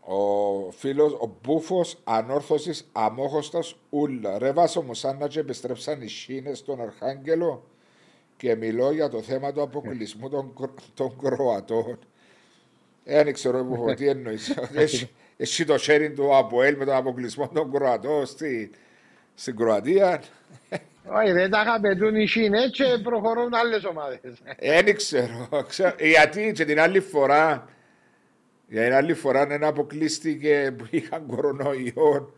[0.04, 4.38] Ο φίλος, ο Μπούφος ανόρθωσης αμόχωστος ούλα.
[4.38, 7.64] Ρε βάσο μου σαν να και επιστρέψαν οι Σίνες στον Αρχάγγελο
[8.36, 11.98] και μιλώ για το θέμα του αποκλεισμού των, Κρο- των Κροατών.
[13.04, 14.54] Ε, δεν ξέρω Μπούφο, τι εννοείς.
[14.74, 18.70] Έχει- Έχει το sharing του Αποέλ με τον αποκλεισμό των Κροατών στη,
[19.34, 20.22] στην Κροατία;
[21.06, 24.20] Όχι, δεν τα αγαπητούν οι Σίνες και προχωρούν άλλες ομάδες.
[24.56, 25.48] Ε, Δεν ξέρω.
[25.68, 27.68] Ξέρω- Γιατί και την άλλη φορά,
[28.72, 32.34] για την άλλη φορά δεν αποκλείστηκε που είχαν κορονοϊό.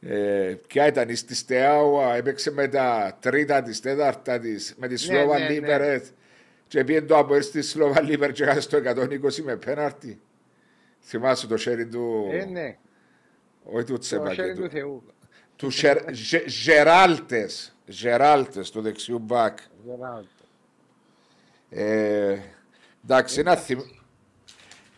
[0.00, 4.96] Ε, ποια ήταν η στη Στεάουα, έπαιξε με τα τρίτα της, τέταρτα της, με τη
[4.96, 5.50] Σλόβα ναι, ναι.
[5.52, 6.00] Λίμπερ.
[6.66, 10.20] Και πήγε το Αποέλ στη Σλόβα Λίμπερ και έχασε το 120 με πέναρτη.
[11.00, 12.28] Θυμάσαι το χέρι του.
[12.32, 12.76] Ε, ναι,
[13.64, 14.34] Όχι του το Τσέπα.
[14.34, 15.02] χέρι και του του, Θεού.
[15.56, 17.76] του Ζε- Ζε- Ζεράλτες.
[17.86, 19.58] Ζεράλτες του δεξιού μπακ.
[19.84, 20.28] Γεράλτο.
[21.70, 22.36] Ε,
[23.04, 23.78] εντάξει, να, θυμ...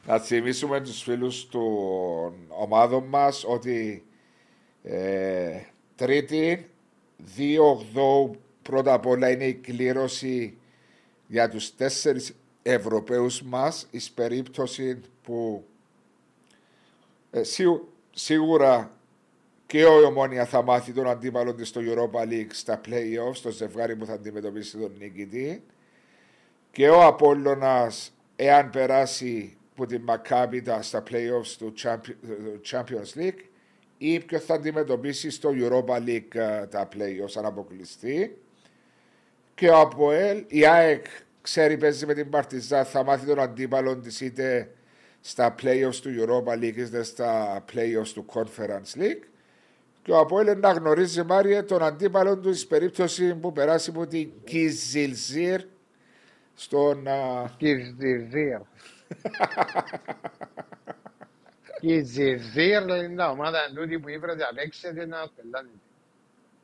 [0.08, 4.04] να θυμίσουμε τους φίλους των ομάδων μας ότι
[4.82, 5.60] ε,
[5.94, 6.70] τρίτη,
[7.36, 10.58] 2-8 πρώτα απ' όλα είναι η κλήρωση
[11.26, 15.64] για τους τέσσερις Ευρωπαίους μας εις περίπτωση που
[17.30, 18.92] ε, σίγου- σίγουρα
[19.66, 23.96] και ο Ομόνια θα μάθει τον αντίπαλο της στο Europa League στα play-offs, στο ζευγάρι
[23.96, 25.62] που θα αντιμετωπίσει τον νικητή.
[26.70, 33.40] Και ο Απόλλωνας εάν περάσει που την Μακάπιτα στα playoffs του Champi- του Champions League
[33.98, 38.38] ή ποιος θα αντιμετωπίσει στο Europa League ε, τα playoffs αν αποκλειστεί
[39.54, 41.06] και ο Αποέλ, η ΑΕΚ
[41.40, 44.74] ξέρει παίζει με την Παρτιζάν, θα μάθει τον αντίπαλο της είτε
[45.20, 49.22] στα playoffs του Europa League είτε στα playoffs του Conference League.
[50.02, 54.30] Και ο Απόελ να γνωρίζει Μάριε τον αντίπαλο του στην περίπτωση που περάσει από την
[54.44, 55.60] Κιζιλζίρ
[56.54, 57.08] στον.
[57.08, 57.56] α,
[61.80, 62.36] Κιζιζίρ.
[62.36, 65.68] Κιζιζίρ είναι τα ομάδα τούτη που ήβρεται απέξετε να πελάνε.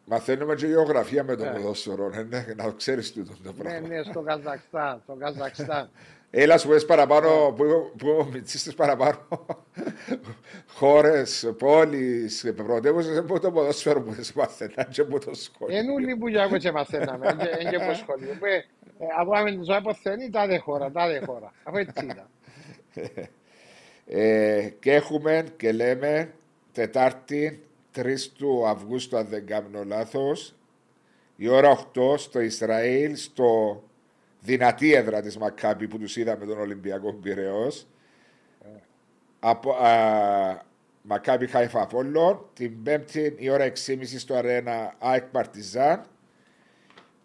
[0.06, 1.50] Μαθαίνουμε και γεωγραφία με το Ναι.
[1.50, 3.88] ποδόσφαιρο, ναι, ναι, να ξέρεις τούτο το Ναι, πράγμα.
[3.88, 5.00] ναι, στο Καζακστάν.
[5.04, 5.90] Στο Καζακστάν.
[6.30, 7.52] Έλα σου πες παραπάνω, Ναι.
[7.56, 9.18] που, που μητσίστες παραπάνω
[10.74, 15.78] χώρες, πόλεις, πρωτεύουσες από το ποδόσφαιρο που δεν μαθαίναν και από το σχολείο.
[15.78, 18.34] Εν ούλοι που για και μαθαίναμε, εν και- εν και από σχολείο.
[18.38, 18.64] Που, ε,
[19.18, 21.52] Από άμεν τους αποθένει, τάδε χώρα, τάδε χώρα.
[21.62, 22.28] Αφού έτσι ήταν.
[24.06, 26.34] Ε, και έχουμε και λέμε
[26.72, 27.62] Τετάρτη
[27.96, 30.54] 3 του Αυγούστου, αν δεν κάνω λάθος,
[31.36, 33.82] η ώρα 8 στο Ισραήλ, στο
[34.40, 37.86] δυνατή έδρα της Μακάμπη που τους είδαμε τον Ολυμπιακό Πυραιός.
[39.40, 40.62] Από, α,
[41.02, 46.04] Μακάμπη Χάιφα Απόλλων, την Πέμπτη η ώρα 6.30 στο Αρένα ΑΕΚ Παρτιζάν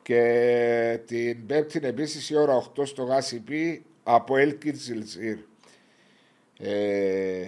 [0.01, 5.48] και την Πέμπτη επίσης η ώρα 8 στο Γάσιπι από Έλκιν Ζιλζίρ.
[6.61, 7.45] Ε,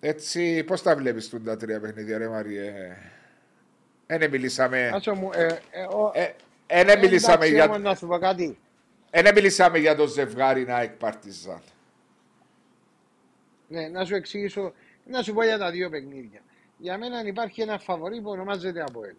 [0.00, 2.96] έτσι, πώς τα βλέπεις τούν τα τρία παιχνίδια ρε Μαριέ.
[4.06, 6.34] Ένε μιλήσαμε, Άσο μου, ε, ε, ο- ε,
[6.66, 8.58] ένε μιλήσαμε, εντάξει, για, όμως να σου πω κάτι.
[9.10, 11.62] ένε μιλήσαμε για το ζευγάρι ΑΕΚ Παρτιζάν.
[13.68, 14.72] Ναι, να σου εξηγήσω,
[15.06, 16.40] να σου πω για τα δύο παιχνίδια.
[16.78, 19.14] Για μένα υπάρχει ένα φαβορή που ονομάζεται Αποέλ.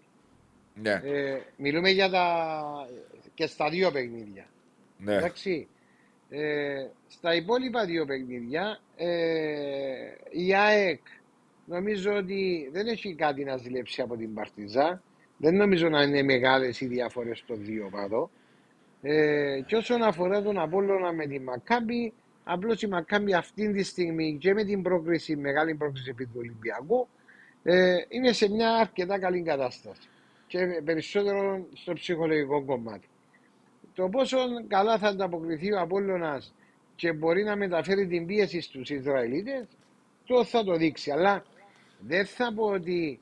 [0.76, 2.88] Ναι, Ε, μιλούμε για τα
[3.34, 4.46] και στα δύο παιχνίδια.
[4.98, 5.16] ναι.
[5.16, 5.68] Εντάξει.
[6.36, 9.08] Ε, στα υπόλοιπα δύο παιχνίδια ε,
[10.30, 11.00] η ΑΕΚ
[11.66, 15.02] νομίζω ότι δεν έχει κάτι να ζηλέψει από την Παρτιζά.
[15.38, 18.30] Δεν νομίζω να είναι μεγάλες οι διαφορές των δύο παδό.
[19.02, 24.38] Ε, και όσον αφορά τον Απόλλωνα με την Μακάμπη, απλώς η Μακάμπη αυτή τη στιγμή
[24.40, 27.08] και με την πρόκριση, μεγάλη πρόκριση επί του Ολυμπιακού,
[27.64, 30.08] ε, είναι σε μια αρκετά καλή κατάσταση.
[30.48, 33.08] Και περισσότερο στο ψυχολογικό κομμάτι.
[33.94, 34.38] Το πόσο
[34.68, 36.54] καλά θα ανταποκριθεί ο Απόλλωνας
[36.96, 39.66] και μπορεί να μεταφέρει την πίεση στους Ισραηλίτες,
[40.26, 41.12] το θα το δείξει.
[41.12, 41.44] Αλλά
[42.00, 43.20] δεν θα πω ότι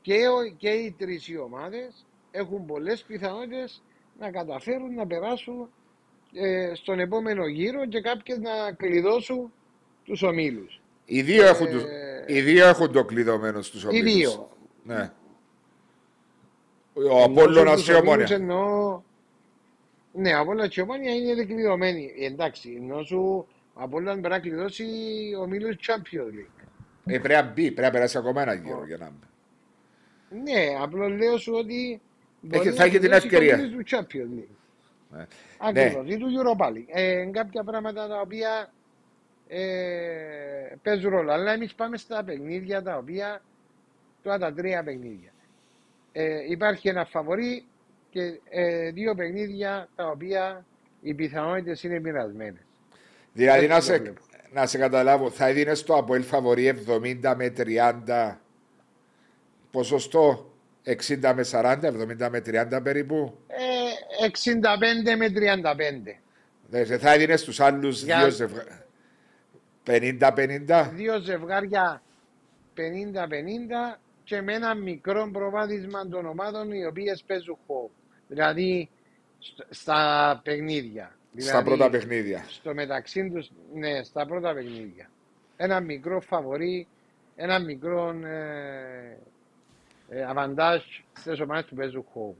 [0.00, 3.82] και, ο- και οι τρεις οι ομάδες έχουν πολλές πιθανότητες
[4.18, 5.68] να καταφέρουν να περάσουν
[6.34, 9.52] ε, στον επόμενο γύρο και κάποιες να κλειδώσουν
[10.04, 10.80] τους ομίλους.
[11.04, 11.84] Οι δύο, έχουν, Ε, τους-
[12.26, 14.12] οι δύο έχουν το κλειδωμένο στους Οι ομίλους.
[14.14, 14.48] δύο.
[14.84, 15.12] Ναι.
[17.10, 18.34] Ο Απόλλωνας Τους και η ομίλους Ομόνια.
[18.36, 19.02] Εννοώ...
[20.12, 22.14] Ναι, ο Απόλλωνας και η Ομόνια είναι κλειδωμένοι.
[22.18, 24.84] Εντάξει, ενώ σου ο Απόλλωνας πρέπει να κλειδώσει
[25.38, 26.66] ο ομίλους Champions League.
[27.06, 29.26] Ε, πρέπει να μπει, πρέπει να περάσει ακόμα ένα γύρο για να μπει.
[30.42, 32.00] Ναι, απλώς λέω σου ότι
[32.40, 33.56] μπορεί θα να έχει την κλειδώσει ευκαιρία.
[33.56, 34.56] το ομίλους του Champions League.
[35.10, 35.26] Ναι.
[35.58, 36.84] Ακριβώς, ή του Europa League.
[36.86, 38.72] Ε, κάποια πράγματα τα οποία
[39.48, 41.32] ε, παίζουν ρόλο.
[41.32, 43.42] Αλλά εμείς πάμε στα παιχνίδια τα οποία,
[44.22, 45.32] τώρα τα τρία παιχνίδια.
[46.12, 47.64] Ε, υπάρχει ένα φαβορή
[48.12, 50.64] και ε, δύο παιχνίδια τα οποία
[51.00, 52.60] οι πιθανότητες είναι μοιρασμένες.
[53.32, 54.20] Δηλαδή Έτσι να το σε, βλέπω.
[54.52, 56.74] να σε καταλάβω, θα έδινες το Αποέλ φαβορή
[57.22, 58.36] 70 με 30
[59.70, 60.52] ποσοστό;
[60.84, 66.20] 60 με 40, 70 με 30 περίπου; Ε, 65 με 35.
[66.68, 68.86] Δεν θα έδινες στους άλλους Για- δύο ζευγάρια.
[69.84, 70.90] 50-50.
[70.94, 72.02] Δύο ζευγάρια
[72.74, 77.90] 50-50 και με ένα μικρό προβάδισμα των ομάδων οι οποίες παίζουν home.
[78.32, 78.88] Δηλαδή
[79.38, 81.04] σ- στα παιχνίδια.
[81.04, 82.44] Στα Δηλαδή, πρώτα παιχνίδια.
[82.48, 85.10] Στο μεταξύ τους, ναι, στα πρώτα παιχνίδια.
[85.56, 86.86] Ένα μικρό φαβορή,
[87.36, 89.18] ένα μικρό ε,
[90.08, 90.82] ε, αβαντάζ
[91.18, 92.34] στις ομάδες που παίζουν home.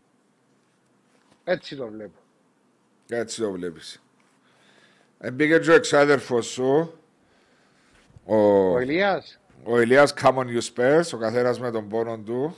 [1.45, 2.19] Έτσι το βλέπω.
[3.09, 4.03] Έτσι το βλέπεις.
[5.19, 6.99] Εμπήκε και ο εξάδερφος σου,
[8.25, 8.37] ο,
[8.73, 12.57] Ο Ηλίας, ο Ηλίας Κάμον Ιουσπέρς, ο καθένας με τον πόνο του.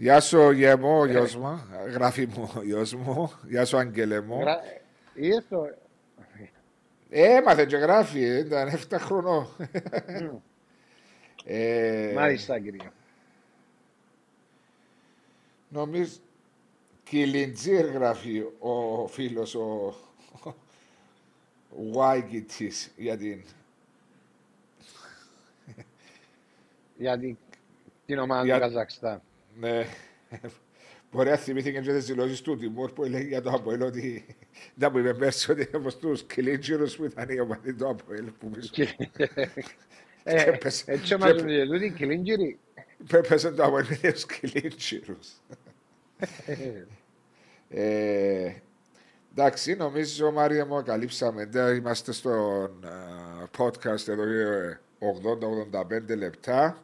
[0.00, 1.60] Γεια σου γέμο, ο γιος μου.
[1.86, 3.32] Γράφει μου ο γιος μου.
[3.48, 4.40] Γεια σου Αγγέλε μου.
[4.40, 4.60] γρα...
[5.14, 5.64] είδες το...
[7.10, 9.46] Ε, Έμαθε και γράφει, ε, ήταν 7 χρονών.
[11.44, 12.90] ε, Μάλιστα κύριε.
[15.68, 16.16] Νομίζω
[17.04, 19.94] Κιλιντζίρ γράφει ο φίλος ο
[21.92, 23.42] Βάικη της για την
[26.96, 27.36] Για την,
[28.06, 29.22] την ομάδα Για- του Καζακστάν.
[29.60, 29.86] Ναι,
[31.12, 34.24] Μπορεί να θυμήθηκε και τις δηλώσεις του Τιμούρ που έλεγε για το Αποέλ ότι
[34.74, 38.50] δεν μου είπε πέρσι ότι όπως τους κιλίτσιρους που ήταν οι ομαδοί του Αποέλ που
[38.50, 38.96] πίσω Και-
[40.24, 42.58] Ε, έπεσε- Έτσι και μας έπε- λένε τούτοι κιλίντζιροι.
[43.08, 45.28] πέπεσε το Αποέλ με τους κιλίτσιρους.
[47.70, 48.52] Ε,
[49.32, 51.44] εντάξει, νομίζω Μάρια μου καλύψαμε.
[51.46, 52.62] Δεν Είμαστε στο
[53.58, 54.80] podcast εδώ ε,
[56.10, 56.82] 80-85 λεπτά.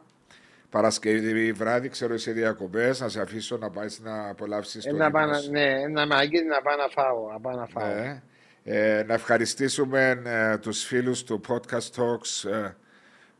[0.69, 5.11] Παρασκευή βράδυ, ξέρω εσύ διακοπές, να σε αφήσω να πάεις να απολαύσεις Ε, το να
[5.11, 5.51] πάω ύπνο να- σου.
[5.51, 7.31] ναι, να με αγγίζει να πάω να φάω.
[7.31, 7.93] Να πάω να φάω.
[7.93, 8.21] Ναι.
[8.63, 12.75] Ε, να ευχαριστήσουμε ε, τους φίλους του Podcast Talks ε,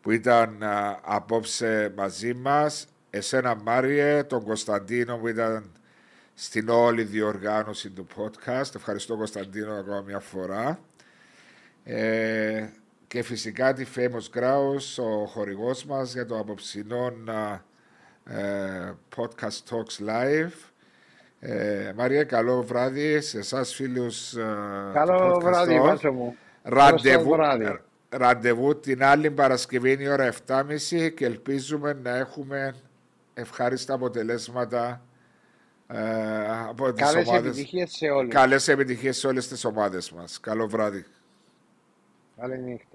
[0.02, 0.68] που ήταν ε,
[1.02, 2.88] απόψε μαζί μας.
[3.10, 5.72] Εσένα Μάριε, τον Κωνσταντίνο που ήταν
[6.34, 8.76] στην όλη διοργάνωση του podcast.
[8.76, 10.80] Ευχαριστώ Κωνσταντίνο ακόμα μια φορά.
[13.06, 17.14] Ε, και φυσικά τη Famous Grouse, ο χορηγός μας για το απόψινό
[18.26, 20.52] ε, Podcast Talks Live.
[21.40, 25.84] Ε, Μαρία, καλό βράδυ σε εσάς φίλους ε, του Καλό Podcast βράδυ, Talk.
[25.84, 26.36] Βάσο μου.
[26.64, 27.80] Ραντεβού, Καλό βράδυ.
[28.10, 32.76] ραντεβού την άλλη Παρασκευή είναι η ώρα 7.30 και ελπίζουμε να έχουμε
[33.34, 35.02] ευχάριστα αποτελέσματα
[35.88, 36.00] ε,
[36.70, 37.50] από τις Καλές ομάδες.
[37.52, 38.34] επιτυχίες σε όλους.
[38.34, 40.40] Καλές επιτυχίες σε όλες τις ομάδες μας.
[40.40, 41.06] Καλό βράδυ.
[42.40, 42.95] Καλή νύχτα.